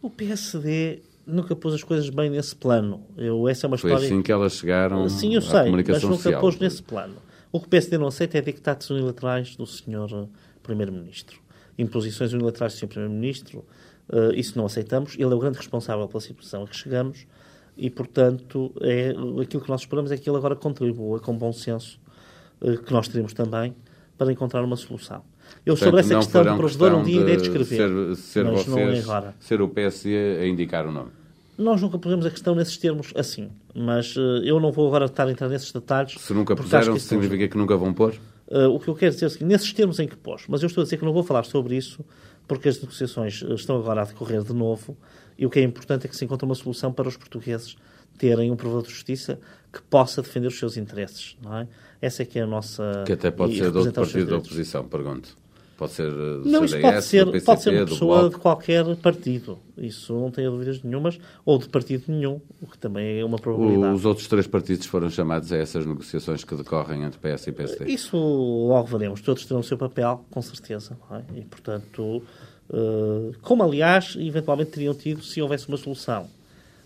O 0.00 0.08
PSD 0.08 1.00
nunca 1.28 1.54
pôs 1.54 1.74
as 1.74 1.84
coisas 1.84 2.08
bem 2.08 2.30
nesse 2.30 2.56
plano. 2.56 3.04
Eu, 3.16 3.46
essa 3.48 3.66
é 3.66 3.68
uma 3.68 3.76
Foi 3.76 3.90
história... 3.90 4.06
assim 4.06 4.22
que 4.22 4.32
elas 4.32 4.54
chegaram 4.54 5.08
Sim, 5.08 5.34
eu 5.34 5.42
sei, 5.42 5.70
mas 5.70 5.86
nunca 5.86 6.00
social. 6.00 6.40
pôs 6.40 6.58
nesse 6.58 6.82
plano. 6.82 7.16
O 7.52 7.60
que 7.60 7.66
o 7.66 7.68
PSD 7.68 7.98
não 7.98 8.08
aceita 8.08 8.38
é 8.38 8.40
dictados 8.40 8.88
unilaterais 8.90 9.54
do 9.56 9.66
Sr. 9.66 10.26
Primeiro-Ministro. 10.62 11.40
Imposições 11.78 12.32
unilaterais 12.32 12.74
do 12.74 12.78
Sr. 12.78 12.88
Primeiro-Ministro, 12.88 13.64
uh, 14.08 14.32
isso 14.34 14.58
não 14.58 14.66
aceitamos. 14.66 15.14
Ele 15.14 15.32
é 15.32 15.34
o 15.34 15.38
grande 15.38 15.58
responsável 15.58 16.06
pela 16.08 16.20
situação 16.20 16.64
a 16.64 16.66
que 16.66 16.76
chegamos 16.76 17.26
e, 17.76 17.88
portanto, 17.88 18.72
é, 18.80 19.10
aquilo 19.40 19.62
que 19.62 19.68
nós 19.68 19.82
esperamos 19.82 20.10
é 20.10 20.16
que 20.16 20.28
ele 20.28 20.36
agora 20.36 20.56
contribua 20.56 21.20
com 21.20 21.36
bom 21.36 21.52
senso, 21.52 22.00
uh, 22.60 22.76
que 22.78 22.92
nós 22.92 23.06
teremos 23.08 23.32
também, 23.32 23.74
para 24.16 24.32
encontrar 24.32 24.64
uma 24.64 24.76
solução. 24.76 25.22
Eu, 25.64 25.74
Portanto, 25.74 25.84
sobre 25.84 26.00
essa 26.00 26.14
questão 26.16 26.44
do 26.44 26.56
provedor, 26.56 26.94
um 26.94 27.04
dia 27.04 27.20
ainda 27.20 27.32
é 27.32 27.36
de 27.36 27.42
de 27.42 27.48
escrever, 27.48 28.16
Ser, 28.16 28.16
ser 28.16 28.44
mas 28.44 28.66
não 28.66 28.78
é 28.78 28.86
vocês, 28.86 29.04
agora. 29.08 29.34
ser 29.38 29.62
o 29.62 29.68
PSD 29.68 30.38
a 30.40 30.46
indicar 30.46 30.86
o 30.86 30.92
nome. 30.92 31.10
Nós 31.58 31.82
nunca 31.82 31.98
pusemos 31.98 32.24
a 32.24 32.30
questão 32.30 32.54
nesses 32.54 32.76
termos 32.76 33.12
assim, 33.16 33.50
mas 33.74 34.14
uh, 34.16 34.40
eu 34.44 34.60
não 34.60 34.70
vou 34.70 34.86
agora 34.86 35.06
estar 35.06 35.26
a 35.26 35.30
entrar 35.32 35.48
nesses 35.48 35.72
detalhes. 35.72 36.14
Se 36.20 36.32
nunca 36.32 36.54
puseram, 36.54 36.94
que 36.94 37.00
significa 37.00 37.48
que 37.48 37.58
nunca 37.58 37.76
vão 37.76 37.92
pôr? 37.92 38.14
Uh, 38.46 38.68
o 38.68 38.78
que 38.78 38.88
eu 38.88 38.94
quero 38.94 39.12
dizer 39.12 39.26
é 39.26 39.28
seguinte, 39.28 39.48
nesses 39.48 39.72
termos 39.72 39.98
em 39.98 40.06
que 40.06 40.16
pôs, 40.16 40.44
mas 40.48 40.62
eu 40.62 40.68
estou 40.68 40.82
a 40.82 40.84
dizer 40.84 40.96
que 40.96 41.04
não 41.04 41.12
vou 41.12 41.24
falar 41.24 41.44
sobre 41.44 41.76
isso 41.76 42.04
porque 42.46 42.68
as 42.68 42.80
negociações 42.80 43.42
uh, 43.42 43.54
estão 43.54 43.76
agora 43.76 44.02
a 44.02 44.04
decorrer 44.04 44.42
de 44.44 44.54
novo 44.54 44.96
e 45.36 45.44
o 45.44 45.50
que 45.50 45.58
é 45.58 45.62
importante 45.64 46.06
é 46.06 46.08
que 46.08 46.16
se 46.16 46.24
encontre 46.24 46.46
uma 46.46 46.54
solução 46.54 46.92
para 46.92 47.08
os 47.08 47.16
portugueses 47.16 47.76
terem 48.16 48.52
um 48.52 48.56
provedor 48.56 48.84
de 48.84 48.90
justiça 48.90 49.40
que 49.72 49.82
possa 49.82 50.22
defender 50.22 50.46
os 50.46 50.58
seus 50.58 50.76
interesses, 50.76 51.36
não 51.42 51.56
é? 51.58 51.68
Essa 52.00 52.22
é 52.22 52.24
que 52.24 52.38
é 52.38 52.42
a 52.42 52.46
nossa... 52.46 53.02
Que 53.04 53.12
até 53.12 53.30
pode 53.30 53.56
ser 53.56 53.70
de 53.70 53.78
outro 53.78 53.92
partido 53.92 54.30
da 54.30 54.36
oposição, 54.36 54.84
pergunto. 54.84 55.36
Pode 55.78 55.92
ser 55.92 56.10
do 56.10 56.42
Não, 56.44 56.66
CDS, 56.66 56.72
isso 56.72 56.80
pode 56.82 57.04
ser, 57.04 57.24
PCP, 57.26 57.44
pode 57.46 57.62
ser 57.62 57.70
uma 57.70 57.86
pessoa 57.86 58.28
de 58.28 58.36
qualquer 58.36 58.96
partido. 58.96 59.60
Isso 59.76 60.12
não 60.12 60.28
tenho 60.28 60.50
dúvidas 60.50 60.82
nenhumas. 60.82 61.20
Ou 61.44 61.56
de 61.56 61.68
partido 61.68 62.02
nenhum, 62.08 62.40
o 62.60 62.66
que 62.66 62.76
também 62.76 63.20
é 63.20 63.24
uma 63.24 63.38
probabilidade. 63.38 63.94
Os 63.94 64.04
outros 64.04 64.26
três 64.26 64.48
partidos 64.48 64.86
foram 64.86 65.08
chamados 65.08 65.52
a 65.52 65.56
essas 65.56 65.86
negociações 65.86 66.42
que 66.42 66.56
decorrem 66.56 67.04
entre 67.04 67.20
PS 67.20 67.46
e 67.46 67.52
PSD. 67.52 67.84
Isso 67.92 68.16
logo 68.16 68.88
veremos. 68.88 69.20
Todos 69.20 69.46
terão 69.46 69.60
o 69.60 69.64
seu 69.64 69.78
papel, 69.78 70.24
com 70.28 70.42
certeza. 70.42 70.98
é? 71.12 71.22
E, 71.38 71.42
portanto, 71.42 72.24
eh, 72.72 73.36
como 73.40 73.62
aliás, 73.62 74.16
eventualmente 74.18 74.72
teriam 74.72 74.94
tido 74.94 75.22
se 75.22 75.40
houvesse 75.40 75.68
uma 75.68 75.76
solução 75.76 76.26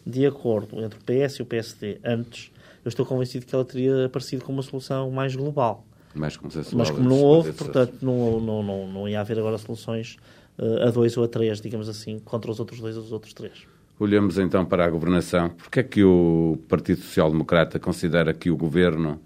de 0.07 0.27
acordo 0.27 0.85
entre 0.85 0.99
o 0.99 1.03
PS 1.03 1.37
e 1.37 1.43
o 1.43 1.47
PSD 1.47 1.99
antes, 2.05 2.51
eu 2.85 2.89
estou 2.89 3.07
convencido 3.07 3.47
que 3.47 3.55
ela 3.55 3.65
teria 3.65 4.05
aparecido 4.07 4.45
como 4.45 4.59
uma 4.59 4.63
solução 4.63 5.11
mais 5.11 5.35
global. 5.35 5.87
Mais 6.15 6.37
consensual. 6.37 6.79
Mas 6.79 6.91
como 6.91 7.09
não 7.09 7.21
houve, 7.21 7.53
portanto, 7.53 7.97
não, 8.03 8.41
não, 8.41 8.63
não, 8.63 8.87
não 8.87 9.09
ia 9.09 9.21
haver 9.21 9.39
agora 9.39 9.57
soluções 9.59 10.17
eh, 10.59 10.89
a 10.89 10.91
dois 10.91 11.17
ou 11.17 11.25
a 11.25 11.29
três, 11.29 11.61
digamos 11.61 11.89
assim, 11.89 12.19
contra 12.19 12.51
os 12.51 12.61
outros 12.61 12.81
dois 12.81 12.97
ou 12.97 13.03
os 13.03 13.13
outros 13.13 13.33
três. 13.33 13.67
Olhamos 13.99 14.39
então 14.39 14.65
para 14.65 14.85
a 14.85 14.91
governação. 14.91 15.51
Porquê 15.51 15.81
é 15.81 15.83
que 15.83 16.05
o 16.05 16.59
Partido 16.69 17.01
Social 17.01 17.31
Democrata 17.31 17.79
considera 17.79 18.35
que 18.35 18.51
o 18.51 18.57
governo 18.57 19.21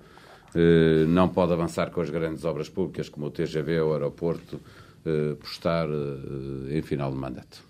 eh, 0.55 1.05
não 1.09 1.29
pode 1.29 1.53
avançar 1.53 1.91
com 1.91 2.01
as 2.01 2.11
grandes 2.11 2.45
obras 2.45 2.69
públicas, 2.69 3.09
como 3.09 3.27
o 3.27 3.31
TGV, 3.31 3.81
o 3.81 3.93
aeroporto, 3.93 4.61
eh, 5.05 5.35
por 5.39 5.49
estar 5.49 5.89
eh, 5.89 6.79
em 6.79 6.83
final 6.83 7.11
de 7.11 7.17
mandato? 7.17 7.65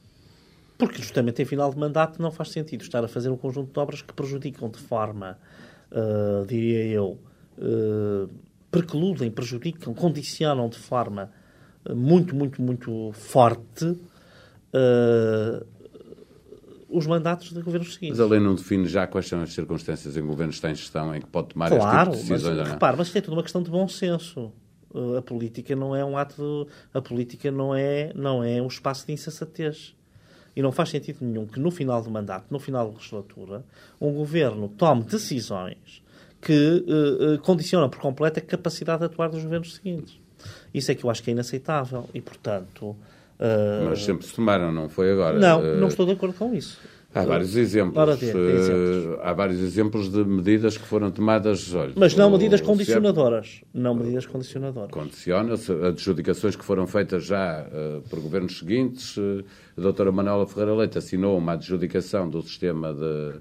Porque 0.79 0.99
justamente 0.99 1.41
em 1.43 1.45
final 1.45 1.71
de 1.71 1.79
mandato 1.79 2.21
não 2.21 2.31
faz 2.31 2.51
sentido 2.51 2.83
estar 2.83 3.03
a 3.03 3.09
fazer 3.09 3.31
um 3.31 3.37
conjunto 3.37 3.73
de 3.73 3.79
obras 3.79 4.03
que 4.03 4.13
prejudicam 4.13 4.69
de 4.69 4.79
forma, 4.79 5.39
eh, 5.91 6.45
diria 6.47 6.85
eu, 6.87 7.19
eh, 7.59 8.29
precludem, 8.71 9.31
prejudicam, 9.31 9.95
condicionam 9.95 10.69
de 10.69 10.79
forma 10.79 11.31
eh, 11.85 11.95
muito, 11.95 12.35
muito, 12.35 12.61
muito 12.61 13.13
forte 13.13 13.99
eh, 14.73 15.65
os 16.89 17.07
mandatos 17.07 17.53
de 17.53 17.61
governos 17.61 17.95
seguintes. 17.95 18.19
Mas 18.19 18.27
a 18.27 18.31
lei 18.31 18.41
não 18.41 18.55
define 18.55 18.87
já 18.87 19.07
quais 19.07 19.27
são 19.27 19.41
as 19.43 19.53
circunstâncias 19.53 20.17
em 20.17 20.21
que 20.21 20.25
o 20.27 20.31
governo 20.31 20.53
está 20.53 20.71
em 20.71 20.75
gestão 20.75 21.15
em 21.15 21.21
que 21.21 21.27
pode 21.27 21.49
tomar 21.49 21.69
Claro, 21.71 22.11
este 22.13 22.21
tipo 22.21 22.25
de 22.27 22.31
mas 22.33 22.43
decisões 22.43 22.67
não? 22.67 22.73
repare, 22.75 22.97
mas 22.97 23.07
isto 23.09 23.19
é 23.19 23.21
tudo 23.21 23.33
uma 23.35 23.43
questão 23.43 23.63
de 23.63 23.71
bom 23.71 23.89
senso. 23.89 24.53
Uh, 24.95 25.17
A 25.17 25.23
política 25.23 25.75
não 25.75 25.95
é 25.95 26.05
um 26.05 26.17
ato, 26.17 26.67
a 26.95 27.03
política 27.03 27.51
não 27.51 27.75
é, 27.75 28.13
não 28.15 28.43
é 28.43 28.63
um 28.63 28.69
espaço 28.69 29.07
de 29.07 29.13
insensatez. 29.13 29.95
E 30.55 30.63
não 30.63 30.73
faz 30.73 30.89
sentido 30.89 31.19
nenhum 31.21 31.45
que 31.47 31.61
no 31.61 31.71
final 31.71 32.03
do 32.03 32.11
mandato, 32.11 32.47
no 32.51 32.59
final 32.59 32.87
da 32.89 32.95
legislatura, 32.97 33.63
um 34.01 34.11
governo 34.15 34.71
tome 34.71 35.03
decisões 35.03 36.03
que 36.47 36.85
uh, 36.87 37.35
uh, 37.35 37.39
condicionam 37.41 37.89
por 37.91 37.99
completo 37.99 38.39
a 38.39 38.43
capacidade 38.43 39.01
de 39.01 39.07
atuar 39.07 39.29
dos 39.29 39.43
governos 39.43 39.75
seguintes. 39.75 40.17
Isso 40.73 40.93
é 40.93 40.95
que 40.95 41.05
eu 41.05 41.11
acho 41.11 41.21
que 41.23 41.31
é 41.31 41.33
inaceitável 41.33 42.09
e, 42.15 42.21
portanto. 42.21 42.91
uh, 42.91 42.97
Mas 43.89 44.05
sempre 44.05 44.25
se 44.25 44.33
tomaram, 44.35 44.71
não 44.73 44.89
foi 44.89 45.11
agora. 45.11 45.39
não, 45.39 45.61
Eh, 45.65 45.77
não 45.77 45.89
estou 45.89 46.07
de 46.07 46.13
acordo 46.13 46.37
com 46.37 46.55
isso. 46.55 46.79
Há 47.15 47.25
vários 47.25 47.57
exemplos. 47.57 47.97
Ora, 47.97 48.13
exemplos. 48.13 49.19
há 49.23 49.33
vários 49.33 49.59
exemplos 49.61 50.13
de 50.13 50.23
medidas 50.23 50.77
que 50.77 50.85
foram 50.85 51.11
tomadas. 51.11 51.75
Olha, 51.75 51.93
Mas 51.97 52.15
não 52.15 52.31
medidas 52.31 52.61
condicionadoras. 52.61 53.63
Não 53.73 53.95
medidas 53.95 54.27
condicionadoras. 54.27 54.91
Condiciona-se 54.91 55.73
adjudicações 55.73 56.55
que 56.57 56.65
foram 56.65 56.87
feitas 56.87 57.25
já 57.25 57.67
eh, 57.73 58.01
por 58.11 58.21
governos 58.21 58.59
seguintes. 58.59 59.17
A 59.77 59.81
doutora 59.81 60.13
Manuela 60.13 60.47
Ferreira 60.47 60.75
Leite 60.75 60.99
assinou 60.99 61.39
uma 61.39 61.53
adjudicação 61.55 62.29
do 62.29 62.43
sistema 62.43 62.93
de, 62.93 63.41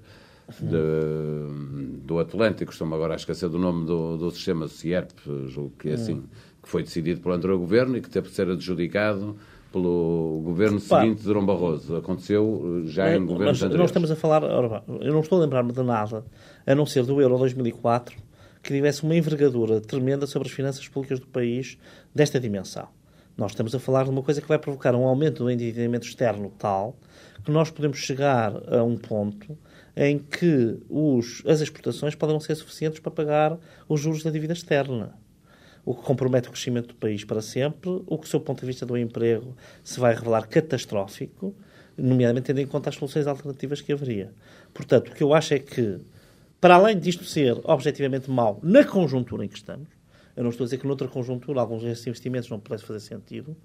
de- 0.61 1.97
do 2.05 2.19
Atlântico, 2.19 2.71
estou-me 2.71 2.93
agora 2.93 3.13
a 3.13 3.15
esquecer 3.17 3.49
do 3.49 3.57
nome 3.57 3.85
do, 3.85 4.17
do 4.17 4.31
sistema 4.31 4.67
CIERP, 4.67 5.11
julgo 5.47 5.73
que 5.79 5.89
é 5.89 5.93
assim, 5.93 6.23
que 6.61 6.69
foi 6.69 6.83
decidido 6.83 7.21
pelo 7.21 7.33
anterior 7.35 7.57
governo 7.57 7.97
e 7.97 8.01
que 8.01 8.09
teve 8.09 8.29
que 8.29 8.35
ser 8.35 8.49
adjudicado 8.49 9.35
pelo 9.71 10.41
governo 10.43 10.79
Pá. 10.79 11.01
seguinte 11.01 11.19
de 11.19 11.23
Durão 11.25 11.45
Barroso. 11.45 11.95
Aconteceu 11.95 12.83
já 12.85 13.13
em 13.15 13.19
Mas 13.19 13.27
governos 13.29 13.63
anteriores. 13.63 13.89
estamos 13.89 14.11
a 14.11 14.15
falar, 14.15 14.43
ora 14.43 14.83
eu 15.01 15.11
não 15.11 15.19
estou 15.19 15.37
a 15.39 15.41
lembrar-me 15.41 15.71
de 15.73 15.83
nada, 15.83 16.23
a 16.65 16.75
não 16.75 16.85
ser 16.85 17.03
do 17.05 17.19
Euro 17.19 17.37
2004, 17.37 18.15
que 18.63 18.73
tivesse 18.73 19.03
uma 19.03 19.15
envergadura 19.15 19.81
tremenda 19.81 20.25
sobre 20.25 20.47
as 20.47 20.53
finanças 20.53 20.87
públicas 20.87 21.19
do 21.19 21.27
país 21.27 21.77
desta 22.13 22.39
dimensão. 22.39 22.87
Nós 23.37 23.51
estamos 23.51 23.75
a 23.75 23.79
falar 23.79 24.05
de 24.05 24.11
uma 24.11 24.23
coisa 24.23 24.41
que 24.41 24.47
vai 24.47 24.57
provocar 24.57 24.95
um 24.95 25.03
aumento 25.05 25.43
do 25.43 25.51
endividamento 25.51 26.07
externo 26.07 26.51
tal 26.57 26.95
que 27.43 27.51
nós 27.51 27.69
podemos 27.69 27.97
chegar 27.97 28.53
a 28.73 28.81
um 28.81 28.95
ponto 28.97 29.57
em 29.95 30.19
que 30.19 30.77
os, 30.89 31.41
as 31.45 31.61
exportações 31.61 32.15
poderão 32.15 32.39
ser 32.39 32.55
suficientes 32.55 32.99
para 32.99 33.11
pagar 33.11 33.57
os 33.87 34.01
juros 34.01 34.23
da 34.23 34.29
dívida 34.29 34.53
externa 34.53 35.13
o 35.85 35.93
que 35.93 36.01
compromete 36.01 36.47
o 36.49 36.51
crescimento 36.51 36.87
do 36.89 36.95
país 36.95 37.23
para 37.23 37.41
sempre, 37.41 37.89
o 38.07 38.17
que, 38.17 38.23
do 38.23 38.27
seu 38.27 38.39
ponto 38.39 38.61
de 38.61 38.65
vista 38.65 38.85
do 38.85 38.97
emprego, 38.97 39.55
se 39.83 39.99
vai 39.99 40.15
revelar 40.15 40.47
catastrófico, 40.47 41.55
nomeadamente 41.95 42.47
tendo 42.47 42.59
em 42.59 42.67
conta 42.67 42.89
as 42.89 42.95
soluções 42.95 43.27
alternativas 43.27 43.81
que 43.81 43.93
haveria. 43.93 44.33
Portanto, 44.73 45.09
o 45.09 45.11
que 45.13 45.21
eu 45.21 45.33
acho 45.33 45.53
é 45.53 45.59
que, 45.59 45.99
para 46.59 46.75
além 46.75 46.97
disto 46.97 47.23
ser 47.23 47.55
objetivamente 47.63 48.31
mau 48.31 48.59
na 48.63 48.83
conjuntura 48.83 49.45
em 49.45 49.47
que 49.47 49.57
estamos, 49.57 49.87
eu 50.35 50.43
não 50.43 50.49
estou 50.49 50.65
a 50.65 50.67
dizer 50.67 50.79
que 50.79 50.87
noutra 50.87 51.07
conjuntura 51.07 51.61
alguns 51.61 51.83
investimentos 51.83 52.49
não 52.49 52.59
pudesse 52.59 52.83
fazer 52.83 52.99
sentido, 52.99 53.55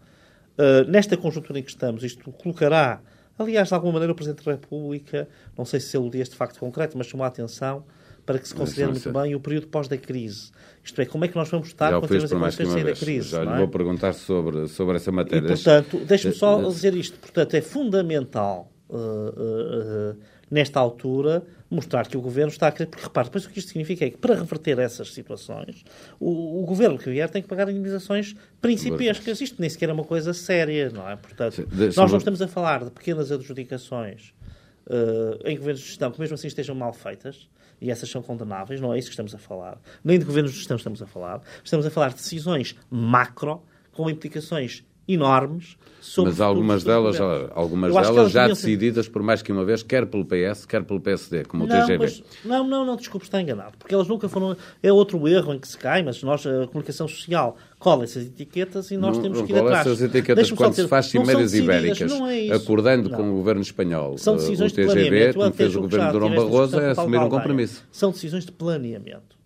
uh, 0.59 0.88
nesta 0.88 1.16
conjuntura 1.16 1.59
em 1.59 1.62
que 1.62 1.71
estamos, 1.71 2.05
isto 2.05 2.31
colocará, 2.33 3.01
aliás, 3.42 3.68
de 3.68 3.74
alguma 3.74 3.94
maneira, 3.94 4.12
o 4.12 4.14
Presidente 4.16 4.44
da 4.44 4.53
República, 4.53 5.29
não 5.57 5.64
sei 5.64 5.81
se 5.81 5.96
eludia 5.96 6.22
este 6.22 6.37
facto 6.37 6.59
concreto, 6.59 6.96
mas 6.96 7.07
chamou 7.07 7.24
a 7.24 7.29
atenção 7.29 7.85
para 8.26 8.38
que 8.38 8.46
se 8.46 8.55
considere 8.55 8.92
muito 8.92 9.12
bem 9.12 9.35
o 9.35 9.40
período 9.40 9.66
pós 9.68 9.88
da 9.88 9.96
crise. 9.96 10.50
Isto 10.85 11.00
é, 11.00 11.07
como 11.07 11.24
é 11.24 11.29
que 11.29 11.35
nós 11.35 11.48
vamos 11.48 11.68
estar 11.68 11.90
quando 11.90 12.00
por 12.03 12.16
a 12.16 12.20
condições 12.20 12.33
uma 12.33 12.48
de 12.50 12.66
sair 12.70 12.85
da 12.85 12.92
crise. 12.92 13.29
Já 13.31 13.40
lhe 13.40 13.46
não 13.46 13.55
é? 13.55 13.59
vou 13.59 13.68
perguntar 13.68 14.12
sobre, 14.12 14.68
sobre 14.68 14.96
essa 14.96 15.11
E, 15.11 15.12
matéria. 15.12 15.48
portanto, 15.48 15.98
deixe-me 16.07 16.35
só 16.35 16.61
Eh, 16.61 16.66
dizer 16.68 16.94
isto. 16.94 17.18
Portanto, 17.18 17.55
é 17.55 17.61
fundamental, 17.61 18.70
uh, 18.88 18.96
uh, 18.96 20.11
uh, 20.12 20.16
nesta 20.50 20.79
altura, 20.79 21.42
mostrar 21.70 22.06
que 22.06 22.16
o 22.16 22.20
Governo 22.20 22.50
está 22.50 22.68
a 22.68 22.72
querer... 22.72 22.87
Porque, 22.87 23.04
repare, 23.04 23.28
depois 23.28 23.44
o 23.44 23.50
que 23.50 23.59
isto 23.59 23.68
significa 23.68 24.04
é 24.04 24.11
que, 24.11 24.16
para 24.16 24.35
reverter 24.35 24.78
essas 24.78 25.12
situações, 25.12 25.85
o, 26.18 26.62
o 26.62 26.66
Governo 26.66 26.98
que 26.98 27.09
vier 27.09 27.28
tem 27.30 27.40
que 27.40 27.48
pagar 27.48 27.68
indemnizações 27.68 28.35
principescas. 28.61 29.40
Isto 29.40 29.61
nem 29.61 29.70
sequer 29.70 29.88
é 29.88 29.92
uma 29.92 30.04
coisa 30.04 30.35
séria, 30.35 30.90
não 30.90 31.09
é? 31.09 31.16
Portanto, 31.16 31.54
Sim, 31.54 31.66
nós 31.96 32.11
não 32.11 32.18
estamos 32.18 32.42
a 32.42 32.48
falar 32.48 32.85
de 32.85 32.90
pequenas 32.90 33.30
adjudicações 33.30 34.35
uh, 34.87 35.46
em 35.46 35.56
governos 35.56 35.80
de 35.80 35.87
gestão 35.87 36.11
que 36.11 36.20
mesmo 36.20 36.35
assim 36.35 36.48
estejam 36.48 36.74
mal 36.74 36.92
feitas, 36.92 37.48
e 37.80 37.90
essas 37.90 38.11
são 38.11 38.20
condenáveis, 38.20 38.80
não 38.80 38.92
é 38.92 38.98
isso 38.98 39.09
que 39.09 39.12
estamos 39.12 39.35
a 39.35 39.38
falar. 39.38 39.80
Nem 40.04 40.18
de 40.18 40.24
governos 40.24 40.52
de 40.52 40.59
gestão 40.59 40.76
estamos 40.76 41.00
a 41.00 41.06
falar. 41.06 41.40
Estamos 41.64 41.87
a 41.87 41.90
falar 41.90 42.09
de 42.09 42.16
decisões 42.16 42.76
macro, 42.90 43.62
com 43.92 44.11
implicações 44.11 44.85
enormes 45.12 45.77
sobre 46.01 46.31
Mas 46.31 46.40
algumas 46.40 46.83
delas, 46.83 47.18
governos. 47.18 47.51
algumas 47.55 47.92
delas 47.92 48.09
elas 48.09 48.33
já 48.33 48.49
decididas 48.49 49.07
por 49.07 49.23
mais 49.23 49.42
que 49.42 49.53
uma 49.53 49.64
vez, 49.64 49.83
quer 49.83 50.07
pelo 50.07 50.25
PS, 50.25 50.64
quer 50.66 50.83
pelo 50.83 50.99
PSD, 50.99 51.44
como 51.44 51.64
o 51.64 51.66
Não, 51.66 51.79
TGV. 51.87 51.99
mas- 51.99 52.23
não, 52.44 52.66
não, 52.66 52.85
não, 52.87 52.96
desculpe, 52.96 53.27
está 53.27 53.40
enganado. 53.40 53.73
Porque 53.79 53.94
elas 53.94 54.09
nunca 54.09 54.29
foram. 54.29 54.57
É 54.83 54.90
outro 54.92 55.29
erro 55.29 55.53
em 55.55 55.59
que 55.59 55.68
se 55.68 55.77
cai, 55.77 56.03
mas 56.03 56.23
nós, 56.23 56.44
a 56.46 56.66
comunicação 56.68 57.07
social, 57.07 57.57
cola 57.79 58.05
essas 58.05 58.25
etiquetas 58.27 58.90
e 58.90 58.96
nós 58.96 59.16
não, 59.16 59.23
temos 59.23 59.42
que 59.42 59.53
ir 59.53 59.57
cola 59.57 59.68
atrás. 59.68 59.87
essas 59.87 60.03
etiquetas 60.03 60.51
quando 60.53 60.70
dizer, 60.70 60.83
se 60.85 60.88
faz 60.88 61.07
cimeiras 61.07 61.55
ibéricas, 61.55 62.11
é 62.12 62.55
acordando 62.55 63.09
Não. 63.11 63.16
com 63.16 63.31
o 63.31 63.35
governo 63.35 63.61
espanhol, 63.61 64.16
São 64.16 64.35
eh, 64.35 64.38
decisões 64.38 64.73
o 64.73 64.77
de 64.77 64.87
TGV. 64.87 65.29
Eu 65.29 65.35
como 65.35 65.53
fez 65.53 65.77
o 65.77 65.81
governo 65.83 66.11
de 66.11 66.16
esta 66.16 66.42
Barroso, 66.42 66.81
é 66.81 66.88
o 66.88 66.90
assumir 66.92 67.18
um 67.18 67.29
compromisso. 67.29 67.85
São 67.92 68.11
decisões 68.11 68.44
de 68.46 68.53
planeamento. 68.53 69.39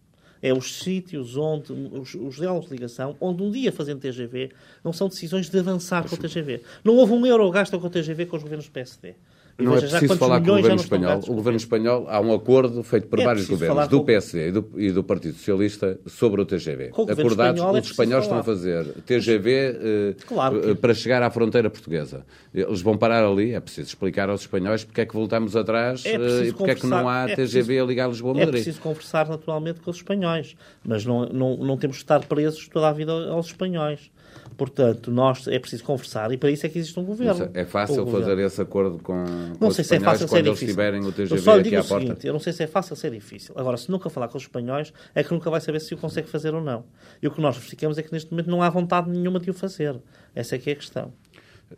É 0.46 0.52
os 0.52 0.80
sítios 0.80 1.38
onde, 1.38 1.72
os, 1.72 2.14
os 2.14 2.36
diálogos 2.36 2.68
de 2.68 2.74
ligação, 2.74 3.16
onde 3.18 3.42
um 3.42 3.50
dia 3.50 3.72
fazendo 3.72 4.00
TGV, 4.00 4.50
não 4.84 4.92
são 4.92 5.08
decisões 5.08 5.48
de 5.48 5.58
avançar 5.58 6.06
com 6.06 6.14
o 6.14 6.18
TGV. 6.18 6.60
Não 6.84 6.96
houve 6.96 7.14
um 7.14 7.24
euro 7.24 7.50
gasto 7.50 7.80
com 7.80 7.86
o 7.86 7.90
TGV 7.90 8.26
com 8.26 8.36
os 8.36 8.42
governos 8.42 8.68
PSD. 8.68 9.14
E 9.56 9.62
Não 9.62 9.76
é 9.76 9.80
preciso 9.80 10.16
falar 10.16 10.40
com 10.40 10.50
o 10.50 10.56
governo 10.56 10.80
espanhol. 10.80 11.20
O 11.28 11.34
governo 11.34 11.56
espanhol, 11.56 12.06
há 12.08 12.20
um 12.20 12.34
acordo 12.34 12.82
feito 12.82 13.06
por 13.06 13.20
É 13.20 13.24
vários 13.24 13.46
governos, 13.46 13.86
do 13.86 14.02
PSD 14.02 14.48
e 14.48 14.50
do, 14.52 14.70
e 14.76 14.90
do 14.90 15.04
Partido 15.04 15.34
Socialista, 15.36 15.96
sobre 16.06 16.40
o 16.40 16.44
TGV. 16.44 16.88
Com 16.88 17.02
o 17.04 17.10
Acordados, 17.12 17.60
espanhol 17.60 17.76
é 17.76 17.80
os 17.80 17.86
espanhóis 17.90 18.26
falar. 18.26 18.38
estão 18.40 18.52
a 18.52 18.56
fazer 18.56 18.84
TGV 19.06 19.50
eh, 19.52 20.14
Claro 20.26 20.60
que- 20.60 20.70
eh, 20.70 20.74
para 20.74 20.92
chegar 20.92 21.22
à 21.22 21.30
fronteira 21.30 21.70
portuguesa. 21.70 22.26
Eles 22.52 22.82
vão 22.82 22.98
parar 22.98 23.24
ali, 23.24 23.52
é 23.54 23.60
preciso 23.60 23.86
explicar 23.88 24.28
aos 24.28 24.40
espanhóis 24.40 24.82
porque 24.82 25.02
é 25.02 25.06
que 25.06 25.14
voltamos 25.14 25.54
atrás 25.54 26.04
É 26.04 26.14
eh, 26.16 26.46
e 26.48 26.52
porque 26.52 26.72
é 26.72 26.74
que 26.74 26.86
não 26.88 27.08
há 27.08 27.22
é 27.30 27.36
TGV 27.36 27.42
preciso- 27.62 27.82
a 27.82 27.86
ligar 27.86 28.08
Lisboa 28.08 28.36
a 28.36 28.40
É 28.42 28.46
preciso 28.46 28.80
conversar 28.80 29.28
naturalmente 29.28 29.78
com 29.80 29.90
os 29.90 29.98
espanhóis, 29.98 30.56
mas 30.84 31.04
não, 31.06 31.26
não, 31.26 31.56
não 31.58 31.76
temos 31.76 31.96
de 31.98 32.02
estar 32.02 32.20
presos 32.26 32.66
toda 32.66 32.88
a 32.88 32.92
vida 32.92 33.12
aos 33.12 33.46
espanhóis. 33.46 34.10
Portanto, 34.56 35.10
nós 35.10 35.48
é 35.48 35.58
preciso 35.58 35.82
conversar 35.82 36.30
e 36.32 36.36
para 36.36 36.50
isso 36.50 36.64
é 36.64 36.68
que 36.68 36.78
existe 36.78 36.98
um 36.98 37.04
governo. 37.04 37.50
É 37.54 37.64
fácil 37.64 38.04
governo. 38.04 38.26
fazer 38.26 38.42
esse 38.42 38.62
acordo 38.62 38.98
com, 39.02 39.24
Não 39.60 39.68
os 39.68 39.74
sei 39.74 39.84
se 39.84 39.96
é 39.96 40.00
fácil, 40.00 40.28
quando 40.28 40.46
eles 40.46 40.52
difícil. 40.58 40.74
tiverem 40.74 41.00
o 41.02 41.06
eu 41.08 41.12
TGV 41.12 41.38
só 41.38 41.54
lhe 41.54 41.60
aqui 41.60 41.70
digo 41.70 41.82
à 41.82 41.84
o 41.84 41.88
porta. 41.88 42.06
seguinte, 42.06 42.26
eu 42.26 42.32
não 42.32 42.40
sei 42.40 42.52
se 42.52 42.62
é 42.62 42.66
fácil 42.66 42.92
ou 42.92 42.96
se 42.96 43.06
é 43.06 43.10
difícil. 43.10 43.54
Agora, 43.58 43.76
se 43.76 43.90
nunca 43.90 44.08
falar 44.08 44.28
com 44.28 44.36
os 44.38 44.44
espanhóis, 44.44 44.92
é 45.14 45.24
que 45.24 45.32
nunca 45.32 45.50
vai 45.50 45.60
saber 45.60 45.80
se 45.80 45.92
o 45.94 45.96
consegue 45.96 46.28
fazer 46.28 46.54
ou 46.54 46.62
não. 46.62 46.84
E 47.20 47.26
o 47.26 47.30
que 47.32 47.40
nós 47.40 47.56
verificamos 47.56 47.98
é 47.98 48.02
que 48.02 48.12
neste 48.12 48.30
momento 48.30 48.48
não 48.48 48.62
há 48.62 48.70
vontade 48.70 49.10
nenhuma 49.10 49.40
de 49.40 49.50
o 49.50 49.54
fazer. 49.54 49.96
Essa 50.34 50.54
é 50.54 50.58
que 50.58 50.70
é 50.70 50.72
a 50.74 50.76
questão. 50.76 51.12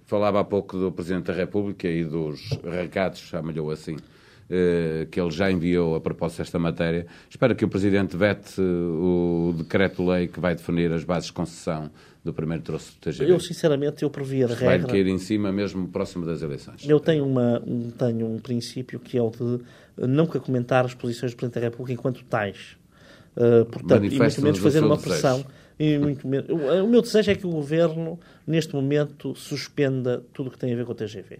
Falava 0.05 0.41
há 0.41 0.45
pouco 0.45 0.77
do 0.77 0.93
Presidente 0.93 1.27
da 1.27 1.33
República 1.33 1.89
e 1.89 2.05
dos 2.05 2.51
recados, 2.63 3.21
chamam-lhe 3.21 3.61
assim, 3.73 3.97
eh, 4.51 5.07
que 5.11 5.19
ele 5.21 5.31
já 5.31 5.51
enviou 5.51 5.95
a 5.95 6.01
propósito 6.01 6.39
desta 6.39 6.59
matéria. 6.59 7.07
Espero 7.31 7.55
que 7.57 7.65
o 7.65 7.69
Presidente 7.69 8.17
vete 8.17 8.61
o 8.61 9.55
decreto-lei 9.57 10.29
que 10.29 10.39
vai 10.39 10.55
definir 10.55 10.93
as 10.93 11.03
bases 11.05 11.27
de 11.29 11.33
concessão 11.33 11.91
do 12.27 12.35
primeiro 12.35 12.63
troço 12.63 12.93
do 12.93 12.99
TGV. 13.01 13.31
Eu, 13.31 13.41
sinceramente, 13.41 14.03
eu 14.03 14.11
previa 14.11 14.47
a 14.47 14.49
regra... 14.49 14.67
Vai 14.67 14.83
cair 14.83 15.07
em 15.07 15.19
cima 15.19 15.51
mesmo 15.51 15.89
próximo 15.89 16.27
das 16.27 16.43
eleições. 16.43 16.87
Eu 16.87 17.01
tenho, 17.01 17.25
uma, 17.25 17.63
um, 17.67 17.91
tenho 17.91 18.27
um 18.27 18.39
princípio 18.39 18.99
que 18.99 19.17
é 19.17 19.23
o 19.23 19.31
de 19.31 19.61
nunca 20.07 20.39
comentar 20.41 20.85
as 20.85 20.93
posições 20.93 21.33
do 21.33 21.37
Presidente 21.37 21.61
da 21.61 21.69
República 21.69 21.93
enquanto 21.93 22.25
tais. 22.25 22.77
Uh, 23.37 23.65
portanto, 23.67 24.05
e 24.05 24.19
muito 24.19 24.43
menos 24.43 24.59
fazer 24.59 24.85
uma 24.85 24.99
pressão. 24.99 25.47
E 25.79 25.99
muito 25.99 26.27
menos, 26.27 26.49
o 26.49 26.87
meu 26.87 27.03
desejo 27.03 27.31
é 27.31 27.35
que 27.35 27.47
o 27.47 27.51
Governo, 27.51 28.19
neste 28.47 28.75
momento, 28.75 29.35
suspenda 29.35 30.25
tudo 30.33 30.49
o 30.49 30.51
que 30.51 30.59
tem 30.59 30.73
a 30.73 30.77
ver 30.77 30.87
com 30.87 30.93
o 30.93 30.95
TGV. 30.95 31.39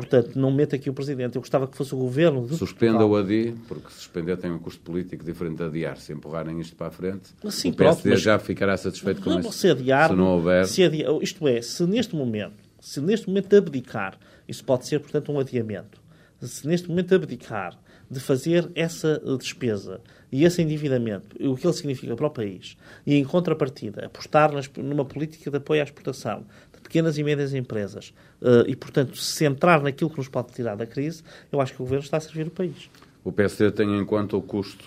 Portanto, 0.00 0.38
não 0.38 0.50
meta 0.50 0.76
aqui 0.76 0.88
o 0.88 0.94
Presidente. 0.94 1.36
Eu 1.36 1.42
gostava 1.42 1.66
que 1.66 1.76
fosse 1.76 1.94
o 1.94 1.98
Governo 1.98 2.46
de 2.46 2.56
Suspenda 2.56 3.04
o 3.04 3.16
ADI, 3.16 3.54
porque 3.68 3.90
suspender 3.90 4.36
tem 4.36 4.50
um 4.50 4.58
custo 4.58 4.80
político 4.80 5.24
diferente 5.24 5.56
de 5.56 5.64
adiar. 5.64 5.96
Se 5.96 6.12
empurrarem 6.12 6.58
isto 6.60 6.74
para 6.76 6.88
a 6.88 6.90
frente, 6.90 7.30
Sim, 7.50 7.70
o 7.70 7.74
PSD 7.74 8.02
pronto, 8.02 8.16
já 8.16 8.38
ficará 8.38 8.76
satisfeito 8.76 9.22
com 9.22 9.38
isso. 9.38 9.52
Se, 9.52 9.70
adiar, 9.70 10.10
se 10.10 10.16
não 10.16 10.26
houver... 10.34 10.66
Se 10.66 10.82
adiar, 10.82 11.12
isto 11.22 11.46
é, 11.46 11.60
se 11.62 11.84
neste 11.84 12.14
momento, 12.14 12.56
se 12.80 13.00
neste 13.00 13.28
momento 13.28 13.54
abdicar, 13.54 14.18
isso 14.48 14.64
pode 14.64 14.86
ser, 14.86 15.00
portanto, 15.00 15.30
um 15.32 15.38
adiamento. 15.38 16.00
Se 16.40 16.66
neste 16.66 16.88
momento 16.88 17.14
abdicar 17.14 17.78
de 18.10 18.18
fazer 18.18 18.68
essa 18.74 19.20
despesa 19.38 20.00
e 20.32 20.44
esse 20.44 20.60
endividamento, 20.60 21.36
o 21.40 21.56
que 21.56 21.66
ele 21.66 21.74
significa 21.74 22.16
para 22.16 22.26
o 22.26 22.30
país, 22.30 22.76
e 23.06 23.14
em 23.14 23.24
contrapartida 23.24 24.06
apostar 24.06 24.52
nas, 24.52 24.68
numa 24.76 25.04
política 25.04 25.50
de 25.50 25.56
apoio 25.56 25.80
à 25.80 25.84
exportação 25.84 26.44
pequenas 26.90 27.16
e 27.16 27.22
médias 27.22 27.54
empresas 27.54 28.12
uh, 28.42 28.66
e, 28.66 28.74
portanto, 28.74 29.16
centrar 29.16 29.80
naquilo 29.80 30.10
que 30.10 30.18
nos 30.18 30.26
pode 30.26 30.52
tirar 30.52 30.74
da 30.74 30.86
crise, 30.86 31.22
eu 31.52 31.60
acho 31.60 31.72
que 31.72 31.80
o 31.80 31.84
Governo 31.84 32.04
está 32.04 32.16
a 32.16 32.20
servir 32.20 32.48
o 32.48 32.50
país. 32.50 32.90
O 33.22 33.30
PSD 33.30 33.70
tem 33.70 33.96
em 33.96 34.04
conta 34.04 34.36
o 34.36 34.42
custo, 34.42 34.84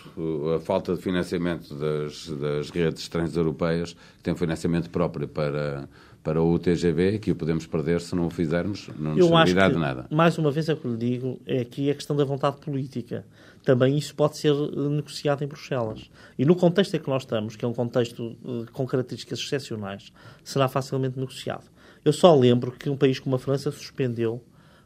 a 0.55 0.59
falta 0.59 0.95
de 0.95 1.01
financiamento 1.01 1.73
das, 1.75 2.27
das 2.27 2.69
redes 2.71 3.07
transeuropeias, 3.07 3.93
que 3.93 4.23
têm 4.23 4.35
financiamento 4.35 4.89
próprio 4.89 5.27
para, 5.27 5.87
para 6.23 6.41
o 6.41 6.57
TGV, 6.57 7.19
que 7.19 7.31
o 7.31 7.35
podemos 7.35 7.67
perder 7.67 8.01
se 8.01 8.15
não 8.15 8.25
o 8.25 8.29
fizermos, 8.31 8.89
não 8.97 9.15
nos 9.15 9.27
servirá 9.27 9.69
de 9.69 9.77
nada. 9.77 10.07
Mais 10.09 10.37
uma 10.37 10.49
vez, 10.49 10.67
é 10.67 10.73
o 10.73 10.77
que 10.77 10.87
lhe 10.87 10.97
digo, 10.97 11.39
é 11.45 11.59
aqui 11.59 11.91
a 11.91 11.93
questão 11.93 12.15
da 12.15 12.25
vontade 12.25 12.57
política. 12.57 13.23
Também 13.63 13.97
isso 13.97 14.13
pode 14.15 14.37
ser 14.37 14.53
eh, 14.53 14.89
negociado 14.89 15.43
em 15.43 15.47
Bruxelas. 15.47 16.09
E 16.37 16.43
no 16.43 16.55
contexto 16.55 16.95
em 16.95 16.99
que 16.99 17.09
nós 17.09 17.21
estamos, 17.21 17.55
que 17.55 17.63
é 17.63 17.67
um 17.67 17.73
contexto 17.73 18.35
eh, 18.43 18.65
com 18.73 18.85
características 18.85 19.39
excepcionais, 19.39 20.11
será 20.43 20.67
facilmente 20.67 21.17
negociado. 21.19 21.65
Eu 22.03 22.13
só 22.13 22.35
lembro 22.35 22.71
que 22.71 22.89
um 22.89 22.97
país 22.97 23.19
como 23.19 23.35
a 23.35 23.39
França 23.39 23.71
suspendeu 23.71 24.43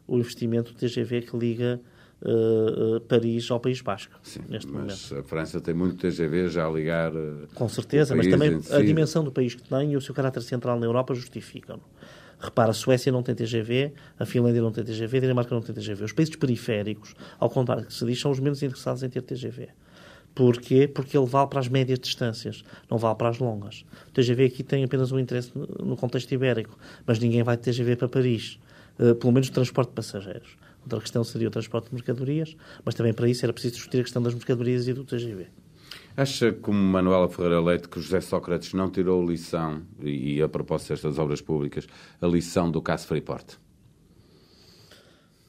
o 0.07 0.17
investimento 0.17 0.71
do 0.71 0.77
TGV 0.77 1.23
que 1.23 1.37
liga 1.37 1.81
uh, 2.21 3.01
Paris 3.01 3.49
ao 3.51 3.59
País 3.59 3.81
Basco, 3.81 4.13
Sim, 4.23 4.41
neste 4.47 4.71
mas 4.71 5.11
momento. 5.11 5.25
a 5.25 5.29
França 5.29 5.59
tem 5.59 5.73
muito 5.73 5.97
TGV 5.97 6.47
já 6.49 6.65
a 6.65 6.69
ligar. 6.69 7.11
Com 7.53 7.67
certeza, 7.67 8.15
mas 8.15 8.27
também 8.27 8.59
a 8.71 8.81
dimensão 8.81 9.23
do 9.23 9.31
país 9.31 9.55
que 9.55 9.63
tem 9.63 9.93
e 9.93 9.97
o 9.97 10.01
seu 10.01 10.13
caráter 10.13 10.41
central 10.41 10.79
na 10.79 10.85
Europa 10.85 11.13
justificam-no. 11.13 11.83
Repara, 12.39 12.69
a 12.69 12.73
Suécia 12.73 13.11
não 13.11 13.23
tem 13.23 13.33
TGV, 13.33 13.93
a 14.19 14.25
Finlândia 14.25 14.61
não 14.61 14.71
tem 14.71 14.83
TGV, 14.83 15.17
a 15.17 15.21
Dinamarca 15.21 15.55
não 15.55 15.61
tem 15.61 15.73
TGV. 15.73 16.03
Os 16.03 16.13
países 16.13 16.35
periféricos, 16.35 17.15
ao 17.39 17.49
contrário 17.49 17.83
do 17.83 17.87
que 17.87 17.93
se 17.93 18.05
diz, 18.05 18.19
são 18.19 18.29
os 18.29 18.39
menos 18.39 18.61
interessados 18.61 19.01
em 19.01 19.09
ter 19.09 19.23
TGV. 19.23 19.69
Porquê? 20.37 20.87
Porque 20.87 21.17
ele 21.17 21.25
vale 21.25 21.49
para 21.49 21.59
as 21.59 21.67
médias 21.67 21.97
distâncias, 21.97 22.63
não 22.87 22.99
vale 22.99 23.15
para 23.15 23.29
as 23.29 23.39
longas. 23.39 23.83
O 24.07 24.11
TGV 24.11 24.45
aqui 24.45 24.61
tem 24.61 24.83
apenas 24.83 25.11
um 25.11 25.17
interesse 25.17 25.51
no 25.55 25.97
contexto 25.97 26.31
ibérico, 26.31 26.77
mas 27.07 27.17
ninguém 27.17 27.41
vai 27.41 27.57
de 27.57 27.63
TGV 27.63 27.95
para 27.95 28.07
Paris, 28.07 28.59
pelo 29.19 29.33
menos 29.33 29.47
o 29.47 29.51
transporte 29.51 29.89
de 29.89 29.95
passageiros. 29.95 30.55
Outra 30.83 31.01
questão 31.01 31.23
seria 31.23 31.47
o 31.47 31.51
transporte 31.51 31.89
de 31.89 31.95
mercadorias, 31.95 32.55
mas 32.85 32.93
também 32.93 33.13
para 33.13 33.27
isso 33.27 33.43
era 33.43 33.51
preciso 33.51 33.73
discutir 33.73 34.01
a 34.01 34.03
questão 34.03 34.21
das 34.21 34.35
mercadorias 34.35 34.87
e 34.87 34.93
do 34.93 35.03
TGV. 35.03 35.47
Acha, 36.15 36.51
como 36.51 36.77
Manuela 36.77 37.27
Ferreira 37.27 37.59
Leite, 37.59 37.89
que 37.89 37.99
José 37.99 38.21
Sócrates 38.21 38.73
não 38.73 38.91
tirou 38.91 39.27
lição, 39.27 39.81
e 39.99 40.39
a 40.39 40.47
propósito 40.47 40.89
destas 40.89 41.17
obras 41.17 41.41
públicas, 41.41 41.87
a 42.21 42.27
lição 42.27 42.69
do 42.69 42.79
caso 42.79 43.07
Freeport? 43.07 43.57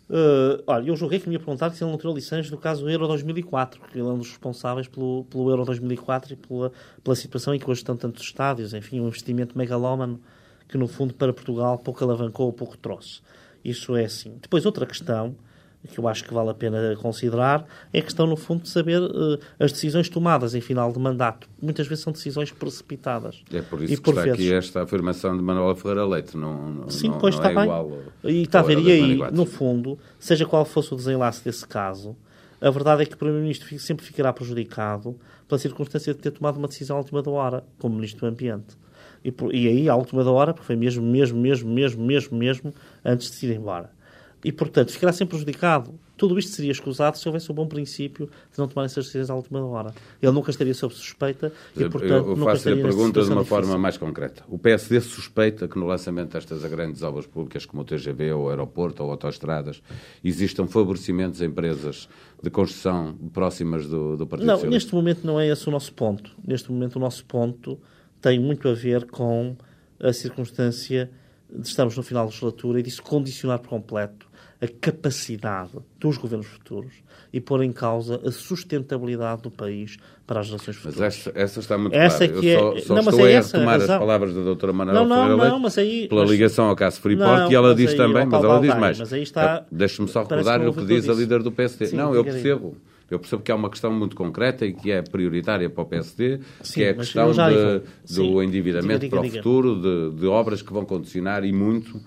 Uh, 0.08 0.62
olha, 0.66 0.88
eu 0.88 0.96
julguei 0.96 1.20
que 1.20 1.28
me 1.28 1.34
ia 1.34 1.38
perguntar 1.38 1.70
se 1.70 1.84
ele 1.84 1.90
não 1.90 1.98
tirou 1.98 2.14
lições 2.14 2.48
do 2.50 2.56
caso 2.56 2.88
Euro 2.88 3.06
2004, 3.06 3.78
porque 3.78 3.98
ele 3.98 4.08
é 4.08 4.10
um 4.10 4.18
dos 4.18 4.28
responsáveis 4.28 4.88
pelo, 4.88 5.24
pelo 5.24 5.50
Euro 5.50 5.64
2004 5.66 6.32
e 6.32 6.36
pela, 6.36 6.72
pela 7.04 7.14
situação 7.14 7.54
em 7.54 7.58
que 7.58 7.70
hoje 7.70 7.80
estão 7.80 7.96
tantos 7.96 8.22
estádios, 8.22 8.72
enfim, 8.72 9.00
um 9.00 9.08
investimento 9.08 9.56
megalómano 9.56 10.18
que, 10.66 10.78
no 10.78 10.88
fundo, 10.88 11.12
para 11.12 11.32
Portugal 11.32 11.78
pouco 11.78 12.02
alavancou 12.02 12.46
ou 12.46 12.52
pouco 12.52 12.76
trouxe. 12.78 13.20
Isso 13.62 13.94
é 13.96 14.04
assim. 14.04 14.38
Depois, 14.40 14.64
outra 14.64 14.86
questão 14.86 15.36
que 15.86 15.98
eu 15.98 16.08
acho 16.08 16.24
que 16.24 16.34
vale 16.34 16.50
a 16.50 16.54
pena 16.54 16.96
considerar 16.96 17.64
é 17.92 18.00
a 18.00 18.02
questão, 18.02 18.26
no 18.26 18.36
fundo, 18.36 18.62
de 18.62 18.68
saber 18.68 19.00
uh, 19.00 19.38
as 19.58 19.72
decisões 19.72 20.08
tomadas 20.08 20.54
em 20.54 20.60
final 20.60 20.92
de 20.92 20.98
mandato. 20.98 21.48
Muitas 21.60 21.86
vezes 21.86 22.02
são 22.02 22.12
decisões 22.12 22.50
precipitadas. 22.50 23.42
É 23.52 23.62
por 23.62 23.82
isso 23.82 23.94
e 23.94 23.96
que 23.96 24.02
por 24.02 24.10
está 24.10 24.22
vezes... 24.22 24.38
aqui 24.38 24.52
esta 24.52 24.82
afirmação 24.82 25.36
de 25.36 25.42
Manuela 25.42 25.74
Ferreira 25.76 26.04
Leite. 26.04 26.36
Não, 26.36 26.70
não, 26.70 26.90
Sim, 26.90 27.10
não, 27.10 27.18
pois 27.18 27.36
não 27.36 27.42
está 27.42 27.52
é 27.52 27.54
bem. 27.54 27.64
igual 27.64 27.98
e 28.24 28.42
está 28.42 28.60
a 28.60 28.62
ver, 28.62 28.78
e 28.80 28.90
aí, 28.90 29.16
no 29.32 29.46
fundo, 29.46 29.98
seja 30.18 30.44
qual 30.44 30.64
fosse 30.64 30.92
o 30.92 30.96
desenlace 30.96 31.44
desse 31.44 31.66
caso, 31.66 32.16
a 32.60 32.70
verdade 32.70 33.02
é 33.02 33.06
que 33.06 33.14
o 33.14 33.16
Primeiro-Ministro 33.16 33.78
sempre 33.78 34.04
ficará 34.04 34.32
prejudicado 34.32 35.16
pela 35.46 35.58
circunstância 35.58 36.12
de 36.12 36.20
ter 36.20 36.32
tomado 36.32 36.56
uma 36.58 36.66
decisão 36.66 36.96
à 36.96 37.00
última 37.00 37.22
da 37.22 37.30
hora, 37.30 37.64
como 37.78 37.94
Ministro 37.94 38.20
do 38.20 38.26
Ambiente. 38.26 38.76
E, 39.24 39.30
por, 39.30 39.54
e 39.54 39.66
aí, 39.66 39.88
à 39.88 39.94
última 39.94 40.24
da 40.24 40.30
hora, 40.30 40.52
porque 40.52 40.66
foi 40.66 40.76
mesmo, 40.76 41.04
mesmo, 41.04 41.38
mesmo, 41.38 41.70
mesmo, 41.70 42.04
mesmo, 42.04 42.36
mesmo, 42.36 42.74
antes 43.04 43.30
de 43.30 43.36
se 43.36 43.46
ir 43.46 43.56
embora. 43.56 43.90
E, 44.44 44.52
portanto, 44.52 44.92
ficará 44.92 45.12
sempre 45.12 45.30
prejudicado. 45.36 45.98
Tudo 46.16 46.38
isto 46.38 46.52
seria 46.52 46.70
escusado 46.72 47.16
se 47.18 47.28
houvesse 47.28 47.50
um 47.50 47.54
bom 47.54 47.66
princípio 47.66 48.26
de 48.26 48.58
não 48.58 48.68
tomar 48.68 48.86
essas 48.86 49.04
decisões 49.06 49.30
à 49.30 49.34
última 49.34 49.64
hora. 49.64 49.92
Ele 50.22 50.32
nunca 50.32 50.50
estaria 50.50 50.74
sob 50.74 50.94
suspeita 50.94 51.52
e, 51.76 51.88
portanto, 51.88 52.12
Eu 52.30 52.36
nunca 52.36 52.52
faço 52.52 52.68
a 52.68 52.72
pergunta 52.76 53.20
de 53.22 53.26
uma 53.30 53.42
difícil. 53.42 53.44
forma 53.44 53.78
mais 53.78 53.96
concreta. 53.96 54.44
O 54.48 54.58
PSD 54.58 55.00
suspeita 55.00 55.66
que 55.68 55.78
no 55.78 55.86
lançamento 55.86 56.32
destas 56.32 56.62
grandes 56.70 57.02
obras 57.02 57.26
públicas, 57.26 57.66
como 57.66 57.82
o 57.82 57.84
TGV, 57.84 58.32
ou 58.32 58.44
o 58.44 58.48
aeroporto, 58.50 59.02
ou 59.02 59.10
autoestradas, 59.10 59.82
existam 60.24 60.66
favorecimentos 60.66 61.40
a 61.42 61.44
empresas 61.44 62.08
de 62.42 62.50
construção 62.50 63.16
próximas 63.32 63.86
do, 63.86 64.16
do 64.16 64.26
Partido 64.26 64.46
Não, 64.46 64.54
Socialista? 64.54 64.76
neste 64.76 64.94
momento 64.94 65.26
não 65.26 65.38
é 65.38 65.48
esse 65.48 65.68
o 65.68 65.70
nosso 65.72 65.92
ponto. 65.92 66.30
Neste 66.44 66.70
momento 66.70 66.96
o 66.96 67.00
nosso 67.00 67.24
ponto 67.24 67.78
tem 68.20 68.38
muito 68.40 68.68
a 68.68 68.74
ver 68.74 69.06
com 69.06 69.56
a 70.00 70.12
circunstância 70.12 71.10
de 71.52 71.66
estarmos 71.66 71.96
no 71.96 72.02
final 72.02 72.24
da 72.24 72.28
legislatura 72.28 72.80
e 72.80 72.82
disso 72.82 73.02
condicionar 73.02 73.58
por 73.60 73.68
completo 73.68 74.27
a 74.60 74.66
capacidade 74.80 75.70
dos 76.00 76.16
governos 76.16 76.46
futuros 76.46 76.92
e 77.32 77.40
pôr 77.40 77.62
em 77.62 77.72
causa 77.72 78.20
a 78.24 78.32
sustentabilidade 78.32 79.42
do 79.42 79.50
país 79.50 79.96
para 80.26 80.40
as 80.40 80.46
gerações 80.46 80.76
futuras. 80.76 80.98
Mas 80.98 81.16
essa, 81.18 81.32
essa 81.34 81.60
está 81.60 81.78
muito 81.78 81.94
Essa 81.94 82.26
clara. 82.26 82.40
que 82.40 82.46
Eu 82.48 82.58
é- 82.76 82.80
só, 82.80 82.86
só 82.86 82.94
Não, 82.94 83.02
mas 83.04 83.14
estou 83.14 83.26
é 83.28 83.34
a 83.34 83.36
essa 83.38 83.56
a 83.56 83.60
retomar 83.60 83.80
as 83.80 83.86
palavras 83.86 84.34
da 84.34 84.42
doutora 84.42 84.72
Manuela 84.72 85.00
Não, 85.00 85.08
não, 85.08 85.26
Ferreira 85.28 85.48
não, 85.50 85.58
mas 85.60 85.78
aí- 85.78 86.08
pela 86.08 86.22
mas- 86.22 86.30
ligação 86.30 86.64
ao 86.68 86.76
caso 86.76 87.00
Freeport 87.00 87.40
Não, 87.42 87.52
e 87.52 87.54
ela 87.54 87.74
diz 87.74 87.90
aí, 87.90 87.96
também, 87.96 88.26
mas 88.26 88.44
ela 88.44 88.60
diz 88.60 88.74
mais. 88.76 88.98
mas 88.98 89.12
aí 89.12 89.22
está- 89.22 89.64
Deixe-me 89.70 90.08
só 90.08 90.22
recordar 90.22 90.66
o 90.66 90.72
que 90.72 90.84
diz 90.86 91.04
a 91.04 91.08
disso. 91.12 91.20
líder 91.20 91.42
do 91.42 91.52
PSD. 91.52 91.86
Sim, 91.86 91.96
não, 91.96 92.14
eu 92.14 92.24
percebo. 92.24 92.76
Eu 93.10 93.18
percebo 93.18 93.42
que 93.42 93.50
é 93.50 93.54
uma 93.54 93.70
questão 93.70 93.90
muito 93.90 94.14
concreta 94.14 94.66
e 94.66 94.72
que 94.74 94.90
é 94.90 95.00
prioritária 95.00 95.70
para 95.70 95.82
o 95.82 95.86
PSD, 95.86 96.40
Sim, 96.62 96.74
que 96.74 96.84
é 96.84 96.90
a 96.90 96.94
questão 96.94 97.30
de- 97.32 97.38
do 97.38 97.82
Sim. 98.04 98.42
endividamento 98.42 98.98
Diga, 98.98 98.98
diga, 98.98 99.10
para 99.16 99.20
o 99.20 99.22
diga. 99.24 99.36
futuro, 99.38 99.80
de, 100.12 100.20
de 100.20 100.26
obras 100.26 100.60
que 100.60 100.70
vão 100.70 100.84
condicionar 100.84 101.42
e 101.42 101.50
muito 101.52 101.98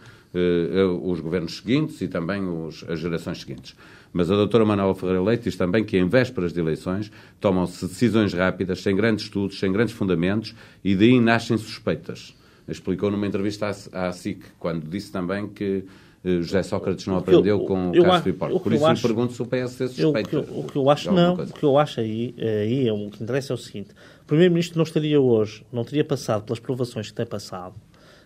os 1.04 1.20
governos 1.20 1.58
seguintes 1.58 2.00
e 2.02 2.08
também 2.08 2.42
os- 2.48 2.86
as 2.88 3.00
gerações 3.00 3.40
seguintes. 3.42 3.76
Mas 4.14 4.30
a 4.30 4.36
doutora 4.36 4.66
Manuela 4.66 4.94
Ferreira 4.96 5.22
Leite 5.22 5.44
diz 5.46 5.56
também 5.56 5.84
que 5.84 5.98
em 5.98 6.08
vésperas 6.08 6.52
de 6.54 6.60
eleições 6.60 7.12
tomam-se 7.40 7.86
decisões 7.86 8.34
rápidas, 8.34 8.82
sem 8.82 8.96
grandes 8.96 9.26
estudos, 9.26 9.58
sem 9.60 9.72
grandes 9.72 9.94
fundamentos 9.94 10.54
e 10.84 10.96
daí 10.96 11.20
nascem 11.20 11.58
suspeitas. 11.58 12.36
Explicou 12.68 13.10
numa 13.12 13.26
entrevista 13.28 13.72
à, 13.94 14.08
à 14.08 14.12
SIC, 14.14 14.44
quando 14.60 14.88
disse 14.88 15.12
também 15.12 15.48
que 15.48 15.84
eh, 16.24 16.42
José 16.42 16.62
Sócrates 16.62 17.08
não 17.08 17.16
que 17.22 17.30
eu- 17.32 17.34
aprendeu 17.40 17.60
com 17.62 17.90
o 17.90 18.04
caso 18.04 18.22
Freeport. 18.24 18.60
Por 18.62 18.74
isso 18.74 18.86
acho- 18.86 19.02
pergunto 19.02 19.34
se 19.34 19.42
o 19.42 19.46
PS 19.46 19.82
é 19.82 20.04
Eu, 20.04 20.10
o, 20.12 20.14
que, 20.24 20.36
eu- 20.36 20.42
o 20.60 20.64
que 20.66 20.76
eu 20.78 20.90
acho 20.90 21.12
não, 21.12 21.36
coisa. 21.36 21.52
o 21.52 21.56
que 21.58 21.64
eu 21.64 21.78
acho 21.80 22.00
aí, 22.00 22.36
aí 22.38 22.88
é 22.88 22.94
o 22.94 23.10
que 23.10 23.24
interessa 23.24 23.54
é 23.54 23.56
o 23.56 23.58
seguinte: 23.58 23.90
o 24.22 24.26
Primeiro-Ministro 24.28 24.78
não 24.78 24.84
estaria 24.84 25.20
hoje, 25.20 25.64
não 25.74 25.84
teria 25.84 26.06
passado 26.06 26.44
pelas 26.44 26.60
provações 26.60 27.08
que 27.10 27.16
tem 27.16 27.26
passado 27.26 27.74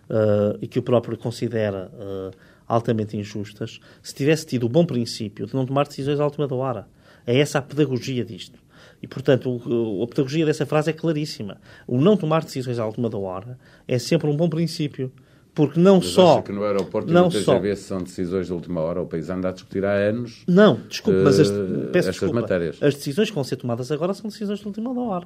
eh, 0.10 0.58
e 0.62 0.68
que 0.68 0.80
o 0.80 0.84
próprio 0.84 1.18
considera 1.18 1.92
eh, 2.00 2.32
altamente 2.68 3.16
injustas, 3.18 3.80
se 4.02 4.14
tivesse 4.14 4.46
tido 4.46 4.66
o 4.66 4.70
bom 4.70 4.86
princípio 4.86 5.46
de 5.46 5.54
não 5.54 5.66
tomar 5.66 5.88
decisões 5.88 6.20
à 6.20 6.26
última 6.26 6.48
da 6.48 6.56
hora. 6.56 6.88
É 7.28 7.38
essa 7.40 7.60
a 7.60 7.62
pedagogia 7.62 8.24
disto. 8.26 8.60
E, 9.02 9.08
portanto, 9.08 9.50
o- 9.68 10.04
a 10.04 10.08
pedagogia 10.08 10.46
dessa 10.46 10.66
frase 10.66 10.90
é 10.90 10.94
claríssima. 10.94 11.58
O 11.88 12.00
não 12.00 12.16
tomar 12.18 12.44
decisões 12.44 12.80
à 12.80 12.86
última 12.86 13.10
da 13.10 13.18
hora 13.18 13.58
é 13.88 14.00
sempre 14.00 14.28
um 14.30 14.36
bom 14.36 14.50
princípio. 14.50 15.12
Porque 15.54 15.80
não 15.80 15.96
Mas 15.98 16.08
só. 16.08 16.34
acha 16.34 16.42
que 16.44 16.52
no 16.52 16.66
aeroporto 16.66 17.10
não 17.14 17.32
só, 17.32 17.54
TGV 17.58 17.76
são 17.78 18.04
decisões 18.04 18.48
de 18.48 18.52
última 18.52 18.82
hora, 18.82 19.02
o 19.02 19.06
país 19.06 19.30
anda 19.30 19.48
a 19.48 19.52
discutir 19.54 19.86
há 19.86 19.94
anos. 19.94 20.44
Não, 20.46 20.82
desculpe, 20.90 21.20
mas 21.24 21.40
as, 21.40 21.50
eh, 21.50 21.54
peço 21.94 22.12
desculpa. 22.12 22.42
matérias. 22.42 22.78
As 22.84 22.94
decisões 22.94 23.30
que 23.30 23.36
vão 23.36 23.44
ser 23.46 23.56
tomadas 23.56 23.90
agora 23.90 24.14
são 24.14 24.30
decisões 24.30 24.60
de 24.60 24.68
última 24.68 24.92
hora. 25.08 25.26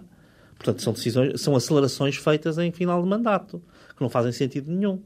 Portanto, 0.56 0.84
são 0.84 0.94
decisões, 0.94 1.42
são 1.42 1.56
acelerações 1.56 2.16
feitas 2.18 2.60
em 2.60 2.72
final 2.72 3.02
de 3.02 3.10
mandato, 3.10 3.60
que 4.00 4.04
não 4.04 4.10
fazem 4.10 4.32
sentido 4.32 4.72
nenhum. 4.72 5.00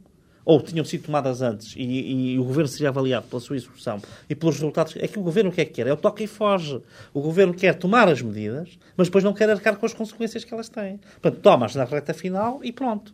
ou 0.46 0.62
tinham 0.62 0.84
sido 0.84 1.06
tomadas 1.06 1.41
antes 1.41 1.74
e, 1.78 2.34
e, 2.34 2.39
o 2.39 2.44
governo 2.44 2.68
seria 2.68 2.89
avaliado 2.89 3.26
pela 3.28 3.39
sua 3.39 3.56
execução 3.56 4.02
e 4.30 4.36
pelos 4.36 4.56
resultados. 4.56 4.94
É 4.98 5.08
que 5.08 5.18
o 5.18 5.22
governo 5.24 5.50
o 5.50 5.54
que 5.54 5.62
é 5.62 5.66
que 5.66 5.72
quer? 5.72 5.88
É 5.88 5.94
o 5.94 5.98
toque 5.98 6.26
e 6.26 6.28
foge. 6.28 6.82
O 7.14 7.22
governo 7.22 7.54
quer 7.54 7.76
tomar 7.76 8.10
as 8.10 8.22
medidas, 8.22 8.78
mas 8.98 9.08
depois 9.08 9.24
não 9.24 9.34
quer 9.34 9.50
arcar 9.50 9.78
com 9.78 9.86
as 9.86 9.94
consequências 9.94 10.44
que 10.44 10.54
elas 10.54 10.68
têm. 10.68 10.98
Portanto, 11.22 11.41
tomas 11.41 11.76
na 11.76 11.86
reta 11.86 12.14
final 12.14 12.60
e 12.62 12.72
pronto 12.72 13.14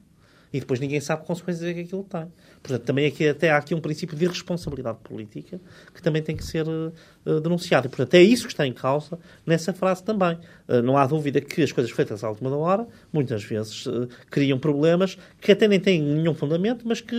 e 0.51 0.59
depois 0.59 0.79
ninguém 0.79 0.99
sabe 0.99 1.21
que 1.21 1.27
consequências 1.27 1.69
é 1.69 1.73
que 1.73 1.81
aquilo 1.81 2.03
tem. 2.03 2.27
Portanto, 2.61 2.83
também 2.83 3.05
aqui, 3.05 3.27
até 3.27 3.51
há 3.51 3.57
aqui 3.57 3.75
um 3.75 3.79
princípio 3.79 4.17
de 4.17 4.25
responsabilidade 4.25 4.97
política 5.03 5.61
que 5.93 6.01
também 6.01 6.21
tem 6.21 6.35
que 6.35 6.43
ser 6.43 6.67
uh, 6.67 7.39
denunciado. 7.39 7.87
E, 7.87 7.89
portanto, 7.89 8.15
é 8.15 8.21
isso 8.21 8.45
que 8.47 8.53
está 8.53 8.65
em 8.65 8.73
causa 8.73 9.19
nessa 9.45 9.73
frase 9.73 10.03
também. 10.03 10.37
Uh, 10.67 10.81
não 10.81 10.97
há 10.97 11.05
dúvida 11.05 11.39
que 11.39 11.61
as 11.61 11.71
coisas 11.71 11.91
feitas 11.91 12.23
à 12.23 12.29
última 12.29 12.55
hora, 12.57 12.87
muitas 13.13 13.43
vezes, 13.43 13.85
uh, 13.85 14.09
criam 14.29 14.57
problemas 14.57 15.17
que 15.39 15.51
até 15.51 15.67
nem 15.67 15.79
têm 15.79 16.01
nenhum 16.01 16.33
fundamento, 16.33 16.87
mas 16.87 16.99
que, 16.99 17.15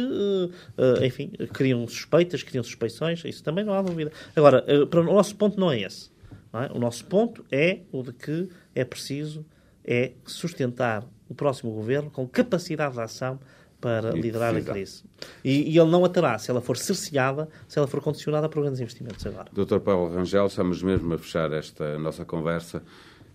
enfim, 1.03 1.31
criam 1.53 1.87
suspeitas, 1.87 2.43
criam 2.43 2.63
suspeições, 2.63 3.25
isso 3.25 3.43
também 3.43 3.65
não 3.65 3.73
há 3.73 3.83
dúvida. 3.83 4.11
Agora, 4.35 4.65
para 4.87 5.01
o 5.01 5.05
nosso 5.05 5.37
ponto 5.37 5.59
não 5.59 5.71
é 5.71 5.81
esse. 5.81 6.11
Não 6.53 6.63
é? 6.63 6.71
O 6.73 6.79
nosso 6.79 7.05
ponto 7.05 7.45
é 7.51 7.81
o 7.93 8.03
de 8.03 8.13
que 8.13 8.49
é 8.75 8.85
preciso 8.85 9.45
é 9.85 10.13
sustentar 10.27 11.05
o 11.31 11.35
próximo 11.35 11.71
governo 11.71 12.11
com 12.11 12.27
capacidade 12.29 12.95
de 12.95 13.01
ação 13.01 13.39
para 13.81 14.17
e 14.17 14.21
liderar 14.21 14.55
a 14.55 14.61
crise. 14.61 15.05
E, 15.43 15.73
e, 15.73 15.79
ele 15.79 15.91
não 15.91 16.05
a 16.05 16.09
terá 16.09 16.39
se 16.39 16.51
ela 16.51 16.61
for 16.61 16.77
cerceada, 16.77 17.49
se 17.67 17.79
ela 17.79 17.89
for 17.89 18.03
condicionada 18.03 18.49
por 18.49 18.61
grandes 18.61 18.81
investimentos 18.81 19.25
agora. 19.25 19.49
Dr. 19.53 19.79
Paulo 19.79 20.15
Rangel, 20.15 20.47
estamos 20.47 20.83
mesmo 20.83 21.15
a 21.15 21.19
fechar 21.19 21.51
esta 21.53 21.99
nossa 21.99 22.25
conversa. 22.25 22.83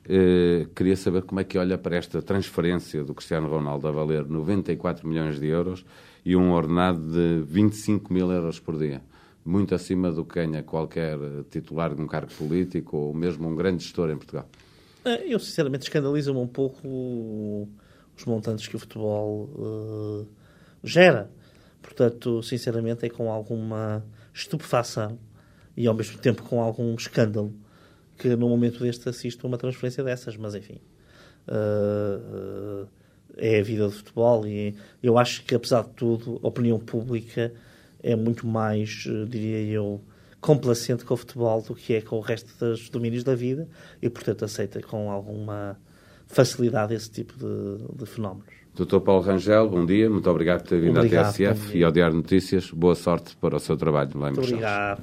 Eh, 0.08 0.68
queria 0.76 0.96
saber 0.96 1.24
como 1.24 1.40
é 1.40 1.44
que 1.44 1.58
olha 1.58 1.80
para 1.80 1.96
esta 1.96 2.22
transferência 2.22 3.04
do 3.04 3.16
Cristiano 3.16 3.48
Ronaldo 3.48 3.88
a 3.88 3.92
valer 3.92 4.24
94 4.24 5.08
milhões 5.08 5.40
de 5.40 5.48
euros 5.48 5.84
e 6.24 6.36
um 6.36 6.52
ordenado 6.52 7.00
de 7.00 7.44
25 7.48 8.14
mil 8.14 8.32
euros 8.32 8.60
por 8.60 8.78
dia. 8.78 9.02
Muito 9.44 9.74
acima 9.74 10.12
do 10.12 10.24
que 10.24 10.36
ganha 10.36 10.62
qualquer 10.62 11.18
titular 11.50 11.96
de 11.96 12.02
um 12.02 12.08
cargo 12.08 12.32
político 12.34 12.98
ou 12.98 13.14
mesmo 13.16 13.48
um 13.48 13.56
grande 13.56 13.84
gestor 13.84 14.12
em 14.12 14.18
Portugal. 14.18 14.48
Eh, 15.06 15.34
eu, 15.34 15.40
sinceramente, 15.40 15.84
escandalizo-me 15.86 16.40
um 16.40 16.48
pouco 16.48 17.68
os 18.18 18.26
montantes 18.26 18.68
que 18.68 18.76
o 18.76 18.80
futebol 18.80 19.50
uh, 19.56 20.28
gera. 20.84 21.30
Portanto, 21.82 22.42
sinceramente, 22.42 23.06
é 23.06 23.10
com 23.10 23.32
alguma 23.32 24.04
estupefação 24.34 25.20
e 25.76 25.88
ao 25.88 25.94
mesmo 25.94 26.18
tempo 26.18 26.44
com 26.44 26.62
algum 26.62 26.94
escândalo 26.96 27.54
que 28.18 28.30
no 28.36 28.48
momento 28.48 28.80
deste 28.80 29.10
assisto 29.10 29.46
a 29.46 29.48
uma 29.48 29.58
transferência 29.58 30.04
dessas, 30.04 30.38
mas 30.38 30.56
enfim. 30.56 30.80
Uh, 31.48 32.84
uh, 32.84 32.88
é 33.38 33.60
a 33.60 33.64
vida 33.64 33.86
do 33.86 33.92
futebol 33.92 34.48
e 34.48 34.76
eu 35.04 35.18
acho 35.18 35.44
que, 35.44 35.54
apesar 35.54 35.84
de 35.84 35.90
tudo, 35.90 36.40
a 36.42 36.48
opinião 36.48 36.80
pública 36.80 37.54
é 38.02 38.16
muito 38.16 38.48
mais, 38.48 39.06
diria 39.28 39.62
eu, 39.62 40.02
complacente 40.40 41.04
com 41.04 41.16
o 41.16 41.18
futebol 41.18 41.62
do 41.62 41.76
que 41.76 41.96
é 41.96 42.02
com 42.02 42.18
o 42.18 42.22
resto 42.22 42.54
dos 42.60 42.90
domínios 42.90 43.24
da 43.24 43.36
vida 43.36 43.68
e, 44.02 44.10
portanto, 44.10 44.46
aceita 44.46 44.82
com 44.82 45.12
alguma 45.12 45.78
facilidade 46.28 46.94
a 46.94 46.98
esse 46.98 47.10
tipo 47.10 47.34
de, 47.38 47.98
de 47.98 48.06
fenómenos. 48.06 48.56
Doutor 48.76 49.00
Paulo 49.02 49.22
Rangel, 49.22 49.70
bom 49.70 49.86
dia, 49.86 50.10
muito 50.10 50.30
obrigado 50.30 50.64
por 50.64 50.70
ter 50.70 50.82
vindo 50.82 50.98
obrigado, 50.98 51.28
à 51.28 51.32
TSF 51.32 51.78
e 51.78 51.84
ao 51.84 51.92
Diário 51.92 52.18
Notícias. 52.18 52.70
Boa 52.72 52.96
sorte 52.96 53.36
para 53.38 53.56
o 53.56 53.60
seu 53.60 53.78
trabalho 53.78 54.12
lá 54.16 54.30
em 54.30 54.34
Muito 54.34 54.50
Obrigado. 54.50 55.02